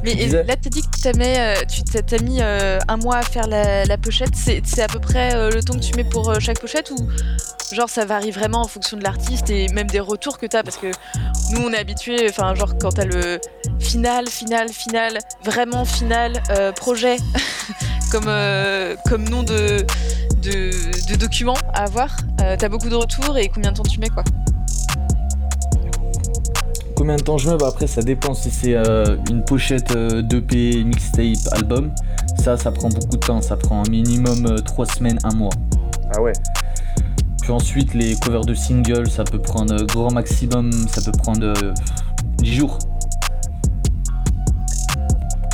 Mais 0.03 0.15
disais 0.15 0.43
là, 0.43 0.55
t'as 0.55 0.69
dit 0.69 0.81
que 0.81 0.87
t'as 1.03 1.13
mis, 1.13 1.25
euh, 1.37 1.55
tu 1.69 1.83
t'as 1.83 2.23
mis 2.23 2.39
euh, 2.41 2.79
un 2.87 2.97
mois 2.97 3.17
à 3.17 3.21
faire 3.21 3.45
la, 3.47 3.85
la 3.85 3.97
pochette. 3.97 4.33
C'est 4.35 4.81
à 4.81 4.87
peu 4.87 4.99
près 4.99 5.35
euh, 5.35 5.51
le 5.51 5.61
temps 5.61 5.75
que 5.75 5.83
tu 5.83 5.93
mets 5.95 6.03
pour 6.03 6.33
chaque 6.39 6.59
pochette 6.59 6.89
ou 6.91 7.07
genre 7.71 7.89
ça 7.89 8.03
varie 8.03 8.31
vraiment 8.31 8.61
en 8.61 8.67
fonction 8.67 8.97
de 8.97 9.03
l'artiste 9.03 9.49
et 9.51 9.67
même 9.69 9.87
des 9.87 9.99
retours 9.99 10.39
que 10.39 10.47
t'as? 10.47 10.63
Parce 10.63 10.77
que 10.77 10.87
nous 11.51 11.61
on 11.61 11.71
est 11.71 11.77
habitués, 11.77 12.25
enfin 12.29 12.55
genre 12.55 12.73
quand 12.79 12.93
t'as 12.93 13.05
le 13.05 13.39
final, 13.79 14.27
final, 14.27 14.69
final, 14.69 15.19
vraiment 15.43 15.85
final 15.85 16.41
projet 16.75 17.17
comme 18.11 18.29
comme 19.07 19.29
nom 19.29 19.43
de 19.43 19.85
de, 20.41 20.71
de 21.11 21.15
document 21.15 21.55
à 21.73 21.83
avoir. 21.83 22.15
euh, 22.41 22.55
t'as 22.57 22.69
beaucoup 22.69 22.89
de 22.89 22.95
retours 22.95 23.37
et 23.37 23.47
combien 23.49 23.71
de 23.71 23.77
temps 23.77 23.83
tu 23.83 23.99
mets 23.99 24.09
quoi 24.09 24.23
Combien 26.95 27.15
de 27.15 27.21
temps 27.23 27.37
je 27.37 27.49
mets 27.49 27.57
bah 27.57 27.67
Après, 27.69 27.87
ça 27.87 28.01
dépend 28.01 28.33
si 28.33 28.51
c'est 28.51 28.75
euh, 28.75 29.17
une 29.29 29.43
pochette 29.43 29.91
euh, 29.95 30.21
d'EP, 30.21 30.83
mixtape, 30.83 31.51
album. 31.53 31.91
Ça, 32.43 32.57
ça 32.57 32.71
prend 32.71 32.89
beaucoup 32.89 33.17
de 33.17 33.25
temps. 33.25 33.41
Ça 33.41 33.57
prend 33.57 33.83
un 33.85 33.89
minimum 33.89 34.61
3 34.63 34.85
semaines, 34.85 35.17
un 35.23 35.33
mois. 35.33 35.49
Ah 36.15 36.21
ouais. 36.21 36.33
Puis 37.41 37.51
ensuite, 37.51 37.95
les 37.95 38.15
covers 38.17 38.45
de 38.45 38.53
singles, 38.53 39.09
ça 39.09 39.23
peut 39.23 39.39
prendre 39.41 39.73
euh, 39.73 39.85
grand 39.85 40.11
maximum, 40.11 40.71
ça 40.89 41.01
peut 41.01 41.11
prendre 41.17 41.43
euh, 41.63 41.73
10 42.37 42.53
jours. 42.53 42.77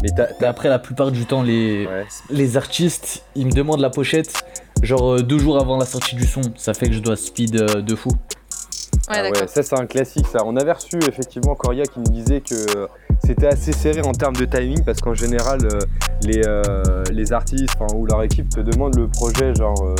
Mais 0.03 0.09
t'as. 0.15 0.27
Mais 0.27 0.33
t'as- 0.39 0.49
après, 0.49 0.67
la 0.69 0.79
plupart 0.79 1.11
du 1.11 1.25
temps, 1.25 1.43
les, 1.43 1.87
Ouais. 1.87 2.05
les 2.29 2.57
artistes, 2.57 3.23
ils 3.35 3.45
me 3.47 3.51
demandent 3.51 3.79
la 3.79 3.89
pochette, 3.89 4.33
genre 4.83 5.13
euh, 5.15 5.21
deux 5.23 5.39
jours 5.39 5.59
avant 5.59 5.77
la 5.77 5.85
sortie 5.85 6.15
du 6.15 6.25
son. 6.25 6.41
Ça 6.55 6.73
fait 6.73 6.87
que 6.87 6.93
je 6.93 6.99
dois 6.99 7.15
speed 7.15 7.55
euh, 7.59 7.81
de 7.81 7.95
fou. 7.95 8.09
Ouais, 9.09 9.15
Ah 9.19 9.21
ouais, 9.23 9.47
ça 9.47 9.63
c'est 9.63 9.79
un 9.79 9.85
classique 9.85 10.27
ça. 10.27 10.39
On 10.45 10.57
avait 10.57 10.71
reçu 10.73 10.97
effectivement 11.07 11.55
Coria 11.55 11.83
qui 11.85 11.99
nous 11.99 12.11
disait 12.11 12.41
que 12.41 12.87
c'était 13.25 13.47
assez 13.47 13.71
serré 13.71 14.01
en 14.01 14.11
termes 14.11 14.35
de 14.35 14.43
timing 14.45 14.83
parce 14.83 14.99
qu'en 14.99 15.13
général 15.13 15.59
euh, 15.65 15.79
les, 16.23 16.41
euh, 16.45 17.03
les 17.11 17.31
artistes 17.31 17.73
ou 17.95 18.05
leur 18.05 18.21
équipe 18.23 18.49
te 18.49 18.59
demandent 18.59 18.95
le 18.97 19.07
projet 19.07 19.55
genre 19.55 19.81
euh, 19.83 19.95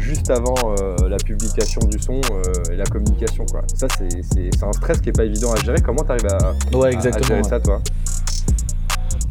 juste 0.00 0.30
avant 0.30 0.54
euh, 0.80 1.08
la 1.08 1.16
publication 1.16 1.80
du 1.90 1.98
son 2.00 2.20
euh, 2.30 2.72
et 2.72 2.76
la 2.76 2.84
communication 2.84 3.44
quoi. 3.50 3.62
Ça 3.74 3.88
c'est, 3.98 4.08
c'est- 4.32 4.50
c'est 4.56 4.64
un 4.64 4.72
stress 4.72 5.00
qui 5.00 5.08
est 5.08 5.16
pas 5.16 5.24
évident 5.24 5.52
à 5.52 5.56
gérer. 5.56 5.80
Comment 5.84 6.02
t'arrives 6.04 6.26
à, 6.26 6.54
Ouais, 6.76 6.84
à- 6.84 6.88
à 6.88 6.92
exactement. 6.92 7.26
gérer 7.26 7.42
ouais. 7.42 7.48
ça 7.48 7.58
toi? 7.60 7.80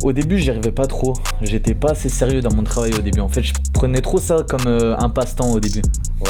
Au 0.03 0.13
début, 0.13 0.37
j'y 0.39 0.49
arrivais 0.49 0.71
pas 0.71 0.87
trop. 0.87 1.13
J'étais 1.41 1.75
pas 1.75 1.91
assez 1.91 2.09
sérieux 2.09 2.41
dans 2.41 2.53
mon 2.53 2.63
travail 2.63 2.93
au 2.95 3.01
début. 3.01 3.19
En 3.19 3.27
fait, 3.29 3.43
je 3.43 3.53
prenais 3.73 4.01
trop 4.01 4.17
ça 4.17 4.43
comme 4.49 4.65
euh, 4.65 4.95
un 4.97 5.09
passe-temps 5.09 5.51
au 5.51 5.59
début. 5.59 5.81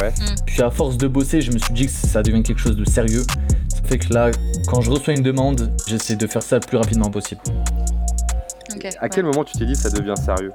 Ouais. 0.01 0.11
Puis 0.45 0.61
à 0.61 0.69
force 0.69 0.97
de 0.97 1.07
bosser, 1.07 1.41
je 1.41 1.51
me 1.51 1.57
suis 1.57 1.73
dit 1.73 1.85
que 1.85 1.91
ça 1.91 2.21
devient 2.21 2.43
quelque 2.43 2.59
chose 2.59 2.75
de 2.75 2.85
sérieux. 2.85 3.23
Ça 3.69 3.81
fait 3.85 3.97
que 3.97 4.13
là, 4.13 4.31
quand 4.67 4.81
je 4.81 4.91
reçois 4.91 5.13
une 5.13 5.23
demande, 5.23 5.71
j'essaie 5.87 6.15
de 6.17 6.27
faire 6.27 6.43
ça 6.43 6.57
le 6.57 6.61
plus 6.67 6.77
rapidement 6.77 7.09
possible. 7.09 7.41
Ok, 8.75 8.87
À 8.99 9.09
quel 9.09 9.25
moment 9.25 9.43
tu 9.43 9.57
t'es 9.57 9.65
dit 9.65 9.75
ça 9.75 9.89
devient 9.89 10.15
sérieux? 10.17 10.51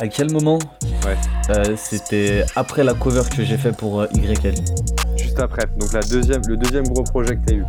À 0.00 0.08
quel 0.08 0.30
moment? 0.32 0.58
Ouais. 1.04 1.16
Euh, 1.50 1.74
C'était 1.76 2.44
après 2.56 2.84
la 2.84 2.94
cover 2.94 3.22
que 3.34 3.44
j'ai 3.44 3.58
fait 3.58 3.72
pour 3.72 4.00
euh, 4.00 4.06
YL. 4.14 4.54
Juste 5.16 5.38
après. 5.38 5.64
Donc 5.78 5.92
la 5.92 6.00
deuxième, 6.00 6.40
le 6.48 6.56
deuxième 6.56 6.84
gros 6.84 7.02
projet 7.04 7.36
que 7.36 7.44
t'as 7.44 7.54
eu. 7.54 7.64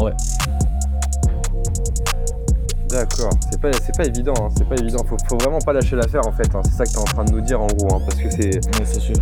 Ouais. 0.00 0.12
D'accord, 2.92 3.30
c'est 3.50 3.58
pas, 3.60 3.70
c'est 3.72 3.96
pas 3.96 4.04
évident, 4.04 4.34
hein, 4.38 4.48
c'est 4.56 4.68
pas 4.68 4.74
évident. 4.76 5.02
Faut, 5.08 5.16
faut 5.26 5.38
vraiment 5.38 5.60
pas 5.60 5.72
lâcher 5.72 5.96
l'affaire 5.96 6.26
en 6.26 6.32
fait. 6.32 6.54
hein. 6.54 6.60
C'est 6.64 6.72
ça 6.72 6.84
que 6.84 6.90
t'es 6.90 6.98
en 6.98 7.04
train 7.04 7.24
de 7.24 7.32
nous 7.32 7.40
dire 7.40 7.60
en 7.60 7.66
gros, 7.68 7.94
hein, 7.96 8.00
parce 8.06 8.20
que 8.20 8.30
c'est, 8.30 8.60
c'est 8.84 9.00
sûr. 9.00 9.16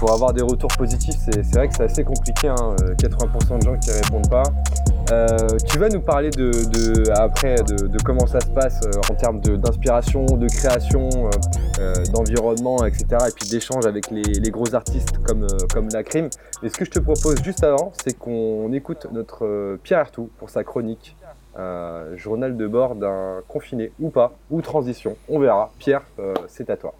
pour 0.00 0.12
avoir 0.12 0.32
des 0.32 0.42
retours 0.42 0.70
positifs, 0.76 1.14
c'est 1.24 1.44
c'est 1.44 1.54
vrai 1.56 1.68
que 1.68 1.74
c'est 1.76 1.84
assez 1.84 2.02
compliqué. 2.02 2.48
hein, 2.48 2.74
euh, 2.82 2.94
80% 2.96 3.58
de 3.60 3.64
gens 3.64 3.78
qui 3.78 3.92
répondent 3.92 4.28
pas. 4.28 4.42
Euh, 5.12 5.36
tu 5.68 5.78
vas 5.78 5.88
nous 5.88 6.00
parler 6.00 6.30
de, 6.30 6.50
de- 6.50 7.10
après 7.12 7.56
de, 7.56 7.86
de 7.86 7.98
comment 8.02 8.26
ça 8.26 8.40
se 8.40 8.46
passe 8.48 8.80
euh, 8.86 8.90
en 9.10 9.14
termes 9.14 9.40
de- 9.40 9.56
d'inspiration, 9.56 10.24
de, 10.24 10.46
création, 10.48 11.08
euh, 11.78 11.92
d'environnement, 12.12 12.84
etc. 12.86 13.04
Et 13.28 13.32
puis 13.36 13.48
d'échanges 13.48 13.86
avec 13.86 14.10
les, 14.10 14.22
les 14.22 14.50
gros 14.50 14.74
artistes 14.74 15.18
comme, 15.24 15.46
comme 15.72 15.88
la 15.92 16.02
crime. 16.02 16.28
Mais 16.62 16.70
ce 16.70 16.74
que 16.74 16.84
je 16.84 16.90
te 16.90 16.98
propose 16.98 17.36
juste 17.44 17.62
avant, 17.62 17.92
c'est 18.02 18.18
qu'on 18.18 18.72
écoute 18.72 19.06
notre 19.12 19.76
Pierre 19.84 20.00
Artout 20.00 20.28
pour 20.38 20.50
sa 20.50 20.64
chronique. 20.64 21.16
Euh, 21.58 22.16
journal 22.16 22.56
de 22.56 22.66
bord 22.66 22.94
d'un 22.94 23.42
confiné 23.48 23.92
ou 24.00 24.10
pas, 24.10 24.32
ou 24.50 24.62
transition, 24.62 25.16
on 25.28 25.38
verra. 25.38 25.70
Pierre, 25.78 26.02
euh, 26.18 26.34
c'est 26.48 26.70
à 26.70 26.76
toi. 26.76 26.94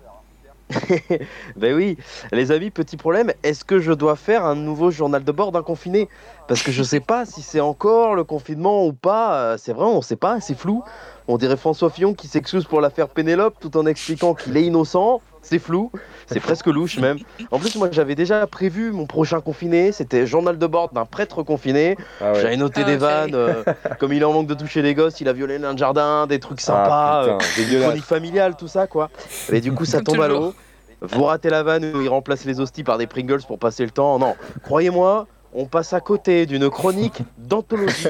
Ben 1.57 1.75
oui, 1.75 1.97
les 2.33 2.51
amis, 2.51 2.71
petit 2.71 2.97
problème, 2.97 3.33
est-ce 3.43 3.65
que 3.65 3.79
je 3.79 3.93
dois 3.93 4.17
faire 4.17 4.45
un 4.45 4.55
nouveau 4.55 4.91
journal 4.91 5.25
de 5.25 5.33
bord 5.33 5.53
d'un 5.53 5.63
confiné? 5.63 6.09
Parce 6.49 6.63
que 6.63 6.73
je 6.73 6.83
sais 6.83 7.01
pas 7.01 7.25
si 7.25 7.43
c'est 7.43 7.61
encore 7.61 8.15
le 8.15 8.25
confinement 8.25 8.87
ou 8.87 8.93
pas, 8.93 9.35
euh, 9.35 9.57
c'est 9.59 9.73
vrai, 9.73 9.87
on 9.87 10.03
sait 10.03 10.17
pas, 10.17 10.41
c'est 10.41 10.57
flou. 10.57 10.83
On 11.29 11.39
dirait 11.39 11.57
François 11.57 11.91
Fillon 11.91 12.15
qui 12.15 12.27
s'excuse 12.27 12.65
pour 12.65 12.81
l'affaire 12.81 13.09
Pénélope 13.09 13.57
tout 13.61 13.77
en 13.77 13.87
expliquant 13.87 14.35
qu'il 14.35 14.57
est 14.57 14.65
innocent, 14.65 15.21
c'est 15.43 15.59
flou, 15.59 15.90
c'est 16.26 16.40
presque 16.40 16.66
louche 16.66 16.99
même. 16.99 17.18
En 17.51 17.59
plus, 17.59 17.74
moi 17.76 17.88
j'avais 17.93 18.14
déjà 18.14 18.47
prévu 18.47 18.93
mon 18.93 19.07
prochain 19.07 19.40
confiné, 19.40 19.93
c'était 19.93 20.26
journal 20.26 20.57
de 20.57 20.66
bord 20.66 20.90
d'un 20.93 21.05
prêtre 21.05 21.43
confiné. 21.43 21.97
Ah 22.20 22.32
ouais. 22.32 22.40
J'avais 22.40 22.57
noté 22.57 22.82
Ah, 22.84 22.84
des 22.84 22.97
vannes, 22.97 23.34
euh, 23.34 23.64
comme 23.99 24.12
il 24.12 24.24
en 24.24 24.32
manque 24.32 24.47
de 24.47 24.55
toucher 24.55 24.82
les 24.82 24.95
gosses, 24.95 25.20
il 25.20 25.28
a 25.28 25.32
violé 25.32 25.62
un 25.62 25.76
jardin, 25.76 26.26
des 26.26 26.38
trucs 26.38 26.61
sympas. 26.61 26.86
Ah, 26.90 27.24
euh, 27.24 27.38
putain, 27.38 27.62
dégueulasse. 27.62 27.88
chronique 27.88 28.05
familiale, 28.05 28.57
tout 28.57 28.68
ça 28.68 28.86
quoi. 28.86 29.11
Et 29.51 29.61
du 29.61 29.72
coup, 29.72 29.84
ça 29.84 30.01
tombe 30.01 30.20
à 30.20 30.28
l'eau. 30.28 30.55
Vous 31.01 31.24
ratez 31.24 31.51
la 31.51 31.64
vanne 31.64 31.84
où 31.97 32.01
il 32.01 32.09
remplace 32.09 32.45
les 32.45 32.61
hosties 32.61 32.84
par 32.84 32.97
des 32.97 33.09
Pringles 33.09 33.43
pour 33.47 33.59
passer 33.59 33.84
le 33.84 33.90
temps. 33.90 34.20
Non, 34.20 34.36
croyez-moi, 34.62 35.26
on 35.53 35.66
passe 35.66 35.93
à 35.93 36.01
côté 36.01 36.47
d'une 36.47 36.70
chronique 36.70 37.22
d'anthologie. 37.38 38.09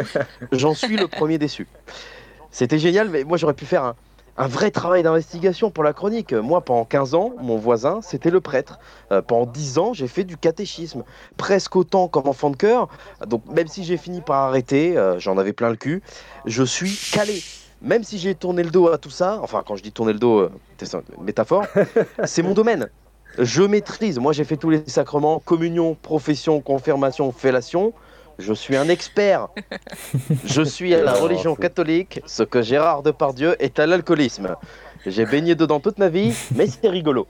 J'en 0.52 0.74
suis 0.74 0.96
le 0.98 1.08
premier 1.08 1.38
déçu. 1.38 1.66
C'était 2.50 2.78
génial, 2.78 3.08
mais 3.08 3.24
moi 3.24 3.38
j'aurais 3.38 3.54
pu 3.54 3.64
faire 3.64 3.82
un, 3.82 3.94
un 4.36 4.46
vrai 4.46 4.70
travail 4.70 5.02
d'investigation 5.02 5.70
pour 5.70 5.84
la 5.84 5.92
chronique. 5.92 6.32
Moi, 6.32 6.62
pendant 6.62 6.84
15 6.84 7.14
ans, 7.14 7.32
mon 7.40 7.58
voisin, 7.58 8.00
c'était 8.02 8.30
le 8.30 8.40
prêtre. 8.40 8.78
Euh, 9.10 9.20
pendant 9.20 9.46
10 9.46 9.78
ans, 9.78 9.92
j'ai 9.92 10.08
fait 10.08 10.24
du 10.24 10.36
catéchisme. 10.36 11.04
Presque 11.36 11.76
autant 11.76 12.08
comme 12.08 12.26
enfant 12.28 12.50
de 12.50 12.56
cœur. 12.56 12.88
Donc, 13.26 13.42
même 13.46 13.68
si 13.68 13.84
j'ai 13.84 13.96
fini 13.96 14.20
par 14.20 14.42
arrêter, 14.44 14.96
euh, 14.96 15.18
j'en 15.18 15.36
avais 15.36 15.52
plein 15.52 15.70
le 15.70 15.76
cul, 15.76 16.02
je 16.46 16.62
suis 16.62 16.96
calé. 17.12 17.42
Même 17.82 18.04
si 18.04 18.18
j'ai 18.18 18.34
tourné 18.34 18.62
le 18.62 18.70
dos 18.70 18.88
à 18.88 18.96
tout 18.96 19.10
ça, 19.10 19.40
enfin, 19.42 19.62
quand 19.66 19.76
je 19.76 19.82
dis 19.82 19.92
tourner 19.92 20.12
le 20.12 20.18
dos, 20.18 20.38
euh, 20.38 20.52
c'est 20.78 20.94
une 20.94 21.24
métaphore, 21.24 21.66
c'est 22.24 22.42
mon 22.42 22.54
domaine. 22.54 22.88
Je 23.38 23.62
maîtrise. 23.62 24.18
Moi, 24.18 24.32
j'ai 24.32 24.44
fait 24.44 24.56
tous 24.56 24.70
les 24.70 24.82
sacrements 24.86 25.40
communion, 25.40 25.94
profession, 26.00 26.60
confirmation, 26.60 27.32
fellation. 27.32 27.92
Je 28.38 28.52
suis 28.52 28.76
un 28.76 28.88
expert. 28.88 29.48
Je 30.44 30.62
suis 30.62 30.94
à 30.94 31.02
la 31.02 31.12
religion 31.24 31.54
catholique 31.54 32.20
ce 32.26 32.42
que 32.42 32.62
Gérard 32.62 33.02
Depardieu 33.02 33.56
est 33.62 33.78
à 33.78 33.86
l'alcoolisme. 33.86 34.56
J'ai 35.06 35.26
baigné 35.26 35.54
dedans 35.54 35.80
toute 35.80 35.98
ma 35.98 36.08
vie, 36.08 36.34
mais 36.54 36.66
c'est 36.66 36.88
rigolo. 36.88 37.26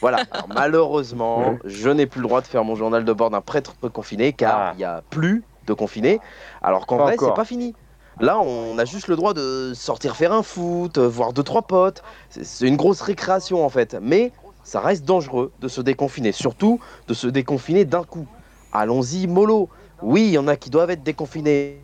Voilà. 0.00 0.18
Alors, 0.30 0.48
malheureusement, 0.48 1.56
je 1.64 1.90
n'ai 1.90 2.06
plus 2.06 2.20
le 2.20 2.26
droit 2.26 2.40
de 2.40 2.46
faire 2.46 2.64
mon 2.64 2.74
journal 2.74 3.04
de 3.04 3.12
bord 3.12 3.30
d'un 3.30 3.40
prêtre 3.40 3.74
confiné 3.92 4.32
car 4.32 4.56
Ah. 4.58 4.70
il 4.74 4.78
n'y 4.78 4.84
a 4.84 5.02
plus 5.10 5.44
de 5.66 5.72
confinés. 5.74 6.20
Alors 6.62 6.86
qu'en 6.86 6.96
vrai, 6.96 7.16
c'est 7.18 7.34
pas 7.34 7.44
fini. 7.44 7.74
Là, 8.18 8.38
on 8.40 8.76
a 8.78 8.84
juste 8.84 9.08
le 9.08 9.16
droit 9.16 9.32
de 9.34 9.72
sortir 9.74 10.16
faire 10.16 10.32
un 10.32 10.42
foot, 10.42 10.98
voir 10.98 11.32
deux 11.32 11.42
trois 11.42 11.62
potes. 11.62 12.02
C'est 12.28 12.66
une 12.66 12.76
grosse 12.76 13.00
récréation 13.00 13.64
en 13.64 13.68
fait, 13.70 13.96
mais 14.00 14.32
ça 14.62 14.80
reste 14.80 15.04
dangereux 15.04 15.52
de 15.60 15.68
se 15.68 15.80
déconfiner, 15.80 16.32
surtout 16.32 16.80
de 17.08 17.14
se 17.14 17.26
déconfiner 17.26 17.84
d'un 17.84 18.04
coup. 18.04 18.26
Allons-y 18.72 19.26
mollo. 19.26 19.68
Oui, 20.02 20.26
il 20.28 20.32
y 20.32 20.38
en 20.38 20.48
a 20.48 20.56
qui 20.56 20.70
doivent 20.70 20.90
être 20.90 21.02
déconfinés. 21.02 21.80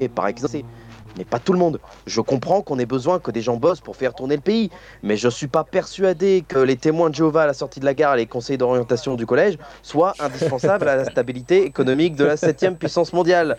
Et 0.00 0.08
par 0.08 0.26
exemple, 0.28 0.58
mais 1.16 1.24
pas 1.24 1.38
tout 1.38 1.52
le 1.52 1.58
monde. 1.58 1.80
Je 2.06 2.20
comprends 2.20 2.62
qu'on 2.62 2.78
ait 2.78 2.86
besoin 2.86 3.18
que 3.18 3.30
des 3.30 3.42
gens 3.42 3.56
bossent 3.56 3.80
pour 3.80 3.96
faire 3.96 4.14
tourner 4.14 4.36
le 4.36 4.42
pays, 4.42 4.70
mais 5.02 5.16
je 5.16 5.28
suis 5.28 5.48
pas 5.48 5.64
persuadé 5.64 6.44
que 6.46 6.58
les 6.58 6.76
témoins 6.76 7.10
de 7.10 7.14
Jéhovah 7.14 7.42
à 7.42 7.46
la 7.46 7.54
sortie 7.54 7.80
de 7.80 7.84
la 7.84 7.94
gare 7.94 8.14
et 8.14 8.18
les 8.18 8.26
conseillers 8.26 8.56
d'orientation 8.58 9.16
du 9.16 9.26
collège 9.26 9.58
soient 9.82 10.14
indispensables 10.18 10.88
à 10.88 10.96
la 10.96 11.04
stabilité 11.04 11.64
économique 11.64 12.14
de 12.16 12.24
la 12.24 12.36
septième 12.36 12.76
puissance 12.76 13.12
mondiale. 13.12 13.58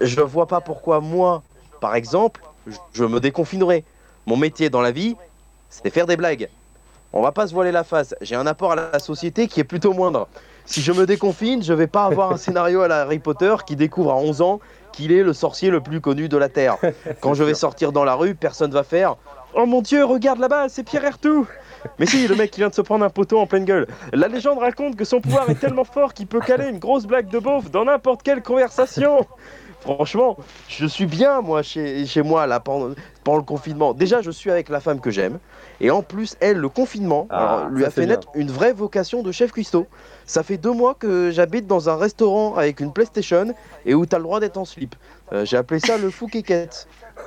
Je 0.00 0.20
vois 0.20 0.46
pas 0.46 0.60
pourquoi 0.60 1.00
moi, 1.00 1.42
par 1.80 1.94
exemple, 1.94 2.42
je- 2.66 2.76
je 2.92 3.04
me 3.04 3.18
déconfinerais. 3.20 3.84
Mon 4.26 4.36
métier 4.36 4.70
dans 4.70 4.80
la 4.80 4.90
vie, 4.92 5.16
c'est 5.70 5.90
faire 5.90 6.06
des 6.06 6.16
blagues. 6.16 6.48
On 7.12 7.22
va 7.22 7.32
pas 7.32 7.46
se 7.46 7.54
voiler 7.54 7.72
la 7.72 7.84
face. 7.84 8.14
J'ai 8.20 8.34
un 8.34 8.46
apport 8.46 8.72
à 8.72 8.76
la 8.76 8.98
société 8.98 9.46
qui 9.46 9.60
est 9.60 9.64
plutôt 9.64 9.92
moindre. 9.92 10.28
Si 10.66 10.80
je 10.80 10.92
me 10.92 11.04
déconfine, 11.04 11.62
je 11.62 11.74
vais 11.74 11.86
pas 11.86 12.06
avoir 12.06 12.32
un 12.32 12.36
scénario 12.36 12.80
à 12.80 12.88
la 12.88 13.02
Harry 13.02 13.18
Potter 13.18 13.54
qui 13.66 13.76
découvre 13.76 14.12
à 14.12 14.16
11 14.16 14.40
ans 14.40 14.60
qu'il 14.92 15.12
est 15.12 15.22
le 15.22 15.32
sorcier 15.32 15.70
le 15.70 15.80
plus 15.80 16.00
connu 16.00 16.28
de 16.28 16.36
la 16.36 16.48
Terre. 16.48 16.78
Quand 17.20 17.34
je 17.34 17.44
vais 17.44 17.54
sortir 17.54 17.92
dans 17.92 18.04
la 18.04 18.14
rue, 18.14 18.34
personne 18.34 18.70
va 18.70 18.82
faire 18.82 19.16
Oh 19.54 19.66
mon 19.66 19.82
dieu, 19.82 20.04
regarde 20.04 20.40
là-bas, 20.40 20.68
c'est 20.68 20.82
Pierre 20.82 21.04
Ertou 21.04 21.46
Mais 21.98 22.06
si, 22.06 22.26
le 22.26 22.34
mec 22.34 22.50
qui 22.50 22.60
vient 22.60 22.70
de 22.70 22.74
se 22.74 22.80
prendre 22.80 23.04
un 23.04 23.10
poteau 23.10 23.38
en 23.38 23.46
pleine 23.46 23.64
gueule. 23.64 23.86
La 24.12 24.26
légende 24.26 24.58
raconte 24.58 24.96
que 24.96 25.04
son 25.04 25.20
pouvoir 25.20 25.48
est 25.50 25.54
tellement 25.54 25.84
fort 25.84 26.12
qu'il 26.12 26.26
peut 26.26 26.40
caler 26.40 26.68
une 26.68 26.78
grosse 26.78 27.06
blague 27.06 27.28
de 27.28 27.38
beauf 27.38 27.70
dans 27.70 27.84
n'importe 27.84 28.22
quelle 28.22 28.42
conversation 28.42 29.26
Franchement, 29.84 30.36
je 30.68 30.86
suis 30.86 31.04
bien, 31.06 31.42
moi, 31.42 31.62
chez, 31.62 32.06
chez 32.06 32.22
moi, 32.22 32.46
là, 32.46 32.58
pendant, 32.58 32.94
pendant 33.22 33.36
le 33.38 33.44
confinement. 33.44 33.92
Déjà, 33.92 34.22
je 34.22 34.30
suis 34.30 34.50
avec 34.50 34.70
la 34.70 34.80
femme 34.80 34.98
que 34.98 35.10
j'aime. 35.10 35.38
Et 35.80 35.90
en 35.90 36.02
plus, 36.02 36.36
elle, 36.40 36.56
le 36.56 36.68
confinement, 36.70 37.26
Ah, 37.28 37.56
alors, 37.58 37.68
lui 37.68 37.84
a 37.84 37.90
fait 37.90 38.06
bien. 38.06 38.16
naître 38.16 38.28
une 38.34 38.50
vraie 38.50 38.72
vocation 38.72 39.22
de 39.22 39.30
chef 39.30 39.52
cuistot. 39.52 39.86
Ça 40.24 40.42
fait 40.42 40.56
deux 40.56 40.72
mois 40.72 40.94
que 40.94 41.30
j'habite 41.30 41.66
dans 41.66 41.90
un 41.90 41.96
restaurant 41.96 42.54
avec 42.56 42.80
une 42.80 42.92
PlayStation 42.92 43.54
et 43.84 43.94
où 43.94 44.06
t'as 44.06 44.16
le 44.16 44.22
droit 44.24 44.40
d'être 44.40 44.56
en 44.56 44.64
slip. 44.64 44.94
Euh, 45.32 45.44
J'ai 45.44 45.58
appelé 45.58 45.80
ça 45.80 45.98
le 45.98 46.08
fou 46.10 46.28
kékette. 46.28 46.88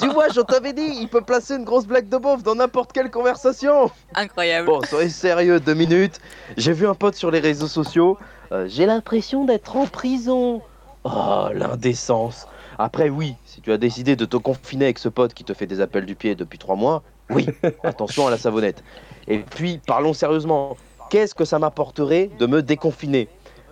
tu 0.00 0.08
vois, 0.08 0.28
je 0.28 0.40
t'avais 0.40 0.72
dit, 0.72 0.96
il 1.00 1.08
peut 1.08 1.20
placer 1.20 1.56
une 1.56 1.64
grosse 1.64 1.86
blague 1.86 2.08
de 2.08 2.16
beauf 2.16 2.42
dans 2.42 2.54
n'importe 2.54 2.92
quelle 2.92 3.10
conversation. 3.10 3.90
Incroyable. 4.14 4.66
Bon, 4.66 4.80
soyez 4.82 5.08
sérieux, 5.10 5.60
deux 5.60 5.74
minutes. 5.74 6.20
J'ai 6.56 6.72
vu 6.72 6.86
un 6.86 6.94
pote 6.94 7.14
sur 7.14 7.30
les 7.30 7.40
réseaux 7.40 7.68
sociaux. 7.68 8.16
Euh, 8.52 8.66
J'ai 8.68 8.86
l'impression 8.86 9.44
d'être 9.44 9.76
en 9.76 9.86
prison. 9.86 10.62
Oh, 11.04 11.48
l'indécence. 11.54 12.46
Après, 12.78 13.08
oui, 13.08 13.34
si 13.44 13.60
tu 13.60 13.72
as 13.72 13.78
décidé 13.78 14.16
de 14.16 14.24
te 14.24 14.36
confiner 14.36 14.86
avec 14.86 14.98
ce 14.98 15.08
pote 15.08 15.34
qui 15.34 15.44
te 15.44 15.54
fait 15.54 15.66
des 15.66 15.80
appels 15.80 16.06
du 16.06 16.14
pied 16.14 16.34
depuis 16.34 16.58
trois 16.58 16.76
mois, 16.76 17.02
oui, 17.30 17.46
attention 17.84 18.26
à 18.26 18.30
la 18.30 18.38
savonnette. 18.38 18.82
Et 19.28 19.38
puis, 19.38 19.80
parlons 19.86 20.12
sérieusement. 20.12 20.76
Qu'est-ce 21.10 21.34
que 21.34 21.44
ça 21.44 21.58
m'apporterait 21.58 22.30
de 22.38 22.46
me 22.46 22.62
déconfiner? 22.62 23.28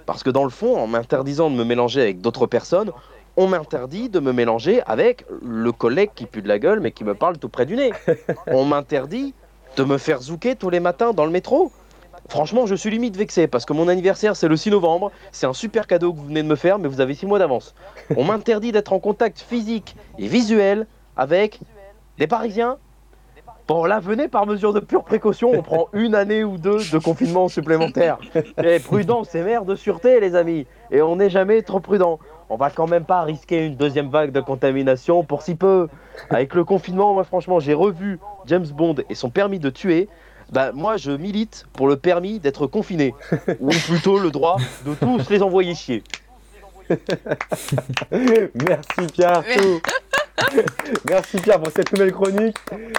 Parce 0.07 0.23
que 0.23 0.31
dans 0.31 0.45
le 0.45 0.51
fond, 0.51 0.77
en 0.77 0.87
m'interdisant 0.87 1.51
de 1.51 1.57
me 1.57 1.65
mélanger 1.65 2.01
avec 2.01 2.21
d'autres 2.21 2.47
personnes, 2.47 2.93
on 3.37 3.47
m'interdit 3.47 4.09
de 4.09 4.19
me 4.21 4.33
mélanger 4.33 4.83
avec 4.87 5.25
le 5.43 5.71
collègue 5.71 6.11
qui 6.15 6.27
pue 6.27 6.43
de 6.43 6.49
la 6.49 6.59
gueule 6.59 6.81
mais 6.81 6.91
qui 6.91 7.05
me 7.05 7.15
parle 7.15 7.39
tout 7.39 7.49
près 7.49 7.67
du 7.67 7.77
nez. 7.77 7.93
On 8.49 8.65
m'interdit 8.65 9.33
de 9.77 9.85
me 9.85 9.97
faire 9.97 10.21
zouker 10.21 10.57
tous 10.57 10.71
les 10.71 10.81
matins 10.81 11.13
dans 11.13 11.25
le 11.25 11.31
métro. 11.31 11.71
Franchement, 12.29 12.67
je 12.67 12.75
suis 12.75 12.91
limite 12.91 13.17
vexé 13.17 13.47
parce 13.47 13.65
que 13.65 13.73
mon 13.73 13.89
anniversaire 13.89 14.37
c'est 14.37 14.49
le 14.49 14.57
6 14.57 14.71
novembre. 14.71 15.11
C'est 15.33 15.47
un 15.47 15.55
super 15.55 15.87
cadeau 15.87 16.13
que 16.13 16.19
vous 16.19 16.27
venez 16.27 16.43
de 16.43 16.49
me 16.49 16.57
faire, 16.57 16.79
mais 16.79 16.87
vous 16.87 17.01
avez 17.01 17.15
6 17.15 17.27
mois 17.27 17.39
d'avance. 17.39 17.75
On 18.17 18.25
m'interdit 18.25 18.71
d'être 18.71 18.93
en 18.93 19.01
contact 19.01 19.41
physique 19.41 19.97
et 20.19 20.29
visuel 20.29 20.87
avec 21.17 21.61
des 22.19 22.27
Parisiens. 22.27 22.77
Bon, 23.67 23.85
là, 23.85 24.01
venez 24.01 24.29
par 24.29 24.47
mesure 24.47 24.73
de 24.73 24.81
pure 24.81 25.05
précaution. 25.05 25.51
On 25.53 25.63
prend 25.63 25.89
une 25.93 26.15
année 26.15 26.43
ou 26.43 26.57
deux 26.57 26.79
de 26.91 26.99
confinement 26.99 27.49
supplémentaire. 27.49 28.19
Et 28.63 28.79
prudence, 28.79 29.29
c'est 29.31 29.43
mère 29.43 29.67
de 29.67 29.75
sûreté, 29.75 30.21
les 30.21 30.35
amis. 30.35 30.67
Et 30.91 31.03
on 31.03 31.17
n'est 31.17 31.29
jamais 31.29 31.61
trop 31.61 31.79
prudent. 31.79 32.19
On 32.49 32.57
va 32.57 32.71
quand 32.71 32.87
même 32.87 33.05
pas 33.05 33.23
risquer 33.23 33.67
une 33.67 33.77
deuxième 33.77 34.09
vague 34.09 34.33
de 34.33 34.41
contamination 34.41 35.23
pour 35.23 35.43
si 35.43 35.55
peu. 35.55 35.89
Avec 36.31 36.55
le 36.55 36.65
confinement, 36.65 37.13
moi, 37.13 37.25
franchement, 37.25 37.61
j'ai 37.61 37.75
revu 37.75 38.19
James 38.47 38.67
Bond 38.69 38.95
et 39.11 39.15
son 39.15 39.29
permis 39.29 39.59
de 39.59 39.69
tuer. 39.69 40.09
Bah, 40.53 40.73
moi, 40.73 40.97
je 40.97 41.11
milite 41.11 41.67
pour 41.73 41.89
le 41.89 41.97
permis 41.97 42.39
d'être 42.39 42.67
confiné. 42.67 43.15
Ou 43.61 43.69
plutôt 43.69 44.19
le 44.19 44.31
droit 44.31 44.57
de 44.87 44.95
tous 44.95 45.31
les 45.31 45.43
envoyer 45.43 45.75
chier. 45.75 46.03
Merci 48.11 49.07
Pierre 49.13 49.39
Artaud. 49.39 49.81
Merci 51.09 51.39
Pierre 51.39 51.61
pour 51.61 51.73
cette 51.75 51.93
nouvelle 51.93 52.13
chronique. 52.13 52.57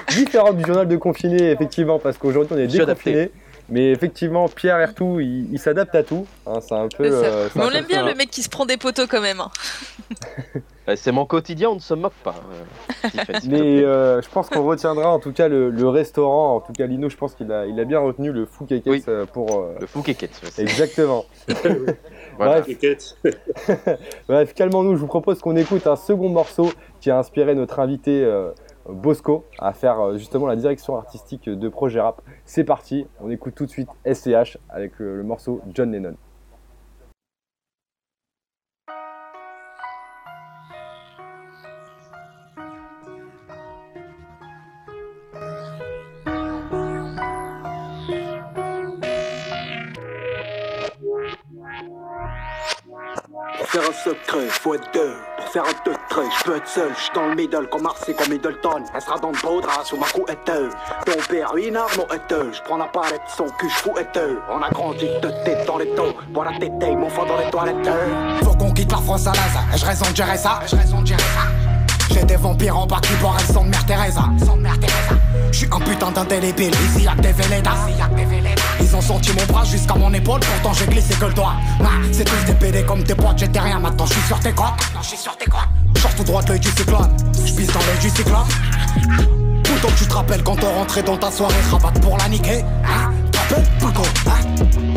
Différente 0.10 0.58
du 0.58 0.64
journal 0.64 0.88
de 0.88 0.98
confiné, 0.98 1.52
effectivement, 1.52 1.98
parce 1.98 2.18
qu'aujourd'hui 2.18 2.56
on 2.56 2.60
est 2.60 2.68
déconfiné. 2.68 3.32
Mais 3.72 3.92
effectivement, 3.92 4.48
Pierre 4.50 4.78
Artou, 4.78 5.20
il, 5.20 5.52
il 5.52 5.60
s'adapte 5.60 5.94
à 5.96 6.04
tout. 6.04 6.26
hein, 6.48 6.60
c'est 6.62 6.74
un 6.76 6.88
peu. 6.88 7.04
Euh, 7.06 7.48
c'est 7.50 7.56
Mais 7.58 7.62
un 7.62 7.66
on 7.66 7.68
peu 7.70 7.74
l'aime 7.76 7.86
bien 7.86 8.06
le 8.06 8.16
mec 8.16 8.30
qui 8.32 8.42
se 8.42 8.50
prend 8.50 8.66
des 8.66 8.78
poteaux 8.78 9.08
quand 9.08 9.22
même. 9.22 9.40
hein. 9.42 9.52
C'est 10.96 11.12
mon 11.12 11.28
quotidien, 11.28 11.70
on 11.70 11.76
ne 11.76 11.80
se 11.80 11.94
moque 11.94 12.16
pas. 12.24 12.34
euh, 13.06 13.20
Mais 13.48 13.84
euh, 13.84 14.24
je 14.24 14.30
pense 14.30 14.50
qu'on 14.50 14.64
retiendra 14.66 15.12
en 15.14 15.20
tout 15.20 15.32
cas 15.32 15.48
le, 15.48 15.70
le 15.70 15.88
restaurant. 15.88 16.56
En 16.56 16.62
tout 16.62 16.74
cas, 16.74 16.88
Lino, 16.88 17.10
je 17.10 17.16
pense 17.16 17.36
qu'il 17.36 17.52
a, 17.52 17.68
il 17.68 17.80
a 17.80 17.84
bien 17.86 18.00
retenu 18.00 18.32
le 18.32 18.48
fou 18.48 18.66
kékette 18.66 18.88
Oui. 18.92 19.04
pour. 19.32 19.60
euh, 19.62 19.76
Le 19.80 19.86
fou 19.86 20.02
kékette. 20.02 20.42
Exactement. 20.58 21.26
Bref. 22.40 22.66
Bref, 24.28 24.54
calmons-nous. 24.56 24.96
Je 24.96 25.02
vous 25.02 25.08
propose 25.08 25.40
qu'on 25.40 25.56
écoute 25.56 25.86
un 25.86 25.96
second 25.96 26.30
morceau 26.30 26.72
qui 27.02 27.12
a 27.12 27.20
inspiré 27.20 27.54
notre 27.54 27.80
invité 27.80 28.24
euh, 28.24 28.50
Bosco 28.92 29.46
à 29.60 29.74
faire 29.74 30.18
justement 30.18 30.48
la 30.48 30.56
direction 30.56 30.96
artistique 30.96 31.50
de 31.50 31.70
projet 31.70 32.00
rap. 32.00 32.22
C'est 32.46 32.64
parti, 32.64 33.08
on 33.22 33.30
écoute 33.30 33.56
tout 33.56 33.66
de 33.66 33.72
suite 33.72 33.90
SCH 34.06 34.58
avec 34.70 35.00
le 35.00 35.24
morceau 35.24 35.62
John 35.74 35.92
Lennon. 35.92 36.16
Faire 53.66 53.84
un 53.84 53.94
secret, 53.94 54.48
faut 54.50 54.74
être 54.74 54.90
deux. 54.94 55.16
Pour 55.38 55.48
faire 55.48 55.64
un 55.64 55.84
peu 55.84 55.92
de 55.92 55.98
trait, 56.10 56.26
je 56.38 56.44
peux 56.44 56.56
être 56.58 56.68
seul. 56.68 56.92
Je 56.96 57.14
dans 57.14 57.28
le 57.28 57.36
middle 57.36 57.68
comme 57.70 57.84
Marseille, 57.84 58.16
comme 58.16 58.30
Middleton. 58.30 58.84
Elle 58.94 59.02
sera 59.02 59.20
dans 59.20 59.32
le 59.32 59.42
beau 59.42 59.62
drap 59.62 59.84
sous 59.84 59.98
ma 59.98 60.08
couette. 60.08 60.40
Ton 60.46 61.22
père, 61.30 61.56
une 61.56 61.78
arme 61.78 62.00
au 62.00 62.54
Je 62.54 62.62
prends 62.64 62.78
la 62.78 62.86
palette, 62.86 63.22
son 63.36 63.46
cul, 63.60 63.70
je 63.70 63.76
fous 63.76 63.94
On 64.50 64.62
a 64.62 64.70
grandi 64.70 65.06
de 65.22 65.30
tête 65.44 65.66
dans 65.66 65.78
les 65.78 65.90
taux. 65.96 66.16
Pour 66.34 66.44
la 66.44 66.58
tête, 66.58 66.72
mon 66.80 67.10
fond 67.10 67.26
dans 67.26 67.38
les 67.38 67.50
toilettes. 67.50 67.90
Faut 68.44 68.54
qu'on 68.54 68.72
quitte 68.74 68.92
la 68.92 68.98
France 68.98 69.28
à 69.28 69.32
l'aise. 69.32 69.42
Ai-je 69.74 69.86
raison 69.86 70.10
de 70.10 70.16
gérer 70.16 70.38
ça 70.38 70.60
Ai-je 70.64 70.76
raison 70.76 71.02
de 71.02 71.08
gérer 71.08 71.20
ça 71.20 71.70
j'ai 72.12 72.24
des 72.24 72.38
vampires 72.38 72.76
en 72.76 72.88
bas 72.88 73.00
qui 73.04 73.14
boivent 73.22 73.54
sont 73.54 73.66
de 73.66 73.70
mère 73.70 73.86
Teresa. 73.86 74.24
Je 75.52 75.58
suis 75.58 75.68
un 75.72 75.80
putain 75.80 76.10
d'indélébile, 76.10 76.74
ici 76.74 77.04
y'a 77.04 77.14
que 77.14 77.22
des 77.22 77.34
Vélédas. 77.34 77.86
Ils 78.90 78.96
ont 78.96 79.02
senti 79.02 79.32
mon 79.34 79.46
bras 79.46 79.64
jusqu'à 79.64 79.94
mon 79.94 80.12
épaule, 80.14 80.40
pourtant 80.40 80.74
j'ai 80.74 80.88
glissé 80.88 81.14
que 81.14 81.26
le 81.26 81.34
doigt. 81.34 81.54
c'est 82.12 82.24
tous 82.24 82.46
des 82.46 82.54
PD 82.54 82.84
comme 82.84 83.04
tes 83.04 83.14
potes, 83.14 83.38
j'étais 83.38 83.60
rien, 83.60 83.78
maintenant 83.78 84.06
je 84.08 84.14
suis 84.14 84.22
sur 84.24 84.40
tes 84.40 84.52
crocs. 84.52 84.74
Maintenant 84.80 85.02
je 85.04 85.08
suis 85.10 85.18
sur 85.18 85.38
tes 85.38 85.46
crocs. 85.46 85.68
Genre 86.02 86.16
tout 86.16 86.24
droit 86.24 86.42
l'œil 86.48 86.60
du 86.60 86.70
cyclone, 86.70 87.16
je 87.34 87.72
dans 87.72 87.80
l'œil 87.80 88.00
du 88.02 88.10
cyclone. 88.10 88.48
Plutôt 89.64 89.90
tu 89.96 90.06
te 90.08 90.14
rappelles 90.14 90.44
quand 90.44 90.58
on 90.64 90.74
rentrait 90.80 91.04
dans 91.04 91.18
ta 91.18 91.30
soirée, 91.30 91.54
rabat 91.70 92.00
pour 92.00 92.18
la 92.18 92.30
niquer. 92.30 92.64
Hein 92.84 93.12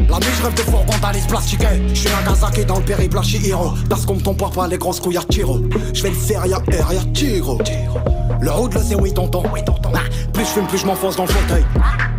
la 0.09 0.19
nuit 0.19 0.27
je 0.39 0.43
rêve 0.43 0.55
de 0.55 0.61
fourgon 0.63 0.93
d'Alice 1.01 1.27
plastiqué 1.27 1.67
Je 1.89 1.95
suis 1.95 2.11
Nagasaki 2.11 2.65
dans 2.67 2.79
le 2.79 2.85
périple 2.85 3.19
à 3.19 3.23
Chihiro 3.23 3.73
Parce 3.89 4.05
qu'on 4.05 4.17
me 4.17 4.21
tombe 4.21 4.37
pas 4.37 4.69
les 4.69 4.77
grosses 4.77 5.01
couilles 5.01 5.17
à 5.17 5.23
tiro 5.23 5.61
Je 5.95 6.03
vais 6.03 6.11
le 6.11 6.15
faire 6.15 6.45
y'a 6.45 6.59
R 6.59 6.93
y'a 6.93 7.05
Tiro 7.15 7.59
Le 8.41 8.51
road 8.51 8.75
le 8.75 8.81
c'est 8.81 8.95
oui 8.95 9.15
tonton 9.15 9.43
Plus 10.35 10.45
je 10.45 10.51
fume 10.51 10.67
plus 10.67 10.79
je 10.79 10.87
m'enfonce 10.87 11.17
dans 11.17 11.25
le 11.25 11.31
fauteuil 11.31 11.65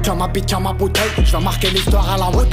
Tiens 0.03 0.15
ma 0.15 0.27
bite, 0.27 0.47
tiens 0.47 0.59
ma 0.59 0.73
bouteille. 0.73 1.09
Je 1.23 1.31
vais 1.31 1.43
marquer 1.43 1.69
l'histoire 1.69 2.09
à 2.09 2.17
la 2.17 2.29
wu 2.29 2.45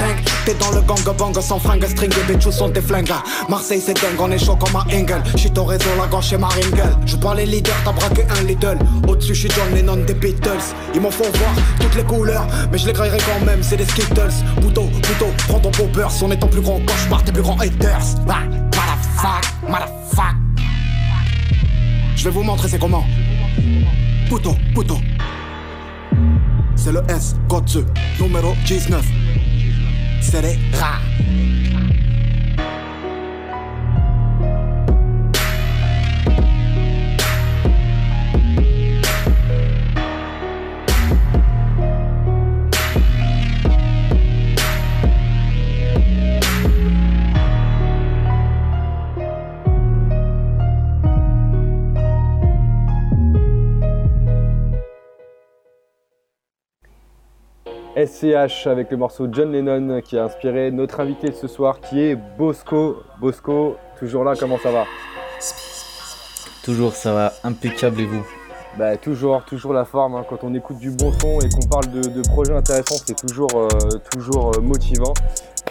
T'es 0.44 0.54
dans 0.54 0.70
le 0.70 0.82
gang 0.82 1.16
bang 1.18 1.40
sans 1.40 1.58
fringue 1.58 1.84
String 1.84 2.12
et 2.12 2.32
bitch 2.32 2.46
où 2.46 2.52
sont 2.52 2.70
tes 2.70 2.80
flingues? 2.80 3.10
Marseille 3.48 3.82
c'est 3.84 4.00
dingue 4.00 4.20
on 4.20 4.30
est 4.30 4.38
chaud 4.38 4.54
comme 4.54 4.76
un 4.76 4.84
Engel. 4.96 5.20
J'suis 5.34 5.50
ton 5.50 5.64
réseau 5.64 5.90
la 5.98 6.06
gauche 6.06 6.32
et 6.32 6.38
Maringel 6.38 6.94
Je 7.06 7.16
pas 7.16 7.34
les 7.34 7.46
leaders 7.46 7.74
t'as 7.84 7.90
braqué 7.90 8.24
un 8.38 8.44
Lidl. 8.44 8.78
Au-dessus 9.08 9.34
j'suis 9.34 9.50
John 9.50 9.74
Lennon 9.74 10.04
des 10.06 10.14
Beatles. 10.14 10.62
Ils 10.94 11.00
m'en 11.00 11.10
font 11.10 11.24
voir 11.24 11.50
toutes 11.80 11.96
les 11.96 12.04
couleurs 12.04 12.46
Mais 12.70 12.78
je 12.78 12.86
les 12.86 12.92
graillerai 12.92 13.18
quand 13.18 13.44
même 13.44 13.64
c'est 13.64 13.76
des 13.76 13.84
Skittles. 13.84 14.30
Bouteau, 14.60 14.82
bouteau, 14.82 15.32
prends 15.48 15.58
ton 15.58 15.70
beau 15.72 15.90
beurre 15.92 16.12
On 16.22 16.30
est 16.30 16.36
ton 16.36 16.46
plus 16.46 16.60
grand 16.60 16.78
cauchemar 16.86 17.24
tes 17.24 17.32
plus 17.32 17.42
grands 17.42 17.58
haters. 17.58 18.14
Ah, 18.28 18.42
Motherfuck, 18.76 19.68
motherfuck. 19.68 20.36
Je 22.14 22.24
vais 22.24 22.30
vous 22.30 22.44
montrer 22.44 22.68
c'est 22.68 22.78
comment. 22.78 23.04
Bouteau, 24.28 24.54
bouteau 24.72 24.98
c'est 26.82 26.92
le 26.92 27.02
S, 27.10 27.34
code 27.48 27.84
numéro 28.18 28.54
19. 28.64 29.04
C'est 30.22 30.40
les 30.40 30.58
rats. 30.78 30.98
SCH 58.06 58.66
avec 58.66 58.90
le 58.90 58.96
morceau 58.96 59.28
John 59.30 59.52
Lennon 59.52 60.00
qui 60.00 60.16
a 60.18 60.24
inspiré 60.24 60.70
notre 60.70 61.00
invité 61.00 61.28
de 61.28 61.34
ce 61.34 61.48
soir 61.48 61.80
qui 61.80 62.00
est 62.00 62.16
Bosco. 62.16 63.02
Bosco, 63.20 63.76
toujours 63.98 64.24
là, 64.24 64.34
comment 64.38 64.58
ça 64.58 64.70
va? 64.70 64.84
Toujours, 66.64 66.92
ça 66.92 67.12
va 67.12 67.32
impeccable 67.44 68.00
et 68.00 68.06
vous? 68.06 68.26
Bah, 68.78 68.96
toujours, 68.96 69.44
toujours 69.44 69.72
la 69.72 69.84
forme. 69.84 70.14
Hein. 70.14 70.24
Quand 70.28 70.44
on 70.44 70.54
écoute 70.54 70.78
du 70.78 70.90
bon 70.90 71.12
son 71.20 71.40
et 71.40 71.48
qu'on 71.48 71.66
parle 71.68 71.90
de, 71.90 72.28
projets 72.28 72.54
intéressants, 72.54 73.02
c'est 73.04 73.16
toujours, 73.16 73.50
euh, 73.54 73.68
toujours 74.12 74.52
euh, 74.56 74.60
motivant. 74.60 75.12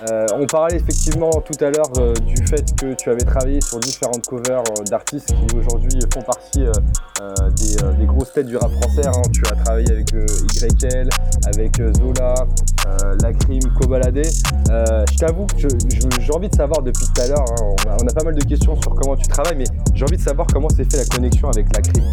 Euh, 0.07 0.25
on 0.33 0.45
parlait 0.45 0.77
effectivement 0.77 1.29
tout 1.29 1.63
à 1.63 1.69
l'heure 1.69 1.91
euh, 1.97 2.13
du 2.13 2.35
fait 2.47 2.73
que 2.75 2.93
tu 2.93 3.09
avais 3.09 3.25
travaillé 3.25 3.59
sur 3.59 3.79
différentes 3.79 4.25
covers 4.25 4.59
euh, 4.61 4.83
d'artistes 4.89 5.27
qui 5.27 5.57
aujourd'hui 5.57 5.99
font 6.13 6.21
partie 6.21 6.65
des, 7.99 8.05
grosses 8.05 8.31
têtes 8.31 8.47
du 8.47 8.55
rap 8.55 8.71
français. 8.71 9.05
Hein. 9.05 9.21
Tu 9.33 9.41
as 9.51 9.55
travaillé 9.63 9.91
avec 9.91 10.11
YL, 10.13 11.09
avec 11.45 11.81
Zola, 11.97 12.33
Lacrim, 13.21 13.59
Kobalade. 13.79 14.25
je 14.25 15.17
t'avoue 15.17 15.45
que 15.47 15.67
j'ai 16.19 16.33
envie 16.33 16.49
de 16.49 16.55
savoir 16.55 16.81
depuis 16.81 17.05
tout 17.05 17.21
à 17.21 17.27
l'heure, 17.27 17.45
hein, 17.49 17.95
on, 18.01 18.07
a 18.07 18.13
pas 18.13 18.23
mal 18.23 18.35
de 18.35 18.43
questions 18.45 18.79
sur 18.81 18.95
comment 18.95 19.15
tu 19.17 19.27
travailles, 19.27 19.57
mais 19.57 19.65
j'ai 19.93 20.05
envie 20.05 20.17
de 20.17 20.21
savoir 20.21 20.47
comment 20.47 20.69
s'est 20.69 20.85
fait 20.85 20.97
la 20.97 21.05
connexion 21.05 21.49
avec 21.49 21.67
Lacrim. 21.75 22.05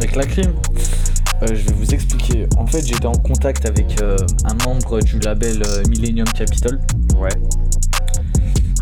Avec 0.00 0.16
Lacrim 0.16 0.52
euh, 1.42 1.46
je 1.48 1.68
vais 1.68 1.74
vous 1.74 1.92
expliquer. 1.92 2.46
En 2.56 2.66
fait, 2.66 2.86
j'étais 2.86 3.06
en 3.06 3.12
contact 3.12 3.66
avec 3.66 4.00
euh, 4.02 4.16
un 4.44 4.54
membre 4.64 5.00
du 5.00 5.18
label 5.18 5.62
euh, 5.66 5.82
Millennium 5.88 6.28
Capital. 6.28 6.78
Ouais. 7.18 7.30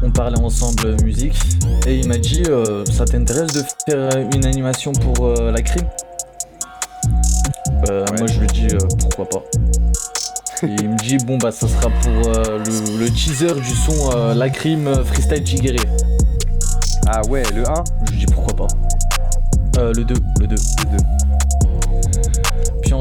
On 0.02 0.10
parlait 0.10 0.38
ensemble 0.38 0.96
musique 1.04 1.38
et 1.86 1.98
il 1.98 2.08
m'a 2.08 2.18
dit 2.18 2.42
Ça 2.90 3.04
t'intéresse 3.04 3.52
de 3.52 3.62
faire 3.86 4.10
une 4.34 4.44
animation 4.44 4.90
pour 4.90 5.28
la 5.28 5.62
crime? 5.62 5.86
Moi, 7.88 8.26
je 8.26 8.40
lui 8.40 8.46
dis 8.48 8.66
Pourquoi 8.98 9.28
pas 9.28 9.42
et 10.64 10.76
il 10.80 10.90
me 10.90 10.96
dit 10.98 11.16
bon 11.26 11.38
bah 11.38 11.50
ça 11.50 11.66
sera 11.66 11.90
pour 11.90 12.32
le, 12.32 13.10
teaser 13.10 13.52
du 13.52 13.74
son 13.74 14.32
La 14.32 14.48
Crime 14.48 14.94
Freestyle 15.04 15.44
Chigere. 15.44 15.84
Ah 17.08 17.20
ouais, 17.28 17.42
le 17.52 17.68
1 17.68 17.74
Je 18.06 18.12
lui 18.12 18.18
dis 18.18 18.26
pourquoi 18.26 18.54
pas. 18.54 19.82
le 19.82 20.04
2, 20.04 20.14
le 20.38 20.46
2, 20.46 20.46
le 20.46 20.46
2 20.46 20.56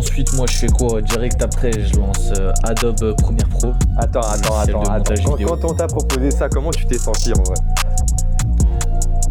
ensuite, 0.02 0.34
moi, 0.34 0.48
je 0.50 0.58
fais 0.58 0.68
quoi 0.68 1.02
Direct 1.02 1.42
après, 1.44 1.72
je 1.72 1.96
lance 1.96 2.32
euh, 2.38 2.52
Adobe 2.64 3.16
Premiere 3.18 3.48
Pro. 3.50 3.74
Attends, 3.98 4.22
attends, 4.22 4.58
attends, 4.58 4.82
attends. 4.82 5.38
Quand, 5.46 5.64
on 5.64 5.74
t'a 5.76 5.86
proposé 5.86 6.32
ça, 6.32 6.50
comment 6.50 6.72
tu 6.72 6.86
t'es 6.88 6.98
senti 6.98 7.32
en 7.34 7.44
vrai 7.44 7.56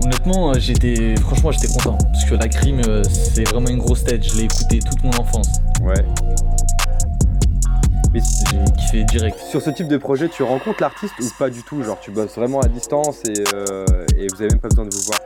Honnêtement, 0.04 0.50
euh, 0.50 0.54
j'étais, 0.58 1.16
franchement, 1.16 1.50
j'étais 1.50 1.66
content 1.66 1.98
parce 2.12 2.24
que 2.24 2.34
la 2.36 2.48
crime, 2.48 2.80
euh, 2.86 3.02
c'est 3.02 3.48
vraiment 3.48 3.68
une 3.68 3.78
grosse 3.78 4.04
tête. 4.04 4.22
Je 4.22 4.36
l'ai 4.36 4.44
écouté 4.44 4.78
toute 4.78 5.02
mon 5.02 5.10
enfance. 5.18 5.48
Ouais. 5.82 6.04
Mais 8.14 8.20
j'ai 8.20 8.72
kiffé 8.78 9.04
direct. 9.04 9.38
Sur 9.50 9.60
ce 9.60 9.70
type 9.70 9.88
de 9.88 9.96
projet, 9.96 10.28
tu 10.28 10.44
rencontres 10.44 10.80
l'artiste 10.80 11.14
ou 11.20 11.26
pas 11.36 11.50
du 11.50 11.62
tout? 11.62 11.82
Genre, 11.82 11.98
tu 12.00 12.12
bosses 12.12 12.36
vraiment 12.36 12.60
à 12.60 12.68
distance 12.68 13.22
et, 13.24 13.32
et 13.32 14.26
vous 14.28 14.40
avez 14.40 14.50
même 14.50 14.60
pas 14.60 14.68
besoin 14.68 14.86
de 14.86 14.94
vous 14.94 15.02
voir? 15.02 15.18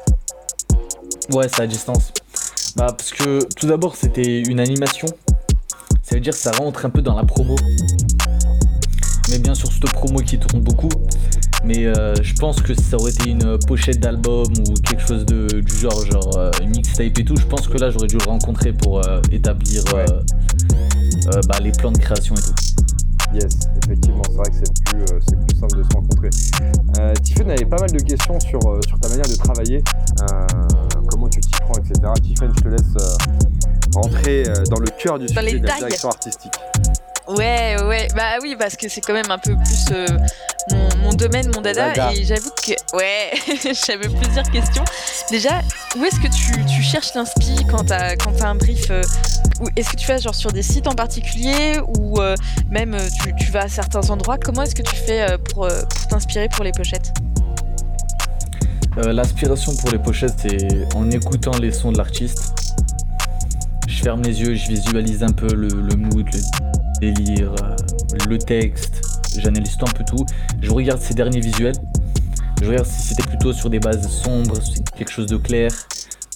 Ouais, 1.34 1.48
c'est 1.48 1.62
à 1.62 1.66
distance. 1.66 2.12
Bah, 2.76 2.86
parce 2.86 3.12
que 3.12 3.38
tout 3.54 3.66
d'abord, 3.66 3.94
c'était 3.94 4.40
une 4.40 4.58
animation 4.58 5.06
ça 6.04 6.16
veut 6.16 6.20
dire 6.20 6.34
que 6.34 6.38
ça 6.38 6.52
rentre 6.52 6.84
un 6.84 6.90
peu 6.90 7.00
dans 7.00 7.16
la 7.16 7.24
promo. 7.24 7.56
Mais 9.30 9.38
bien 9.38 9.54
sûr, 9.54 9.72
cette 9.72 9.90
promo 9.90 10.20
qui 10.20 10.38
tourne 10.38 10.62
beaucoup. 10.62 10.90
Mais 11.64 11.86
euh, 11.86 12.14
je 12.22 12.34
pense 12.34 12.60
que 12.60 12.74
ça 12.74 12.98
aurait 12.98 13.10
été 13.10 13.30
une 13.30 13.58
pochette 13.66 13.98
d'album 13.98 14.44
ou 14.68 14.74
quelque 14.82 15.00
chose 15.00 15.24
de, 15.24 15.60
du 15.60 15.76
genre, 15.76 16.04
genre 16.04 16.36
euh, 16.36 16.50
mixtape 16.66 17.18
et 17.18 17.24
tout, 17.24 17.36
je 17.36 17.46
pense 17.46 17.66
que 17.68 17.78
là 17.78 17.90
j'aurais 17.90 18.06
dû 18.06 18.18
le 18.18 18.24
rencontrer 18.26 18.74
pour 18.74 18.98
euh, 18.98 19.22
établir 19.32 19.82
bah, 19.94 21.58
les 21.62 21.72
plans 21.72 21.90
de 21.90 21.96
création 21.96 22.34
et 22.34 22.40
tout. 22.42 22.54
Yes, 23.32 23.58
effectivement, 23.84 24.22
c'est 24.26 24.36
vrai 24.36 24.50
que 24.50 24.56
c'est 24.56 24.84
plus, 24.84 25.04
plus, 25.46 25.58
simple 25.58 25.78
de 25.78 25.82
se 25.82 25.94
rencontrer. 25.94 26.30
Euh, 26.98 27.14
Tiffen 27.22 27.50
avait 27.50 27.64
pas 27.64 27.78
mal 27.78 27.90
de 27.90 28.02
questions 28.02 28.38
sur, 28.40 28.60
sur 28.86 28.98
ta 29.00 29.08
manière 29.08 29.28
de 29.28 29.36
travailler, 29.36 29.82
comment 31.08 31.28
tu 31.28 31.40
t'y 31.40 31.50
prends, 31.60 31.74
etc. 31.74 32.12
Tiffen, 32.22 32.52
je 32.56 32.62
te 32.62 32.68
laisse 32.68 32.96
rentrer 33.94 34.44
euh, 34.46 34.64
dans 34.70 34.78
le 34.78 34.88
cœur 34.90 35.18
du 35.18 35.28
sujet 35.28 35.58
de 35.58 35.66
la 35.66 35.76
direction 35.76 36.08
artistique. 36.08 36.52
Ouais, 37.26 37.76
ouais, 37.84 38.08
bah 38.14 38.36
oui, 38.42 38.54
parce 38.58 38.76
que 38.76 38.86
c'est 38.88 39.00
quand 39.00 39.14
même 39.14 39.30
un 39.30 39.38
peu 39.38 39.56
plus 39.56 39.86
euh, 39.92 40.06
mon, 40.98 41.14
domaine, 41.14 41.50
mon 41.54 41.62
dada, 41.62 42.12
et 42.12 42.22
j'avoue 42.22 42.50
que, 42.50 42.72
ouais, 42.96 43.32
j'avais 43.86 44.08
plusieurs 44.08 44.50
questions. 44.50 44.84
Déjà, 45.30 45.62
où 45.96 46.04
est-ce 46.04 46.16
que 46.16 46.28
tu, 46.28 46.82
cherches 46.82 47.14
l'inspi 47.14 47.64
quand 47.70 47.84
t'as 47.84 48.14
quand 48.16 48.42
as 48.42 48.48
un 48.48 48.56
brief 48.56 48.90
euh, 48.90 49.02
Est-ce 49.76 49.90
que 49.90 49.96
tu 49.96 50.06
fais 50.06 50.18
genre 50.18 50.34
sur 50.34 50.52
des 50.52 50.62
sites 50.62 50.86
en 50.86 50.94
particulier 50.94 51.78
ou 51.98 52.20
même 52.70 52.96
tu, 53.38 53.50
vas 53.50 53.62
à 53.62 53.68
certains 53.68 54.08
endroits? 54.10 54.38
Comment 54.38 54.62
est-ce 54.62 54.74
que 54.74 54.82
tu 54.82 54.96
fais 54.96 55.26
pour, 55.52 55.68
pour 55.68 56.08
t'inspirer 56.08 56.48
pour 56.48 56.64
les 56.64 56.72
pochettes? 56.72 57.12
Euh, 58.98 59.12
L'inspiration 59.12 59.74
pour 59.74 59.90
les 59.90 59.98
pochettes, 59.98 60.34
c'est 60.38 60.94
en 60.94 61.10
écoutant 61.10 61.56
les 61.58 61.72
sons 61.72 61.90
de 61.90 61.98
l'artiste. 61.98 62.52
Je 63.88 64.02
ferme 64.02 64.22
les 64.22 64.40
yeux, 64.40 64.54
je 64.54 64.68
visualise 64.68 65.24
un 65.24 65.32
peu 65.32 65.52
le, 65.52 65.68
mood, 65.96 66.26
le 66.32 66.40
délire, 67.00 67.52
euh, 67.62 67.76
le 68.28 68.38
texte. 68.38 69.02
J'analyse 69.36 69.76
un 69.80 69.90
peu 69.90 70.04
tout. 70.04 70.24
Je 70.62 70.70
regarde 70.70 71.00
ses 71.00 71.14
derniers 71.14 71.40
visuels. 71.40 71.74
Je 72.62 72.68
regarde 72.68 72.86
si 72.86 73.08
c'était 73.08 73.24
plutôt 73.24 73.52
sur 73.52 73.68
des 73.68 73.80
bases 73.80 74.08
sombres, 74.08 74.58
quelque 74.96 75.10
chose 75.10 75.26
de 75.26 75.38
clair. 75.38 75.72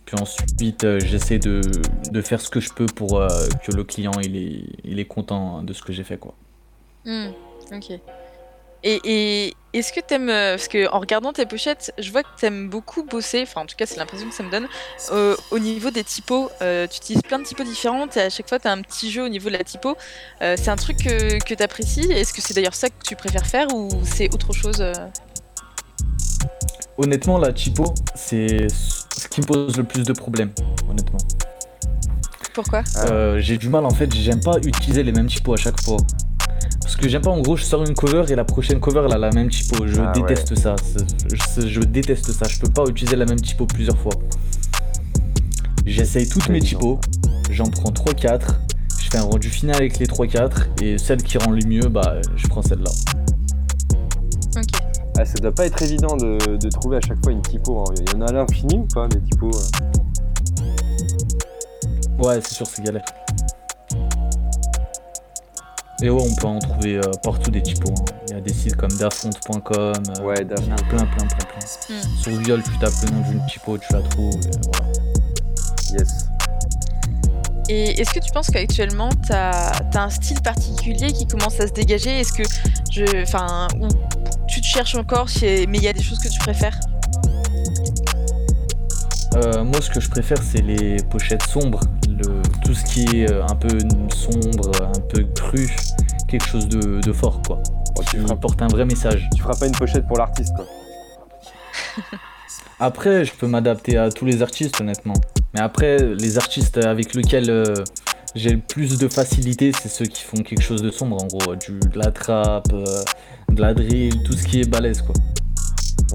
Puis 0.09 0.17
ensuite, 0.23 0.85
euh, 0.85 0.99
j'essaie 1.01 1.39
de, 1.39 1.61
de 2.11 2.23
faire 2.23 2.41
ce 2.41 2.49
que 2.49 2.61
je 2.61 2.71
peux 2.73 2.87
pour 2.87 3.21
euh, 3.21 3.29
que 3.63 3.73
le 3.73 3.85
client 3.85 4.13
il 4.23 4.37
est, 4.37 4.63
il 4.85 4.99
est 5.01 5.05
content 5.05 5.63
de 5.63 5.75
ce 5.75 5.83
que 5.83 5.93
j'ai 5.93 6.03
fait. 6.03 6.17
quoi. 6.17 6.35
Hmm, 7.05 7.27
ok. 7.75 7.91
Et, 8.85 9.01
et 9.05 9.55
est-ce 9.75 9.93
que 9.93 10.01
t'aimes. 10.01 10.31
euh, 10.31 10.55
Parce 10.55 10.69
que 10.69 10.91
en 10.91 10.99
regardant 11.01 11.35
tes 11.35 11.45
pochettes, 11.45 11.93
je 11.99 12.11
vois 12.11 12.23
que 12.23 12.29
t'aimes 12.41 12.71
beaucoup 12.71 13.03
bosser, 13.03 13.43
enfin 13.43 13.61
en 13.61 13.67
tout 13.67 13.77
cas 13.77 13.85
c'est 13.85 13.99
l'impression 13.99 14.27
que 14.31 14.35
ça 14.35 14.43
me 14.45 14.51
donne, 14.51 14.67
euh, 15.13 15.37
au 15.51 15.59
niveau 15.59 15.91
des 15.91 16.05
typos. 16.05 16.49
Euh, 16.63 16.87
tu 16.87 16.97
utilises 16.97 17.21
plein 17.23 17.39
de 17.41 17.45
typos 17.45 17.65
différentes 17.65 18.17
et 18.17 18.23
à 18.23 18.31
chaque 18.31 18.49
fois 18.49 18.59
t'as 18.59 18.73
un 18.73 18.81
petit 18.81 19.11
jeu 19.11 19.27
au 19.27 19.29
niveau 19.29 19.51
de 19.51 19.59
la 19.59 19.65
typo. 19.65 19.95
Euh, 20.41 20.55
c'est 20.57 20.71
un 20.71 20.77
truc 20.77 20.97
que, 21.05 21.39
que 21.45 21.53
t'apprécies? 21.53 22.11
Est-ce 22.13 22.33
que 22.33 22.41
c'est 22.41 22.55
d'ailleurs 22.55 22.75
ça 22.75 22.89
que 22.89 23.05
tu 23.07 23.15
préfères 23.15 23.45
faire 23.47 23.67
ou 23.75 23.91
c'est 24.05 24.33
autre 24.33 24.55
chose 24.55 24.83
Honnêtement, 26.97 27.37
la 27.37 27.53
typo, 27.53 27.93
c'est 28.15 28.67
ce 29.19 29.29
qui 29.29 29.41
me 29.41 29.47
pose 29.47 29.77
le 29.77 29.85
plus 29.85 30.05
de 30.05 30.12
problèmes. 30.12 30.51
Honnêtement. 30.91 31.19
Pourquoi 32.55 32.83
Euh, 33.07 33.39
j'ai 33.41 33.59
du 33.59 33.69
mal 33.69 33.85
en 33.85 33.91
fait, 33.91 34.12
j'aime 34.14 34.41
pas 34.41 34.57
utiliser 34.64 35.03
les 35.03 35.12
mêmes 35.12 35.27
typos 35.27 35.55
à 35.55 35.57
chaque 35.57 35.81
fois. 35.83 35.99
Parce 36.83 36.97
que 36.97 37.09
j'aime 37.09 37.23
pas 37.23 37.31
en 37.31 37.41
gros, 37.41 37.57
je 37.57 37.64
sors 37.64 37.85
une 37.85 37.95
cover 37.95 38.25
et 38.33 38.35
la 38.35 38.45
prochaine 38.45 38.81
cover 38.81 39.03
elle 39.07 39.12
a 39.12 39.19
la 39.19 39.31
même 39.31 39.51
typo. 39.51 39.87
Je 39.87 40.01
Ah 40.01 40.12
déteste 40.12 40.55
ça. 40.57 40.75
Je, 41.33 41.66
je 41.69 41.81
déteste 41.81 42.33
ça. 42.33 42.47
Je 42.49 42.59
peux 42.61 42.71
pas 42.71 42.85
utiliser 42.89 43.16
la 43.16 43.27
même 43.27 43.41
typo 43.41 43.66
plusieurs 43.66 43.99
fois. 43.99 44.12
J'essaye 45.87 46.29
toutes 46.29 46.49
mes 46.49 46.61
typos, 46.61 46.99
j'en 47.51 47.64
prends 47.64 47.91
3-4, 47.91 48.41
je 49.01 49.09
fais 49.11 49.16
un 49.19 49.23
rendu 49.23 49.49
final 49.49 49.77
avec 49.77 49.99
les 49.99 50.07
3-4 50.07 50.83
et 50.83 50.99
celle 50.99 51.23
qui 51.23 51.39
rend 51.39 51.51
le 51.51 51.64
mieux, 51.66 51.89
bah 51.89 52.16
je 52.37 52.47
prends 52.47 52.61
celle-là. 52.62 52.91
Ah, 55.21 55.25
ça 55.25 55.35
doit 55.35 55.53
pas 55.53 55.66
être 55.66 55.83
évident 55.83 56.16
de, 56.16 56.57
de 56.57 56.69
trouver 56.69 56.99
à 56.99 57.01
chaque 57.01 57.21
fois 57.25 57.33
une 57.33 57.43
typo. 57.43 57.81
hein. 57.81 57.93
Il 58.01 58.09
y 58.12 58.14
en 58.16 58.21
a 58.27 58.31
à 58.31 58.33
l'infini 58.33 58.79
ou 58.79 58.87
pas, 58.87 59.09
des 59.09 59.21
typos 59.23 59.51
euh 59.51 59.61
Ouais, 62.23 62.41
c'est 62.41 62.55
sûr, 62.55 62.66
c'est 62.66 62.85
galère. 62.85 63.05
Et 66.01 66.11
ouais, 66.11 66.23
on 66.23 66.35
peut 66.37 66.47
en 66.47 66.61
trouver 66.61 66.99
euh, 66.99 67.11
partout 67.25 67.51
des 67.51 67.61
typos. 67.62 67.91
hein. 67.91 68.05
Il 68.29 68.35
y 68.35 68.37
a 68.37 68.41
des 68.41 68.53
sites 68.53 68.77
comme 68.77 68.93
dafont.com. 68.93 69.73
euh, 69.77 70.23
Ouais, 70.23 70.37
Il 70.41 70.51
y 70.51 70.71
en 70.71 70.73
a 70.73 70.77
plein, 70.77 71.05
plein, 71.05 71.05
plein, 71.07 71.27
plein. 71.27 71.59
Hmm. 71.89 72.16
Sur 72.23 72.33
Google, 72.33 72.62
tu 72.62 72.79
tapes 72.79 72.93
le 73.05 73.11
nom 73.11 73.29
d'une 73.29 73.45
typo, 73.47 73.77
tu 73.77 73.93
la 73.93 74.01
trouves. 74.03 74.35
et 74.35 74.51
voilà. 74.73 74.93
Yes. 75.99 76.29
Et 77.71 78.01
est-ce 78.01 78.14
que 78.14 78.21
tu 78.21 78.31
penses 78.33 78.49
qu'actuellement 78.51 79.11
tu 79.27 79.33
as, 79.33 79.73
un 79.95 80.11
style 80.11 80.41
particulier 80.41 81.12
qui 81.12 81.27
commence 81.27 81.59
à 81.61 81.66
se 81.66 81.73
dégager? 81.73 82.21
Est-ce 82.21 82.33
que 82.33 82.43
je. 82.91 83.23
Enfin, 83.23 83.69
ou 83.81 83.89
tu 84.49 84.61
te 84.61 84.67
cherches 84.67 84.95
encore, 84.95 85.29
mais 85.43 85.79
il 85.79 85.83
y 85.83 85.89
a 85.89 85.93
des 85.93 86.03
choses 86.03 86.19
que 86.19 86.29
tu 86.29 86.39
préfères 86.41 86.79
Euh, 89.37 89.63
moi, 89.63 89.81
ce 89.81 89.91
que 89.91 90.01
je 90.01 90.09
préfère, 90.09 90.39
c'est 90.43 90.63
les 90.63 90.97
pochettes 91.11 91.45
sombres. 91.45 91.81
Le, 92.09 92.43
tout 92.65 92.75
ce 92.75 92.85
qui 92.85 93.05
est 93.17 93.31
euh, 93.31 93.45
un 93.49 93.55
peu 93.55 93.69
sombre, 94.13 94.71
un 94.83 95.01
peu 95.13 95.23
cru. 95.35 95.71
Quelque 96.27 96.47
chose 96.47 96.69
de, 96.69 97.01
de 97.01 97.13
fort, 97.13 97.41
quoi. 97.47 97.63
qui 98.11 98.17
porte 98.41 98.61
un 98.63 98.69
vrai 98.69 98.85
message. 98.85 99.29
Tu 99.37 99.43
feras 99.43 99.57
pas 99.57 99.67
une 99.67 99.77
pochette 99.77 100.07
pour 100.07 100.19
l'artiste, 100.19 100.55
quoi. 100.57 100.67
Après, 102.81 103.25
je 103.25 103.33
peux 103.33 103.47
m'adapter 103.47 103.97
à 103.97 104.11
tous 104.11 104.25
les 104.25 104.43
artistes, 104.43 104.81
honnêtement. 104.81 105.15
Mais 105.55 105.61
après, 105.61 105.99
les 105.99 106.39
artistes 106.39 106.79
avec 106.79 107.15
lesquels 107.15 107.51
euh, 107.51 107.75
j'ai 108.39 108.51
le 108.51 108.61
plus 108.61 108.99
de 108.99 109.09
facilité, 109.09 109.72
c'est 109.72 109.89
ceux 109.89 110.07
qui 110.07 110.22
font 110.22 110.43
quelque 110.43 110.62
chose 110.62 110.82
de 110.82 110.91
sombre, 110.91 111.22
en 111.22 111.26
gros. 111.26 111.57
Du, 111.57 111.78
de 111.78 111.99
la 111.99 112.11
trap, 112.11 112.66
euh, 112.72 112.84
de 113.53 113.61
la 113.61 113.74
drill, 113.74 114.22
tout 114.22 114.32
ce 114.32 114.47
qui 114.47 114.61
est 114.61 114.68
balèze, 114.68 115.03
quoi. 115.03 115.14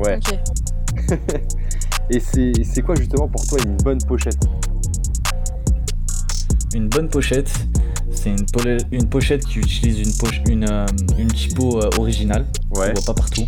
Ouais. 0.04 0.20
Et 2.10 2.20
c'est 2.20 2.52
c'est 2.64 2.82
quoi 2.82 2.96
justement 2.96 3.28
pour 3.28 3.46
toi 3.46 3.58
une 3.66 3.78
bonne 3.78 4.02
pochette? 4.08 4.40
Une 6.74 6.90
bonne 6.90 7.10
pochette, 7.10 7.52
c'est 8.12 8.30
une, 8.30 8.46
une 8.92 9.08
pochette 9.08 9.46
qui 9.46 9.60
utilise 9.60 10.00
une, 10.00 10.14
poche, 10.18 10.42
une, 10.48 10.70
euh, 10.70 10.86
une 11.18 11.28
typo 11.28 11.82
euh, 11.82 11.90
originale. 11.98 12.46
Ouais. 12.76 12.90
On 12.90 12.94
voit 12.94 13.14
pas 13.14 13.14
partout. 13.14 13.48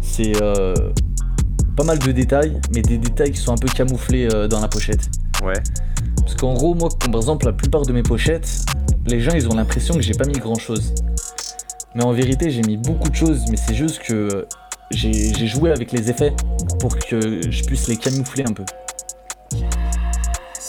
C'est 0.00 0.40
euh, 0.40 0.74
pas 1.76 1.84
mal 1.84 1.98
de 1.98 2.12
détails, 2.12 2.60
mais 2.74 2.82
des 2.82 2.98
détails 2.98 3.32
qui 3.32 3.38
sont 3.38 3.52
un 3.52 3.56
peu 3.56 3.68
camouflés 3.68 4.28
euh, 4.32 4.46
dans 4.46 4.60
la 4.60 4.68
pochette. 4.68 5.08
Ouais. 5.42 5.60
Parce 6.22 6.34
qu'en 6.34 6.54
gros, 6.54 6.74
moi, 6.74 6.88
comme 7.00 7.12
par 7.12 7.20
exemple, 7.20 7.46
la 7.46 7.52
plupart 7.52 7.82
de 7.82 7.92
mes 7.92 8.02
pochettes, 8.02 8.48
les 9.06 9.20
gens 9.20 9.32
ils 9.34 9.48
ont 9.48 9.54
l'impression 9.54 9.94
que 9.94 10.00
j'ai 10.02 10.14
pas 10.14 10.24
mis 10.24 10.34
grand 10.38 10.58
chose. 10.58 10.94
Mais 11.94 12.04
en 12.04 12.12
vérité, 12.12 12.50
j'ai 12.50 12.62
mis 12.62 12.76
beaucoup 12.76 13.08
de 13.10 13.14
choses, 13.14 13.42
mais 13.50 13.56
c'est 13.56 13.74
juste 13.74 13.98
que 14.02 14.14
euh, 14.14 14.46
j'ai 14.90 15.46
joué 15.46 15.70
avec 15.70 15.92
les 15.92 16.08
effets 16.10 16.32
pour 16.80 16.96
que 16.96 17.50
je 17.50 17.64
puisse 17.64 17.88
les 17.88 17.96
camoufler 17.96 18.44
un 18.48 18.52
peu. 18.52 18.64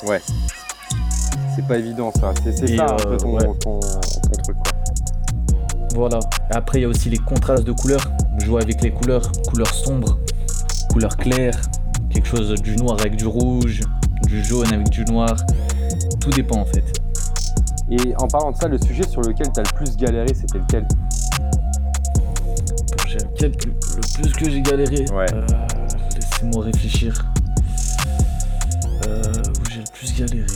Ouais. 0.05 0.19
C'est 1.55 1.65
pas 1.67 1.77
évident 1.77 2.11
ça. 2.19 2.33
C'est 2.43 2.75
ça 2.75 2.85
un 2.87 2.93
euh, 2.93 3.11
peu 3.11 3.17
ton, 3.17 3.33
ouais. 3.35 3.45
ton- 3.61 3.79
ton 3.79 4.41
truc, 4.43 4.55
quoi. 4.57 4.71
Voilà. 5.95 6.19
Après, 6.49 6.79
il 6.79 6.81
y 6.81 6.85
a 6.85 6.87
aussi 6.89 7.09
les 7.09 7.19
contrastes 7.19 7.63
de 7.63 7.71
couleurs. 7.71 8.05
Jouer 8.43 8.61
avec 8.63 8.81
les 8.81 8.91
couleurs, 8.91 9.31
couleurs 9.47 9.73
sombres, 9.73 10.17
couleurs 10.91 11.15
claires, 11.15 11.57
quelque 12.09 12.27
chose 12.27 12.53
du 12.61 12.75
noir 12.75 12.97
avec 12.99 13.15
du 13.15 13.27
rouge, 13.27 13.81
du 14.33 14.43
jaune 14.43 14.73
avec 14.73 14.89
du 14.89 15.05
noir. 15.05 15.35
Tout 16.19 16.31
dépend 16.31 16.61
en 16.61 16.65
fait. 16.65 16.83
Et 17.91 18.15
en 18.17 18.27
parlant 18.27 18.51
de 18.51 18.57
ça, 18.57 18.67
le 18.67 18.79
sujet 18.79 19.07
sur 19.07 19.21
lequel 19.21 19.47
t'as 19.53 19.61
le 19.61 19.75
plus 19.77 19.95
galéré, 19.95 20.33
c'était 20.33 20.57
lequel? 20.57 20.87
Quel 23.37 23.51
le 23.51 24.21
plus 24.21 24.33
que 24.33 24.49
j'ai 24.49 24.61
galéré? 24.61 25.05
euh, 25.13 25.45
Laissez-moi 26.15 26.63
réfléchir. 26.63 27.25
Euh, 29.07 29.21
où 29.59 29.69
j'ai 29.71 29.79
le 29.81 29.93
plus 29.93 30.15
galéré? 30.17 30.47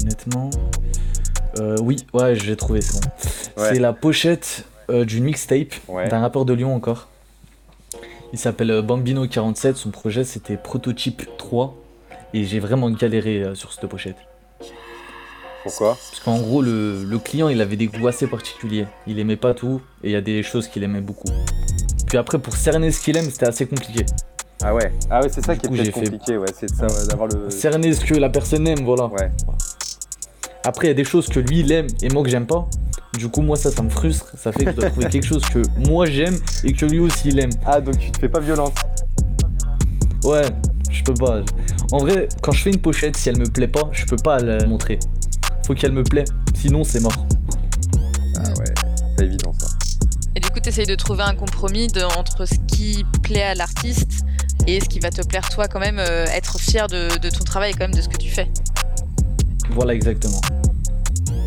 Honnêtement. 0.00 0.50
Euh, 1.58 1.76
oui, 1.82 1.96
ouais, 2.12 2.36
j'ai 2.36 2.54
trouvé, 2.56 2.80
c'est 2.82 3.00
bon. 3.00 3.08
Ouais. 3.60 3.70
C'est 3.72 3.80
la 3.80 3.92
pochette 3.92 4.64
d'une 4.88 5.24
mixtape 5.24 5.74
d'un 6.08 6.20
rappeur 6.20 6.44
de 6.44 6.52
Lyon 6.52 6.74
encore. 6.74 7.08
Il 8.32 8.38
s'appelle 8.38 8.70
euh, 8.70 8.82
Bambino47. 8.82 9.74
Son 9.74 9.90
projet 9.90 10.22
c'était 10.22 10.56
Prototype 10.56 11.22
3. 11.36 11.74
Et 12.34 12.44
j'ai 12.44 12.60
vraiment 12.60 12.90
galéré 12.90 13.42
euh, 13.42 13.54
sur 13.54 13.72
cette 13.72 13.86
pochette. 13.86 14.16
Pourquoi? 15.62 15.88
Parce 16.10 16.20
qu'en 16.24 16.38
gros, 16.38 16.62
le, 16.62 17.04
le 17.04 17.18
client 17.18 17.48
il 17.48 17.60
avait 17.60 17.76
des 17.76 17.86
goûts 17.86 18.08
assez 18.08 18.26
particuliers. 18.26 18.86
Il 19.06 19.18
aimait 19.18 19.36
pas 19.36 19.52
tout 19.52 19.82
et 20.02 20.08
il 20.08 20.12
y 20.12 20.16
a 20.16 20.20
des 20.22 20.42
choses 20.42 20.68
qu'il 20.68 20.82
aimait 20.84 21.00
beaucoup. 21.02 21.28
Puis 22.06 22.16
après, 22.18 22.38
pour 22.38 22.56
cerner 22.56 22.90
ce 22.90 23.00
qu'il 23.02 23.16
aime, 23.16 23.26
c'était 23.30 23.46
assez 23.46 23.66
compliqué. 23.66 24.06
Ah 24.62 24.74
ouais? 24.74 24.92
Ah 25.10 25.20
ouais, 25.22 25.28
c'est 25.30 25.44
ça 25.44 25.54
Du 25.54 25.60
qui 25.60 25.66
est 25.66 25.70
peut-être 25.70 25.94
fait- 25.94 26.04
compliqué, 26.10 26.36
ouais, 26.38 26.48
c'est 26.58 26.68
ça, 26.70 26.86
ouais, 26.86 27.06
d'avoir 27.08 27.28
le. 27.28 27.50
Cerner 27.50 27.92
ce 27.92 28.04
que 28.04 28.14
la 28.14 28.28
personne 28.30 28.66
aime, 28.66 28.84
voilà. 28.84 29.06
Ouais. 29.06 29.30
Après, 30.64 30.86
il 30.86 30.88
y 30.88 30.92
a 30.92 30.94
des 30.94 31.04
choses 31.04 31.28
que 31.28 31.40
lui 31.40 31.60
il 31.60 31.72
aime 31.72 31.86
et 32.02 32.08
moi 32.10 32.22
que 32.22 32.28
j'aime 32.30 32.46
pas. 32.46 32.66
Du 33.18 33.28
coup, 33.28 33.42
moi 33.42 33.56
ça, 33.56 33.70
ça 33.70 33.82
me 33.82 33.90
frustre. 33.90 34.32
Ça 34.36 34.52
fait 34.52 34.64
que 34.66 34.70
je 34.72 34.76
dois 34.76 34.90
trouver 34.90 35.08
quelque 35.08 35.26
chose 35.26 35.42
que 35.46 35.62
moi 35.88 36.06
j'aime 36.06 36.38
et 36.64 36.72
que 36.72 36.86
lui 36.86 36.98
aussi 37.00 37.28
il 37.28 37.38
aime. 37.38 37.50
Ah, 37.66 37.80
donc 37.80 37.98
tu 37.98 38.10
te 38.10 38.18
fais 38.18 38.28
pas 38.28 38.40
violence 38.40 38.72
Ouais, 40.24 40.42
je 40.90 41.02
peux 41.04 41.14
pas. 41.14 41.42
En 41.92 41.98
vrai, 41.98 42.28
quand 42.42 42.52
je 42.52 42.62
fais 42.62 42.70
une 42.70 42.80
pochette, 42.80 43.16
si 43.16 43.28
elle 43.28 43.38
me 43.38 43.48
plaît 43.48 43.68
pas, 43.68 43.88
je 43.92 44.04
peux 44.06 44.16
pas 44.16 44.38
la 44.38 44.64
montrer. 44.66 44.98
Faut 45.66 45.74
qu'elle 45.74 45.92
me 45.92 46.02
plaît, 46.04 46.24
sinon 46.54 46.84
c'est 46.84 47.00
mort. 47.00 47.26
Ah 48.36 48.48
ouais, 48.58 48.72
pas 49.16 49.24
évident 49.24 49.52
ça. 49.58 49.66
Et 50.34 50.40
du 50.40 50.48
coup, 50.50 50.60
tu 50.62 50.68
essayes 50.68 50.86
de 50.86 50.94
trouver 50.94 51.22
un 51.22 51.34
compromis 51.34 51.88
de- 51.88 52.02
entre 52.18 52.46
ce 52.46 52.54
qui 52.66 53.04
plaît 53.22 53.42
à 53.42 53.54
l'artiste 53.54 54.24
et 54.66 54.80
ce 54.80 54.86
qui 54.88 55.00
va 55.00 55.10
te 55.10 55.26
plaire 55.26 55.48
toi 55.48 55.66
quand 55.68 55.80
même, 55.80 55.98
euh, 55.98 56.24
être 56.26 56.58
fier 56.58 56.86
de, 56.86 57.18
de 57.18 57.30
ton 57.30 57.44
travail 57.44 57.70
et 57.70 57.74
quand 57.74 57.80
même 57.84 57.94
de 57.94 58.00
ce 58.02 58.08
que 58.08 58.16
tu 58.16 58.30
fais. 58.30 58.48
Voilà, 59.70 59.94
exactement. 59.94 60.40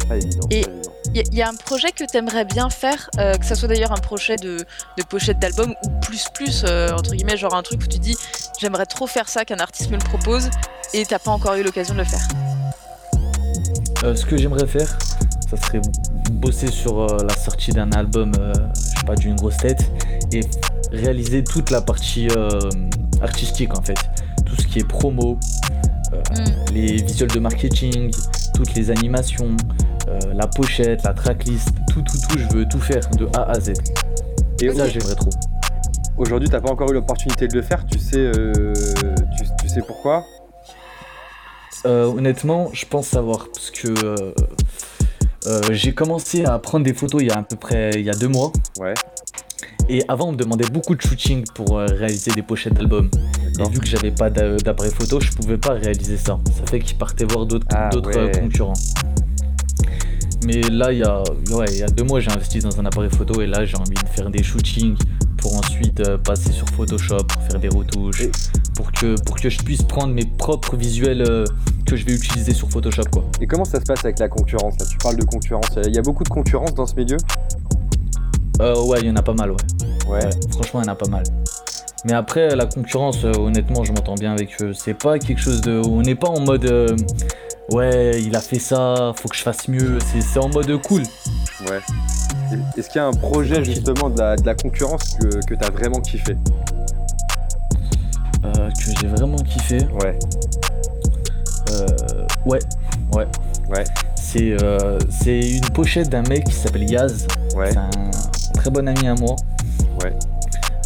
Pas 0.07 0.17
évident. 0.17 0.47
Et 0.51 0.65
il 1.13 1.35
y, 1.35 1.41
a 1.41 1.49
un 1.49 1.55
projet 1.55 1.91
que 1.91 2.03
tu 2.03 2.17
aimerais 2.17 2.45
bien 2.45 2.69
faire, 2.69 3.09
euh, 3.19 3.35
que 3.35 3.45
ça 3.45 3.55
soit 3.55 3.67
d'ailleurs 3.67 3.91
un 3.91 3.99
projet 3.99 4.35
de, 4.35 4.57
de 4.57 5.03
pochette 5.03 5.39
d'album 5.39 5.75
ou 5.83 5.89
plus 6.01 6.27
plus, 6.33 6.63
euh, 6.67 6.91
entre 6.91 7.11
guillemets, 7.11 7.37
genre 7.37 7.53
un 7.55 7.61
truc 7.61 7.81
où 7.83 7.87
tu 7.87 7.99
dis 7.99 8.15
j'aimerais 8.59 8.85
trop 8.85 9.07
faire 9.07 9.29
ça, 9.29 9.45
qu'un 9.45 9.57
artiste 9.57 9.89
me 9.91 9.97
le 9.97 10.03
propose 10.03 10.49
et 10.93 11.05
t'as 11.05 11.19
pas 11.19 11.31
encore 11.31 11.55
eu 11.55 11.63
l'occasion 11.63 11.93
de 11.93 11.99
le 11.99 12.05
faire. 12.05 12.27
Euh, 14.03 14.15
ce 14.15 14.25
que 14.25 14.37
j'aimerais 14.37 14.67
faire, 14.67 14.97
ça 15.49 15.57
serait 15.57 15.81
bosser 16.31 16.67
sur 16.67 17.05
la 17.07 17.35
sortie 17.35 17.71
d'un 17.71 17.91
album, 17.91 18.31
je 18.35 18.79
sais 18.79 19.05
pas, 19.05 19.15
d'une 19.15 19.35
grosse 19.35 19.57
tête, 19.57 19.85
et 20.31 20.41
réaliser 20.91 21.43
toute 21.43 21.69
la 21.69 21.81
partie 21.81 22.27
artistique 23.21 23.77
en 23.77 23.81
fait. 23.81 23.97
Tout 24.45 24.55
ce 24.55 24.67
qui 24.67 24.79
est 24.79 24.87
promo, 24.87 25.39
euh, 26.13 26.45
les 26.73 27.01
visuels 27.01 27.31
de 27.31 27.39
marketing, 27.39 28.11
toutes 28.53 28.73
les 28.75 28.91
animations, 28.91 29.55
la 30.33 30.47
pochette, 30.47 31.03
la 31.03 31.13
tracklist, 31.13 31.69
tout, 31.91 32.01
tout, 32.01 32.17
tout, 32.29 32.37
je 32.37 32.47
veux 32.55 32.65
tout 32.67 32.79
faire 32.79 33.01
de 33.17 33.27
A 33.35 33.43
à 33.51 33.59
Z. 33.59 33.73
Et 34.61 34.71
ça, 34.73 34.87
j'aimerais 34.87 35.15
trop. 35.15 35.29
Aujourd'hui, 36.17 36.47
t'as 36.49 36.61
pas 36.61 36.71
encore 36.71 36.89
eu 36.91 36.93
l'opportunité 36.93 37.47
de 37.47 37.55
le 37.55 37.61
faire. 37.61 37.85
Tu 37.85 37.97
sais, 37.99 38.17
euh, 38.17 38.73
tu, 39.37 39.43
tu 39.61 39.67
sais 39.69 39.81
pourquoi? 39.81 40.23
Euh, 41.85 42.05
honnêtement, 42.05 42.69
je 42.71 42.85
pense 42.85 43.07
savoir 43.07 43.47
parce 43.53 43.71
que 43.71 43.87
euh, 44.05 44.33
euh, 45.47 45.61
j'ai 45.71 45.93
commencé 45.93 46.45
à 46.45 46.57
prendre 46.59 46.85
des 46.85 46.93
photos 46.93 47.21
il 47.21 47.27
y 47.27 47.31
a 47.31 47.39
à 47.39 47.43
peu 47.43 47.55
près 47.57 47.91
il 47.95 48.03
y 48.05 48.09
a 48.09 48.13
deux 48.13 48.29
mois. 48.29 48.53
Ouais. 48.79 48.93
Et 49.89 50.01
avant, 50.07 50.29
on 50.29 50.31
me 50.31 50.37
demandait 50.37 50.69
beaucoup 50.69 50.95
de 50.95 51.01
shooting 51.01 51.43
pour 51.55 51.77
euh, 51.77 51.85
réaliser 51.87 52.31
des 52.31 52.41
pochettes 52.41 52.73
d'albums. 52.73 53.09
Et 53.59 53.69
vu 53.69 53.79
que 53.79 53.85
j'avais 53.85 54.11
pas 54.11 54.29
d'a- 54.29 54.55
d'appareil 54.55 54.93
photo, 54.93 55.19
je 55.19 55.31
pouvais 55.31 55.57
pas 55.57 55.73
réaliser 55.73 56.17
ça. 56.17 56.39
Ça 56.57 56.65
fait 56.69 56.79
qu'ils 56.79 56.97
partaient 56.97 57.25
voir 57.25 57.45
d'autres 57.45 57.67
Ah, 57.73 57.89
euh, 57.93 58.01
ouais. 58.01 58.31
concurrents. 58.39 58.73
Mais 60.45 60.61
là, 60.61 60.91
il 60.91 60.99
y 60.99 61.03
a, 61.03 61.23
ouais, 61.51 61.65
il 61.71 61.77
y 61.77 61.83
a 61.83 61.87
deux 61.87 62.03
mois, 62.03 62.19
j'ai 62.19 62.31
investi 62.31 62.59
dans 62.59 62.79
un 62.79 62.85
appareil 62.85 63.09
photo 63.09 63.41
et 63.41 63.47
là, 63.47 63.65
j'ai 63.65 63.77
envie 63.77 63.93
de 63.93 64.09
faire 64.09 64.29
des 64.29 64.43
shootings 64.43 64.97
pour 65.37 65.55
ensuite 65.57 65.99
euh, 66.01 66.17
passer 66.17 66.51
sur 66.51 66.67
Photoshop, 66.69 67.23
pour 67.27 67.41
faire 67.43 67.59
des 67.59 67.69
retouches, 67.69 68.27
pour 68.75 68.91
que, 68.91 69.15
pour 69.23 69.37
que 69.37 69.49
je 69.49 69.57
puisse 69.59 69.83
prendre 69.83 70.13
mes 70.13 70.25
propres 70.25 70.75
visuels 70.75 71.21
euh, 71.21 71.45
que 71.85 71.95
je 71.95 72.05
vais 72.05 72.13
utiliser 72.13 72.53
sur 72.53 72.69
Photoshop. 72.69 73.03
Quoi. 73.11 73.23
Et 73.41 73.47
comment 73.47 73.65
ça 73.65 73.79
se 73.79 73.85
passe 73.85 74.03
avec 74.03 74.19
la 74.19 74.29
concurrence 74.29 74.77
là? 74.79 74.85
Tu 74.89 74.97
parles 74.97 75.17
de 75.17 75.25
concurrence. 75.25 75.77
Il 75.85 75.93
y 75.93 75.97
a 75.97 76.01
beaucoup 76.01 76.23
de 76.23 76.29
concurrence 76.29 76.73
dans 76.73 76.85
ce 76.85 76.95
milieu? 76.95 77.17
Euh, 78.61 78.83
ouais, 78.85 78.99
il 79.01 79.07
y 79.07 79.11
en 79.11 79.15
a 79.15 79.21
pas 79.21 79.33
mal, 79.33 79.51
ouais. 79.51 79.57
Ouais. 80.09 80.29
Franchement, 80.51 80.81
il 80.81 80.85
y 80.85 80.89
en 80.89 80.93
a 80.93 80.95
pas 80.95 81.09
mal. 81.09 81.23
Mais 82.05 82.13
après, 82.13 82.55
la 82.55 82.65
concurrence, 82.65 83.23
euh, 83.23 83.31
honnêtement, 83.37 83.83
je 83.83 83.93
m'entends 83.93 84.15
bien 84.15 84.33
avec 84.33 84.61
eux. 84.61 84.73
C'est 84.73 84.93
pas 84.93 85.19
quelque 85.19 85.39
chose 85.39 85.61
de. 85.61 85.81
On 85.87 86.01
n'est 86.01 86.15
pas 86.15 86.27
en 86.27 86.41
mode. 86.41 86.97
Ouais, 87.72 88.22
il 88.22 88.36
a 88.36 88.41
fait 88.41 88.59
ça, 88.59 89.14
faut 89.16 89.28
que 89.30 89.36
je 89.36 89.41
fasse 89.41 89.68
mieux. 89.68 89.97
C'est- 90.22 90.39
en 90.39 90.49
mode 90.49 90.82
cool. 90.82 91.03
Ouais. 91.70 91.80
Est-ce 92.78 92.88
qu'il 92.89 92.97
y 92.97 93.03
a 93.03 93.07
un 93.07 93.14
projet 93.14 93.64
justement 93.64 94.09
de 94.09 94.20
la, 94.20 94.36
de 94.36 94.45
la 94.45 94.55
concurrence 94.55 95.16
que, 95.20 95.45
que 95.45 95.53
t'as 95.55 95.70
vraiment 95.72 96.01
kiffé? 96.01 96.36
Euh, 98.45 98.70
que 98.70 98.99
j'ai 98.99 99.07
vraiment 99.07 99.38
kiffé. 99.38 99.78
Ouais. 100.01 100.20
Euh, 101.72 101.88
ouais, 102.45 102.59
ouais. 103.16 103.28
Ouais. 103.70 103.84
C'est 104.16 104.55
euh, 104.61 104.99
c'est 105.09 105.39
une 105.39 105.70
pochette 105.70 106.09
d'un 106.09 106.24
mec 106.24 106.43
qui 106.45 106.53
s'appelle 106.53 106.89
Yaz. 106.89 107.26
Ouais. 107.55 107.72
C'est 107.72 107.78
un 107.78 107.89
très 108.55 108.70
bon 108.70 108.88
ami 108.88 109.07
à 109.07 109.16
moi. 109.16 109.36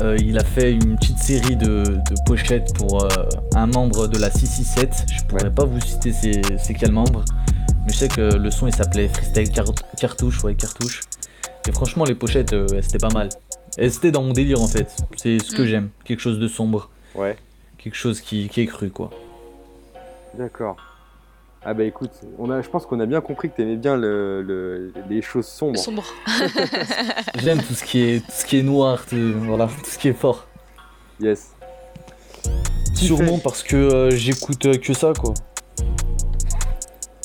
Euh, 0.01 0.15
il 0.19 0.37
a 0.37 0.43
fait 0.43 0.73
une 0.73 0.95
petite 0.95 1.17
série 1.17 1.55
de, 1.55 1.83
de 1.83 2.15
pochettes 2.25 2.73
pour 2.75 3.03
euh, 3.03 3.07
un 3.55 3.65
membre 3.65 4.07
de 4.07 4.19
la 4.19 4.29
667. 4.29 5.05
Je 5.17 5.23
pourrais 5.25 5.49
pas 5.51 5.65
vous 5.65 5.79
citer 5.81 6.11
c'est 6.11 6.41
c'est 6.59 6.73
quel 6.75 6.91
membre. 6.91 7.23
Mais 7.85 7.93
je 7.93 7.97
sais 7.97 8.07
que 8.07 8.21
le 8.35 8.51
son 8.51 8.67
il 8.67 8.75
s'appelait 8.75 9.07
Freestyle 9.07 9.49
Car- 9.49 9.65
Cartouche, 9.99 10.43
ouais, 10.43 10.53
Cartouche. 10.55 11.01
Et 11.67 11.71
franchement, 11.71 12.05
les 12.05 12.15
pochettes, 12.15 12.53
euh, 12.53 12.67
c'était 12.81 12.99
pas 12.99 13.09
mal. 13.13 13.29
Et 13.77 13.89
c'était 13.89 14.11
dans 14.11 14.23
mon 14.23 14.33
délire 14.33 14.61
en 14.61 14.67
fait. 14.67 14.95
C'est 15.15 15.39
ce 15.39 15.55
que 15.55 15.63
Mm. 15.63 15.65
j'aime. 15.65 15.89
Quelque 16.05 16.19
chose 16.21 16.39
de 16.39 16.47
sombre. 16.47 16.89
Ouais. 17.15 17.35
Quelque 17.77 17.95
chose 17.95 18.21
qui, 18.21 18.49
qui 18.49 18.61
est 18.61 18.65
cru 18.67 18.89
quoi. 18.89 19.09
D'accord. 20.37 20.77
Ah 21.65 21.73
bah 21.73 21.83
écoute, 21.83 22.11
on 22.39 22.49
a, 22.49 22.61
je 22.61 22.69
pense 22.69 22.85
qu'on 22.85 22.99
a 22.99 23.05
bien 23.05 23.19
compris 23.19 23.49
que 23.49 23.57
t'aimais 23.57 23.75
bien 23.75 23.97
le, 23.97 24.41
le- 24.41 24.93
les 25.09 25.21
choses 25.21 25.47
sombres. 25.47 25.77
Sombre. 25.77 26.05
J'aime 27.35 27.61
tout 27.61 27.73
ce 27.73 27.83
qui 27.83 28.01
est 28.03 28.19
tout 28.25 28.31
ce 28.31 28.45
qui 28.45 28.59
est 28.59 28.63
noir, 28.63 29.05
tout, 29.05 29.33
voilà, 29.43 29.67
tout 29.67 29.89
ce 29.89 29.97
qui 29.97 30.07
est 30.07 30.13
fort. 30.13 30.47
Yes. 31.19 31.51
Sûrement 32.93 33.39
parce 33.39 33.63
que 33.63 33.75
euh, 33.75 34.11
j'écoute 34.11 34.65
euh, 34.65 34.77
que 34.77 34.93
ça 34.93 35.11
quoi. 35.19 35.33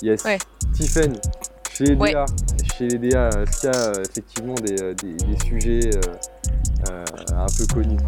Yes. 0.02 0.24
Ouais. 0.24 0.38
Tiffen, 0.74 1.12
chez 1.72 1.84
les 1.84 1.94
Ouais. 1.94 2.12
DA, 2.12 2.26
chez 2.76 2.88
les 2.88 2.98
DA, 2.98 3.28
est-ce 3.28 3.60
qu'il 3.60 3.70
y 3.70 3.72
a 3.72 3.76
euh, 3.78 4.02
effectivement 4.10 4.54
des, 4.54 4.74
des- 4.94 5.14
des 5.14 5.38
sujets 5.46 5.90
euh, 5.94 6.00
euh, 6.90 7.04
un 7.36 7.46
peu 7.56 7.66
connus? 7.72 7.98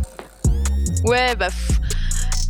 Ouais, 1.05 1.37
bah. 1.37 1.47
pff, 1.49 1.79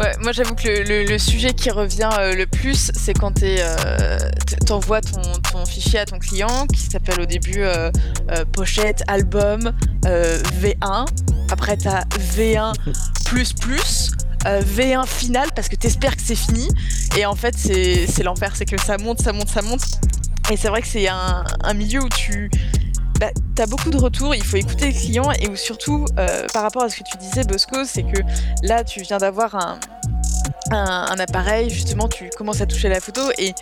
Ouais, 0.01 0.13
moi 0.23 0.33
j'avoue 0.33 0.55
que 0.57 0.67
le, 0.69 1.05
le- 1.05 1.19
sujet 1.19 1.53
qui 1.55 1.71
revient 1.71 2.09
euh, 2.19 2.35
le 2.35 2.47
plus, 2.47 2.91
c'est 2.95 3.15
quand 3.15 3.33
t'es, 3.33 3.59
euh, 3.61 4.19
t'envoies 4.67 5.01
ton, 5.01 5.23
fichier 5.67 6.01
à 6.01 6.05
ton 6.05 6.19
client 6.19 6.67
qui 6.67 6.81
s'appelle 6.81 7.21
au 7.21 7.27
début 7.27 7.61
euh, 7.61 7.91
euh, 8.33 8.45
pochette, 8.53 9.03
album, 9.07 9.73
euh, 10.07 10.43
V1. 10.61 11.07
Après 11.51 11.77
t'as 11.77 12.01
V1 12.37 12.73
plus 13.25 13.53
plus. 13.53 14.11
euh, 14.47 14.61
V1 14.63 15.07
final 15.07 15.49
parce 15.55 15.69
que 15.69 15.77
t'espères 15.77 16.17
que 16.17 16.23
c'est 16.23 16.35
fini 16.35 16.69
et 17.17 17.25
en 17.25 17.35
fait 17.37 17.55
c'est 17.57 18.23
l'enfer 18.23 18.53
c'est 18.55 18.65
que 18.67 18.81
ça 18.81 18.99
monte 18.99 19.21
ça 19.23 19.33
monte 19.33 19.49
ça 19.49 19.63
monte 19.63 19.85
et 20.51 20.57
c'est 20.57 20.69
vrai 20.69 20.83
que 20.83 20.89
c'est 20.89 21.07
un 21.09 21.45
milieu 21.75 22.03
où 22.03 22.09
tu 22.09 22.51
bah, 23.25 23.41
t'as 23.55 23.67
beaucoup 23.67 23.91
de 23.91 23.97
retours, 23.97 24.35
il 24.35 24.45
faut 24.45 24.57
écouter 24.57 24.87
le 24.87 24.93
client 24.93 25.31
et 25.33 25.55
surtout, 25.57 26.05
euh, 26.19 26.47
par 26.53 26.63
rapport 26.63 26.83
à 26.83 26.89
ce 26.91 26.97
que 26.99 27.05
tu 27.05 27.17
disais, 27.17 27.45
Bosco, 27.45 27.85
c'est 27.85 28.03
que 28.03 28.21
là, 28.63 28.85
tu 28.85 29.01
viens 29.01 29.19
d'avoir 29.19 29.55
un, 29.55 29.79
un, 30.71 31.07
un 31.11 31.19
appareil, 31.19 31.71
justement, 31.71 32.09
tu 32.09 32.29
commences 32.37 32.61
à 32.61 32.67
toucher 32.67 32.89
la 32.89 33.01
photo 33.01 33.23
et 33.39 33.55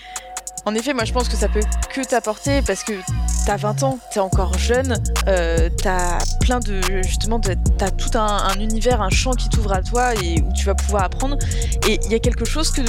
en 0.65 0.75
effet, 0.75 0.95
moi 0.95 1.05
je 1.05 1.13
pense 1.13 1.29
que 1.29 1.37
ça 1.37 1.49
peut 1.49 1.63
que 1.93 2.01
t'apporter 2.03 2.63
parce 2.63 2.85
que 2.85 2.93
t'as 3.45 3.57
20 3.57 3.83
ans, 3.83 3.99
t'es 4.13 4.21
encore 4.21 4.57
jeune, 4.59 4.95
euh, 5.29 5.69
t'as 5.83 6.19
plein 6.41 6.61
de. 6.61 6.81
Justement, 7.03 7.39
de- 7.39 7.57
t'as 7.79 7.91
tout 7.91 8.17
un, 8.17 8.27
un 8.49 8.55
univers, 8.61 9.01
un 9.03 9.11
champ 9.11 9.33
qui 9.33 9.49
t'ouvre 9.49 9.73
à 9.73 9.83
toi 9.83 10.15
et 10.23 10.41
où 10.41 10.53
tu 10.53 10.65
vas 10.67 10.75
pouvoir 10.75 11.05
apprendre. 11.05 11.37
Et 11.89 11.99
il 12.05 12.13
y 12.13 12.15
a 12.15 12.19
quelque 12.19 12.45
chose 12.45 12.71
que 12.71 12.83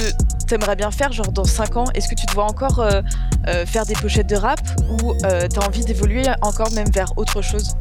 t'aimerais 0.46 0.76
bien 0.76 0.90
faire, 0.90 1.12
genre 1.12 1.32
dans 1.32 1.44
5 1.44 1.76
ans. 1.76 1.84
Est-ce 1.94 2.08
que 2.08 2.14
tu 2.14 2.26
te 2.26 2.32
vois 2.34 2.44
encore 2.44 2.80
euh, 2.80 3.00
euh, 3.48 3.66
faire 3.66 3.86
des 3.86 3.94
pochettes 3.94 4.28
de 4.28 4.36
rap 4.36 4.60
ou 5.02 5.12
euh, 5.24 5.48
t'as 5.48 5.66
envie 5.66 5.84
d'évoluer 5.84 6.24
encore 6.42 6.70
même 6.72 6.90
vers 6.90 7.12
autre 7.16 7.42
chose? 7.42 7.74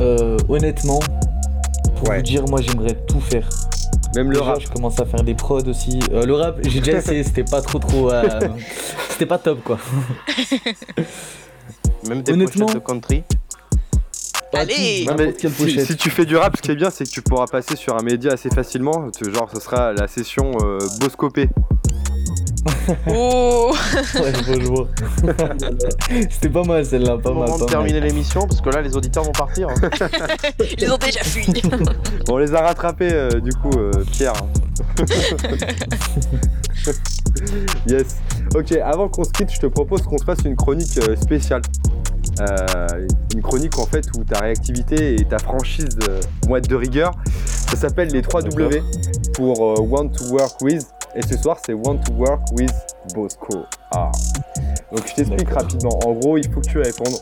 Euh, 0.00 0.36
honnêtement, 0.48 1.00
pour 1.96 2.12
vous 2.12 2.22
dire, 2.22 2.44
moi 2.48 2.60
j'aimerais 2.60 2.94
tout 3.06 3.20
faire. 3.20 3.48
Même 4.14 4.30
le 4.30 4.38
Déjà, 4.38 4.44
rap. 4.52 4.60
Je 4.60 4.68
commence 4.68 4.98
à 5.00 5.04
faire 5.06 5.22
des 5.22 5.34
prods 5.34 5.66
aussi. 5.68 5.98
Euh, 6.12 6.24
le 6.24 6.34
rap, 6.34 6.58
j'ai 6.62 6.80
déjà 6.80 6.98
essayé, 6.98 7.24
c'était 7.24 7.44
pas 7.44 7.60
trop 7.62 7.78
trop. 7.78 8.10
euh, 8.10 8.28
c'était 9.10 9.26
pas 9.26 9.38
top 9.38 9.62
quoi. 9.64 9.78
Même 12.08 12.22
des 12.22 12.32
Honnêtement- 12.32 12.66
de 12.66 12.78
country. 12.78 13.22
Allez 14.52 15.04
Non, 15.06 15.16
mais 15.18 15.34
si, 15.84 15.96
tu 15.96 16.10
fais 16.10 16.24
du 16.24 16.36
rap, 16.36 16.56
ce 16.56 16.62
qui 16.62 16.70
est 16.70 16.76
bien, 16.76 16.90
c'est 16.90 17.04
que 17.04 17.10
tu 17.10 17.22
pourras 17.22 17.46
passer 17.46 17.74
sur 17.74 17.96
un 17.98 18.02
média 18.04 18.32
assez 18.34 18.50
facilement. 18.50 19.08
Genre, 19.20 19.50
ce 19.52 19.60
sera 19.60 19.92
la 19.92 20.06
session 20.06 20.52
euh, 20.62 20.78
Boscopé. 21.00 21.48
Oh 23.08 23.72
Ouais. 24.14 24.32
C'était 26.30 26.48
pas 26.48 26.62
mal 26.64 26.84
celle-là, 26.84 27.18
pas 27.18 27.30
mal. 27.30 27.44
moment 27.48 27.58
de 27.58 27.64
terminer 27.66 28.00
l'émission, 28.00 28.46
parce 28.46 28.60
que 28.60 28.70
là, 28.70 28.80
les 28.82 28.96
auditeurs 28.96 29.24
vont 29.24 29.32
partir. 29.32 29.68
hein. 29.68 29.74
Ils 30.78 30.90
ont 30.92 30.96
déjà 30.98 31.22
fui 31.22 31.46
Bon, 32.26 32.34
on 32.34 32.38
les 32.38 32.54
a 32.54 32.60
rattrapés, 32.62 33.12
euh, 33.12 33.40
du 33.40 33.52
coup, 33.52 33.70
euh, 33.78 33.90
Pierre. 34.12 34.32
yes. 37.86 38.16
Ok, 38.54 38.72
avant 38.72 39.08
qu'on 39.08 39.24
se 39.24 39.30
quitte, 39.30 39.52
je 39.52 39.60
te 39.60 39.66
propose 39.66 40.02
qu'on 40.02 40.18
se 40.18 40.24
fasse 40.24 40.38
une 40.44 40.56
chronique 40.56 40.98
euh, 40.98 41.16
spéciale. 41.16 41.62
Euh, 42.40 43.06
une 43.34 43.42
chronique 43.42 43.78
en 43.78 43.86
fait 43.86 44.04
où 44.18 44.24
ta 44.24 44.40
réactivité 44.40 45.14
et 45.20 45.24
ta 45.24 45.38
franchise 45.38 45.96
euh, 46.08 46.20
vont 46.48 46.56
être 46.56 46.68
de 46.68 46.74
rigueur. 46.74 47.12
Ça 47.68 47.76
s'appelle 47.76 48.08
les 48.08 48.22
3 48.22 48.42
W 48.42 48.82
pour 49.34 49.78
euh, 49.78 49.80
Want 49.80 50.08
to 50.08 50.24
Work 50.32 50.60
With. 50.62 50.86
Et 51.16 51.22
ce 51.22 51.36
soir, 51.36 51.58
c'est 51.64 51.74
Want 51.74 51.98
to 51.98 52.12
Work 52.14 52.40
With 52.52 52.74
Bosco. 53.14 53.64
Ah. 53.92 54.10
Donc 54.90 55.06
je 55.06 55.14
t'explique 55.14 55.48
rapidement. 55.48 55.98
En 56.04 56.12
gros, 56.12 56.36
il 56.36 56.50
faut 56.50 56.60
que 56.60 56.66
tu 56.66 56.78
répondes 56.78 57.18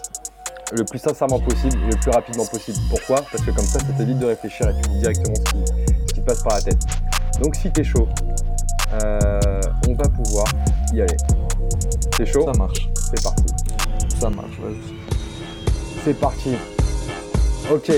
le 0.73 0.85
plus 0.85 0.99
sincèrement 0.99 1.39
possible 1.41 1.77
et 1.85 1.91
le 1.91 1.97
plus 1.99 2.11
rapidement 2.11 2.47
possible. 2.47 2.79
Pourquoi? 2.89 3.21
Parce 3.31 3.45
que 3.45 3.51
comme 3.51 3.65
ça, 3.65 3.79
ça 3.81 3.93
t'évite 3.99 4.19
de 4.19 4.27
réfléchir 4.27 4.69
et 4.71 4.75
tu 4.81 4.89
dis 4.89 4.99
directement 5.01 5.35
ce 5.35 5.53
qui, 5.53 5.65
ce 6.09 6.15
qui 6.15 6.21
te 6.21 6.27
passe 6.27 6.43
par 6.43 6.55
la 6.55 6.63
tête. 6.63 6.79
Donc 7.43 7.55
si 7.55 7.71
t'es 7.71 7.85
chaud, 7.85 8.09
euh, 9.03 9.61
on 9.89 9.95
va 9.95 10.09
pouvoir 10.09 10.47
y 10.95 11.03
aller. 11.03 11.17
T'es 12.17 12.25
chaud? 12.25 12.47
Ça 12.47 12.59
marche. 12.59 12.89
C'est 12.95 13.23
parti. 13.23 13.45
Ça 14.19 14.31
marche, 14.31 14.59
vas-y. 14.61 14.95
C'est 16.05 16.19
parti. 16.19 16.55
Ok. 17.71 17.93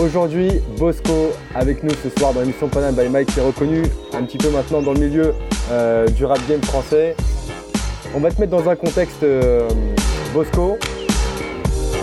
Aujourd'hui, 0.00 0.60
Bosco 0.76 1.30
avec 1.54 1.84
nous 1.84 1.90
ce 2.02 2.10
soir 2.18 2.34
dans 2.34 2.40
l'émission 2.40 2.68
Panam 2.68 2.94
by 2.94 3.08
Mike 3.08 3.32
qui 3.32 3.38
est 3.38 3.42
reconnu 3.42 3.84
un 4.12 4.24
petit 4.24 4.38
peu 4.38 4.50
maintenant 4.50 4.82
dans 4.82 4.92
le 4.92 4.98
milieu 4.98 5.34
euh, 5.70 6.08
du 6.08 6.24
rap 6.24 6.40
game 6.48 6.62
français. 6.62 7.14
On 8.12 8.18
va 8.18 8.30
te 8.30 8.40
mettre 8.40 8.50
dans 8.50 8.68
un 8.68 8.74
contexte 8.74 9.22
euh, 9.22 9.68
Bosco. 10.32 10.78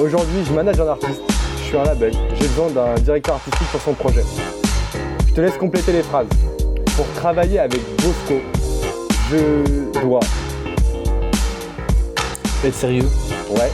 Aujourd'hui, 0.02 0.40
je 0.48 0.54
manage 0.54 0.80
un 0.80 0.88
artiste, 0.88 1.22
je 1.58 1.64
suis 1.64 1.78
un 1.78 1.84
label, 1.84 2.14
j'ai 2.34 2.48
besoin 2.48 2.70
d'un 2.70 2.96
directeur 2.96 3.36
artistique 3.36 3.68
pour 3.72 3.82
son 3.82 3.94
projet. 3.94 4.24
Je 5.28 5.34
te 5.34 5.42
laisse 5.42 5.58
compléter 5.58 5.92
les 5.92 6.04
phrases. 6.04 6.28
Pour 6.96 7.06
travailler 7.16 7.60
avec 7.60 7.82
Bosco, 7.98 8.40
je 9.30 10.00
dois. 10.00 10.22
Être 12.64 12.74
sérieux? 12.74 13.08
Ouais. 13.50 13.72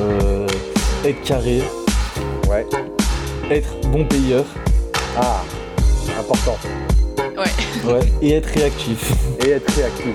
Euh, 0.00 0.46
être 1.08 1.22
carré. 1.22 1.62
Ouais. 2.48 2.66
Être 3.50 3.80
bon 3.90 4.04
payeur. 4.04 4.44
Ah, 5.16 5.42
important. 6.18 6.56
Ouais. 7.20 7.92
Ouais. 7.92 8.12
Et 8.22 8.32
être 8.32 8.46
réactif. 8.46 9.12
et 9.46 9.50
être 9.50 9.70
réactif. 9.74 10.14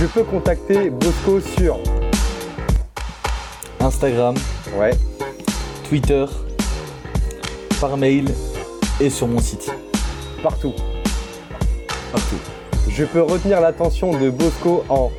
Je 0.00 0.06
peux 0.06 0.24
contacter 0.24 0.90
Bosco 0.90 1.40
sur 1.40 1.78
Instagram. 3.80 4.34
Ouais. 4.78 4.92
Twitter, 5.88 6.24
par 7.80 7.96
mail 7.96 8.26
et 9.00 9.10
sur 9.10 9.28
mon 9.28 9.40
site. 9.40 9.70
Partout. 10.42 10.74
Partout. 12.12 12.38
Je 12.88 13.04
peux 13.04 13.22
retenir 13.22 13.60
l'attention 13.60 14.18
de 14.18 14.30
Bosco 14.30 14.84
en 14.88 15.10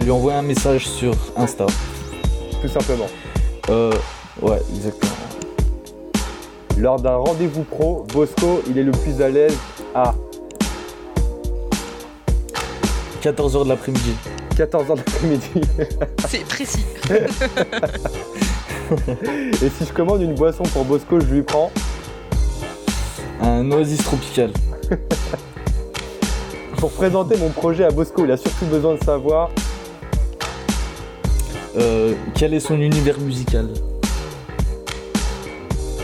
Lui 0.00 0.10
envoyer 0.10 0.38
un 0.38 0.42
message 0.42 0.88
sur 0.88 1.14
Insta. 1.36 1.66
Tout 2.60 2.68
simplement. 2.68 3.08
Euh, 3.70 3.92
ouais, 4.42 4.60
exactement. 4.74 5.12
Lors 6.76 7.00
d'un 7.00 7.16
rendez-vous 7.16 7.64
pro, 7.64 8.06
Bosco, 8.12 8.62
il 8.68 8.78
est 8.78 8.84
le 8.84 8.92
plus 8.92 9.20
à 9.20 9.28
l'aise 9.28 9.56
à 9.94 10.14
14h 13.22 13.64
de 13.64 13.68
l'après-midi. 13.68 14.14
14h 14.56 14.96
d'après-midi. 14.96 15.50
C'est 16.28 16.44
précis. 16.44 16.84
Et 19.62 19.68
si 19.68 19.84
je 19.86 19.92
commande 19.92 20.22
une 20.22 20.34
boisson 20.34 20.62
pour 20.64 20.84
Bosco, 20.84 21.20
je 21.20 21.26
lui 21.26 21.42
prends 21.42 21.70
Un 23.40 23.70
oasis 23.70 24.02
tropical. 24.02 24.50
Pour 26.78 26.90
présenter 26.92 27.36
mon 27.38 27.48
projet 27.48 27.84
à 27.84 27.90
Bosco, 27.90 28.24
il 28.24 28.30
a 28.30 28.36
surtout 28.36 28.66
besoin 28.66 28.94
de 28.94 29.02
savoir 29.02 29.50
Euh, 31.76 32.14
quel 32.34 32.54
est 32.54 32.60
son 32.60 32.80
univers 32.80 33.18
musical 33.20 33.68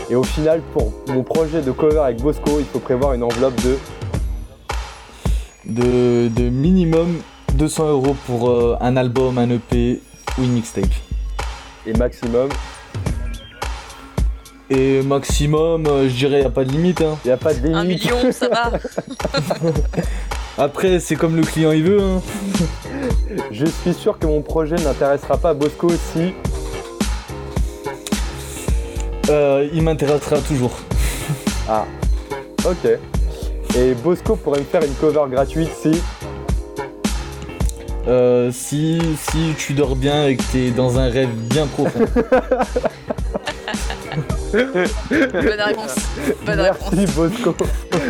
Et 0.09 0.15
au 0.15 0.23
final, 0.23 0.61
pour 0.73 0.93
mon 1.07 1.23
projet 1.23 1.61
de 1.61 1.71
cover 1.71 1.99
avec 1.99 2.21
Bosco, 2.21 2.59
il 2.59 2.65
faut 2.65 2.79
prévoir 2.79 3.13
une 3.13 3.23
enveloppe 3.23 3.55
de 3.63 3.77
de, 5.65 6.27
de 6.27 6.49
minimum 6.49 7.17
200 7.55 7.89
euros 7.89 8.15
pour 8.27 8.49
euh, 8.51 8.77
un 8.81 8.95
album, 8.97 9.39
un 9.39 9.49
EP 9.49 9.99
ou 10.37 10.43
une 10.43 10.51
mixtape. 10.53 10.85
et 11.87 11.93
maximum. 11.93 12.49
Et 14.69 15.01
maximum, 15.01 15.87
euh, 15.87 16.07
je 16.07 16.13
dirais, 16.13 16.41
y 16.41 16.45
a 16.45 16.49
pas 16.51 16.65
de 16.65 16.71
limite. 16.71 17.01
hein. 17.01 17.17
Il 17.23 17.27
n'y 17.29 17.33
a 17.33 17.37
pas 17.37 17.53
de 17.55 17.67
Un 17.73 17.83
limite. 17.83 18.03
million, 18.05 18.31
ça 18.31 18.47
va. 18.49 18.71
Après, 20.63 20.99
c'est 20.99 21.15
comme 21.15 21.35
le 21.35 21.41
client 21.43 21.71
il 21.71 21.83
veut. 21.83 22.01
hein. 22.01 22.21
Je 23.51 23.65
suis 23.65 23.93
sûr 23.93 24.17
que 24.19 24.25
mon 24.27 24.41
projet 24.41 24.75
n'intéressera 24.75 25.37
pas 25.37 25.53
Bosco 25.53 25.89
si 26.13 26.33
Euh, 29.29 29.67
il 29.73 29.81
m'intéressera 29.81 30.37
toujours. 30.39 30.77
Ah, 31.67 31.85
ok. 32.63 32.87
Et 33.75 33.95
Bosco 33.95 34.35
pourrait 34.35 34.59
me 34.59 34.65
faire 34.65 34.83
une 34.83 34.93
cover 34.93 35.23
gratuite 35.31 35.71
si? 35.81 35.99
Euh, 38.07 38.51
si, 38.51 39.01
si 39.17 39.55
tu 39.57 39.73
dors 39.73 39.95
bien 39.95 40.27
et 40.27 40.35
que 40.35 40.43
t'es 40.51 40.69
dans 40.69 40.99
un 40.99 41.09
rêve 41.09 41.31
bien 41.31 41.65
profond. 41.65 42.05
Bonne 44.53 44.61
réponse. 45.59 45.95
Bonne 46.45 46.59
réponse. 46.61 46.91
Merci 46.93 47.13
Bosco 47.15 47.55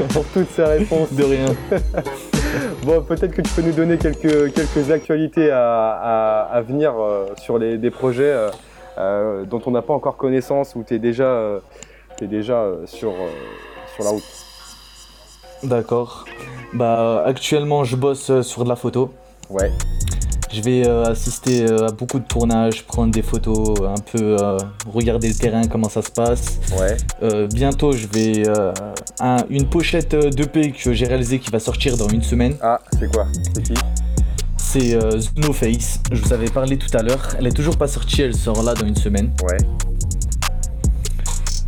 pour 0.10 0.26
toutes 0.34 0.52
ces 0.54 0.64
réponses. 0.66 1.14
De 1.14 1.24
rien. 1.24 1.56
Bon, 2.84 3.02
peut-être 3.02 3.32
que 3.34 3.42
tu 3.42 3.50
peux 3.54 3.62
nous 3.62 3.72
donner 3.74 3.98
quelques, 3.98 4.54
quelques 4.54 4.92
actualités 4.92 5.52
à, 5.52 5.92
à- 5.92 6.42
à 6.58 6.62
venir 6.62 6.94
euh, 7.00 7.28
sur 7.38 7.58
les, 7.58 7.78
des 7.78 7.92
projets 7.92 8.24
euh, 8.32 8.50
euh, 8.98 9.44
dont 9.46 9.62
on 9.66 9.72
n'a 9.72 9.82
pas 9.82 9.94
encore 9.94 10.18
connaissance 10.18 10.76
ou 10.76 10.84
tu 10.88 10.96
es 10.96 11.00
déjà, 11.00 11.60
t'es 12.18 12.28
déjà 12.28 12.66
sur, 12.86 13.14
sur 13.96 14.04
la 14.04 14.10
route. 14.12 14.24
D'accord. 15.64 16.26
Bah, 16.74 17.24
actuellement, 17.26 17.84
je 17.84 17.96
bosse 17.96 18.42
sur 18.42 18.64
de 18.64 18.70
la 18.70 18.76
photo. 18.76 19.12
Ouais. 19.50 19.72
Je 20.56 20.62
vais 20.62 20.88
euh, 20.88 21.04
assister 21.04 21.66
euh, 21.70 21.88
à 21.88 21.92
beaucoup 21.92 22.18
de 22.18 22.24
tournages, 22.24 22.84
prendre 22.86 23.12
des 23.12 23.22
photos, 23.22 23.78
un 23.82 24.00
peu 24.12 24.38
euh, 24.42 24.58
regarder 24.90 25.28
le 25.28 25.34
terrain, 25.34 25.68
comment 25.68 25.90
ça 25.90 26.02
se 26.02 26.10
passe. 26.12 26.60
Ouais. 26.80 26.96
Euh, 27.24 27.48
bientôt, 27.48 27.92
je 27.92 28.08
vais 28.08 28.44
un- 29.20 29.44
une 29.50 29.66
pochette 29.68 30.16
d'EP 30.16 30.72
que 30.72 30.94
j'ai 30.94 31.06
réalisée 31.08 31.40
qui 31.40 31.52
va 31.52 31.60
sortir 31.60 31.98
dans 31.98 32.08
une 32.08 32.24
semaine. 32.24 32.56
Ah, 32.62 32.80
c'est 32.98 33.12
quoi? 33.12 33.28
C'est 33.54 33.64
qui? 33.64 33.74
C'est 34.58 34.94
euh, 34.96 35.20
No 35.36 35.52
Face. 35.52 36.00
Je 36.12 36.22
vous 36.22 36.32
avais 36.32 36.50
parlé 36.50 36.78
tout 36.78 36.96
à 36.98 37.02
l'heure. 37.04 37.36
Elle 37.38 37.48
est 37.48 37.52
toujours 37.56 37.76
pas 37.78 37.88
sortie, 37.90 38.22
elle 38.22 38.34
sort 38.36 38.64
là 38.64 38.74
dans 38.76 38.86
une 38.88 38.96
semaine. 38.96 39.34
Ouais. 39.44 39.58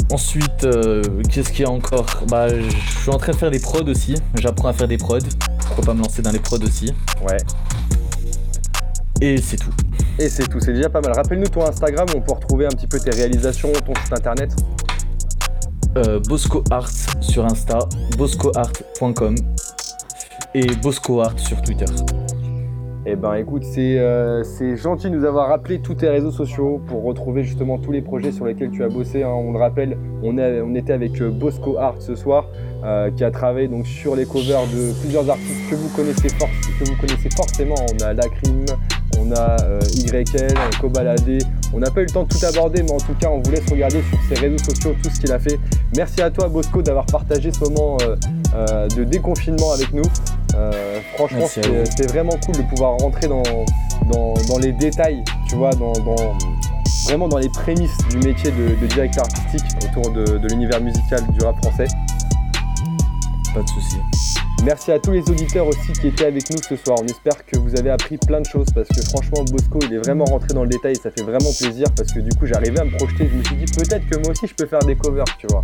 Ensuite, 0.10 0.64
euh, 0.64 1.02
qu'est-ce 1.30 1.52
qu'il 1.52 1.66
y 1.66 1.68
a 1.68 1.72
encore? 1.72 2.06
Bah, 2.30 2.48
je 2.48 3.02
suis 3.02 3.10
en 3.12 3.18
train 3.18 3.34
de 3.34 3.38
faire 3.38 3.52
des 3.52 3.60
prods 3.60 3.84
aussi. 3.90 4.16
J'apprends 4.36 4.70
à 4.70 4.74
faire 4.74 4.88
des 4.88 4.98
prods. 4.98 5.20
Pourquoi 5.66 5.84
pas 5.84 5.94
me 5.94 6.02
lancer 6.02 6.22
dans 6.22 6.32
les 6.32 6.40
prods 6.40 6.64
aussi 6.64 6.94
Ouais. 7.28 7.36
Et 9.22 9.38
c'est 9.38 9.58
tout. 9.58 9.72
Et 10.20 10.30
c'est 10.30 10.48
tout, 10.48 10.60
c'est 10.60 10.74
déjà 10.74 10.90
pas 10.90 11.02
mal. 11.02 11.14
Rappelle-nous 11.14 11.48
ton 11.48 11.66
Instagram 11.66 12.08
où 12.14 12.18
on 12.18 12.22
peut 12.22 12.34
retrouver 12.34 12.66
un 12.66 12.70
petit 12.70 12.88
peu 12.88 13.00
tes 13.00 13.12
réalisations, 13.12 13.72
ton 13.86 13.94
site 13.96 14.14
internet. 14.14 14.56
Euh, 15.98 16.20
Bosco 16.28 16.64
Art 16.70 16.92
sur 17.22 17.46
Insta, 17.46 17.80
boscoart.com 18.18 19.36
et 20.54 20.68
Bosco 20.82 21.22
Art 21.22 21.40
sur 21.40 21.62
Twitter. 21.62 21.86
Eh 23.10 23.16
ben 23.16 23.36
écoute, 23.36 23.64
c'est 23.64 23.98
euh, 24.00 24.44
c'est 24.44 24.76
gentil 24.76 25.10
de 25.10 25.16
nous 25.16 25.24
avoir 25.24 25.48
rappelé 25.48 25.80
tous 25.80 25.94
tes 25.94 26.10
réseaux 26.10 26.32
sociaux 26.32 26.82
pour 26.88 27.04
retrouver 27.04 27.46
justement 27.46 27.78
tous 27.78 27.94
les 27.94 28.02
projets 28.02 28.34
sur 28.34 28.46
lesquels 28.46 28.70
tu 28.70 28.84
as 28.84 28.90
bossé. 28.90 29.24
hein. 29.24 29.30
On 29.30 29.54
le 29.54 29.60
rappelle, 29.60 29.98
on, 30.24 30.76
était 30.76 30.92
avec 30.92 31.22
euh, 31.22 31.30
Bosco 31.30 31.78
Art 31.78 32.02
ce 32.02 32.16
soir, 32.16 32.50
euh, 32.84 33.10
qui 33.12 33.24
a 33.24 33.32
travaillé 33.32 33.70
donc 33.70 33.88
sur 33.88 34.14
les 34.18 34.26
covers 34.26 34.64
de 34.68 34.92
plusieurs 35.00 35.30
artistes 35.30 35.70
que 35.70 35.76
vous 35.76 35.88
connaissez, 35.96 36.28
que 36.28 36.84
vous 36.84 36.98
connaissez 37.00 37.30
forcément. 37.30 37.76
On 37.94 38.04
a 38.04 38.14
Lacrim, 38.14 38.66
on 39.20 39.32
a 39.32 39.58
euh, 39.64 39.80
YL, 39.96 40.54
Cobaladé. 40.82 41.40
On 41.74 41.80
n'a 41.80 41.92
pas 41.92 42.02
eu 42.02 42.06
le 42.06 42.12
temps 42.12 42.24
de 42.24 42.30
tout 42.30 42.46
aborder, 42.46 42.82
mais 42.84 42.92
en 42.92 42.98
tout 42.98 43.14
cas, 43.20 43.30
on 43.30 43.42
vous 43.42 43.52
laisse 43.52 43.70
regarder 43.70 44.02
sur 44.10 44.18
ses 44.30 44.40
réseaux 44.42 44.64
sociaux 44.64 44.96
tout 45.04 45.10
ce 45.14 45.20
qu'il 45.20 45.32
a 45.32 45.40
fait. 45.40 45.60
Merci 45.96 46.22
à 46.22 46.30
toi, 46.30 46.48
Bosco, 46.48 46.82
d'avoir 46.82 47.06
partagé 47.06 47.52
ce 47.52 47.60
moment 47.62 47.98
euh, 48.02 48.16
euh, 48.56 48.88
de 48.90 49.04
déconfinement 49.04 49.72
avec 49.74 49.92
nous. 49.94 50.04
Euh, 50.56 51.00
franchement, 51.16 51.48
c'était 51.86 52.08
vraiment 52.08 52.38
cool 52.46 52.56
de 52.58 52.64
pouvoir 52.70 52.98
rentrer 52.98 53.28
dans, 53.28 53.44
dans, 54.12 54.34
dans 54.50 54.58
les 54.60 54.72
détails, 54.72 55.24
tu 55.50 55.56
vois, 55.56 55.72
dans, 55.72 55.94
dans- 55.94 56.34
vraiment 57.06 57.28
dans 57.30 57.38
les 57.38 57.50
prémices 57.50 57.98
du 58.10 58.18
métier 58.18 58.52
de, 58.52 58.76
de 58.82 58.88
directeur 58.88 59.24
artistique 59.24 59.78
autour 59.84 60.12
de, 60.12 60.38
de 60.38 60.48
l'univers 60.50 60.82
musical 60.82 61.22
du 61.32 61.46
rap 61.46 61.56
français. 61.64 61.88
Pas 63.54 63.62
de 63.62 63.68
soucis. 63.70 63.98
Merci 64.64 64.92
à 64.92 65.00
tous 65.00 65.12
les 65.12 65.22
auditeurs 65.30 65.68
aussi 65.68 65.94
qui 65.94 66.08
étaient 66.08 66.26
avec 66.26 66.50
nous 66.50 66.58
ce 66.62 66.76
soir. 66.76 66.98
On 67.02 67.06
espère 67.06 67.46
que 67.46 67.58
vous 67.58 67.76
avez 67.78 67.90
appris 67.90 68.18
plein 68.18 68.42
de 68.42 68.46
choses 68.46 68.68
parce 68.74 68.90
que 68.90 69.02
franchement 69.02 69.44
Bosco 69.46 69.80
il 69.84 69.94
est 69.94 69.98
vraiment 69.98 70.26
rentré 70.26 70.54
dans 70.54 70.64
le 70.64 70.70
détail 70.70 70.94
et 70.94 70.96
ça 70.96 71.12
fait 71.12 71.24
vraiment 71.24 71.52
plaisir 71.58 71.88
parce 71.96 72.12
que 72.12 72.20
du 72.20 72.36
coup 72.38 72.46
j'arrivais 72.46 72.80
à 72.80 72.84
me 72.84 72.92
projeter. 72.98 73.30
Je 73.32 73.38
me 73.38 73.44
suis 73.44 73.56
dit 73.56 73.66
peut-être 73.66 74.08
que 74.10 74.18
moi 74.18 74.32
aussi 74.32 74.48
je 74.48 74.54
peux 74.54 74.66
faire 74.66 74.80
des 74.80 74.96
covers, 74.96 75.26
tu 75.38 75.48
vois. 75.48 75.64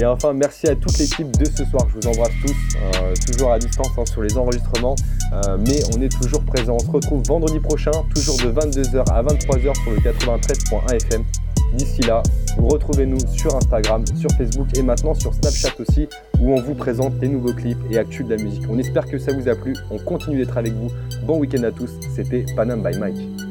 Et 0.00 0.04
enfin 0.06 0.32
merci 0.32 0.68
à 0.68 0.74
toute 0.74 0.98
l'équipe 0.98 1.30
de 1.38 1.44
ce 1.44 1.64
soir. 1.64 1.86
Je 1.88 2.00
vous 2.00 2.06
embrasse 2.14 2.32
tous, 2.44 2.76
euh, 2.76 3.14
toujours 3.26 3.52
à 3.52 3.58
distance 3.58 3.90
hein, 3.96 4.04
sur 4.06 4.22
les 4.22 4.36
enregistrements, 4.36 4.96
Euh, 5.32 5.58
mais 5.60 5.80
on 5.94 6.00
est 6.00 6.08
toujours 6.08 6.42
présents. 6.42 6.76
On 6.76 6.78
se 6.78 6.90
retrouve 6.90 7.22
vendredi 7.26 7.60
prochain, 7.60 7.90
toujours 8.14 8.36
de 8.38 8.50
22h 8.50 9.04
à 9.12 9.22
23h 9.22 9.74
sur 9.82 9.90
le 9.90 9.98
93.1 9.98 10.94
FM. 10.94 11.22
D'ici 11.74 12.00
là, 12.00 12.22
vous 12.56 12.68
retrouvez-nous 12.68 13.18
sur 13.30 13.54
Instagram, 13.54 14.04
sur 14.16 14.30
Facebook 14.38 14.68
et 14.74 14.82
maintenant 14.82 15.12
sur 15.12 15.34
Snapchat 15.34 15.74
aussi, 15.80 16.08
où 16.40 16.52
on 16.54 16.62
vous 16.62 16.74
présente 16.74 17.12
les 17.20 17.28
nouveaux 17.28 17.52
clips 17.52 17.78
et 17.90 17.98
actus 17.98 18.24
de 18.26 18.34
la 18.34 18.42
musique. 18.42 18.62
On 18.70 18.78
espère 18.78 19.06
que 19.06 19.18
ça 19.18 19.32
vous 19.34 19.48
a 19.48 19.54
plu. 19.54 19.74
On 19.90 19.98
continue 19.98 20.38
d'être 20.38 20.56
avec 20.56 20.72
vous. 20.72 20.90
Bon 21.24 21.38
week-end 21.38 21.62
à 21.64 21.70
tous. 21.70 21.90
C'était 22.16 22.46
Panam 22.56 22.82
by 22.82 22.98
Mike. 22.98 23.47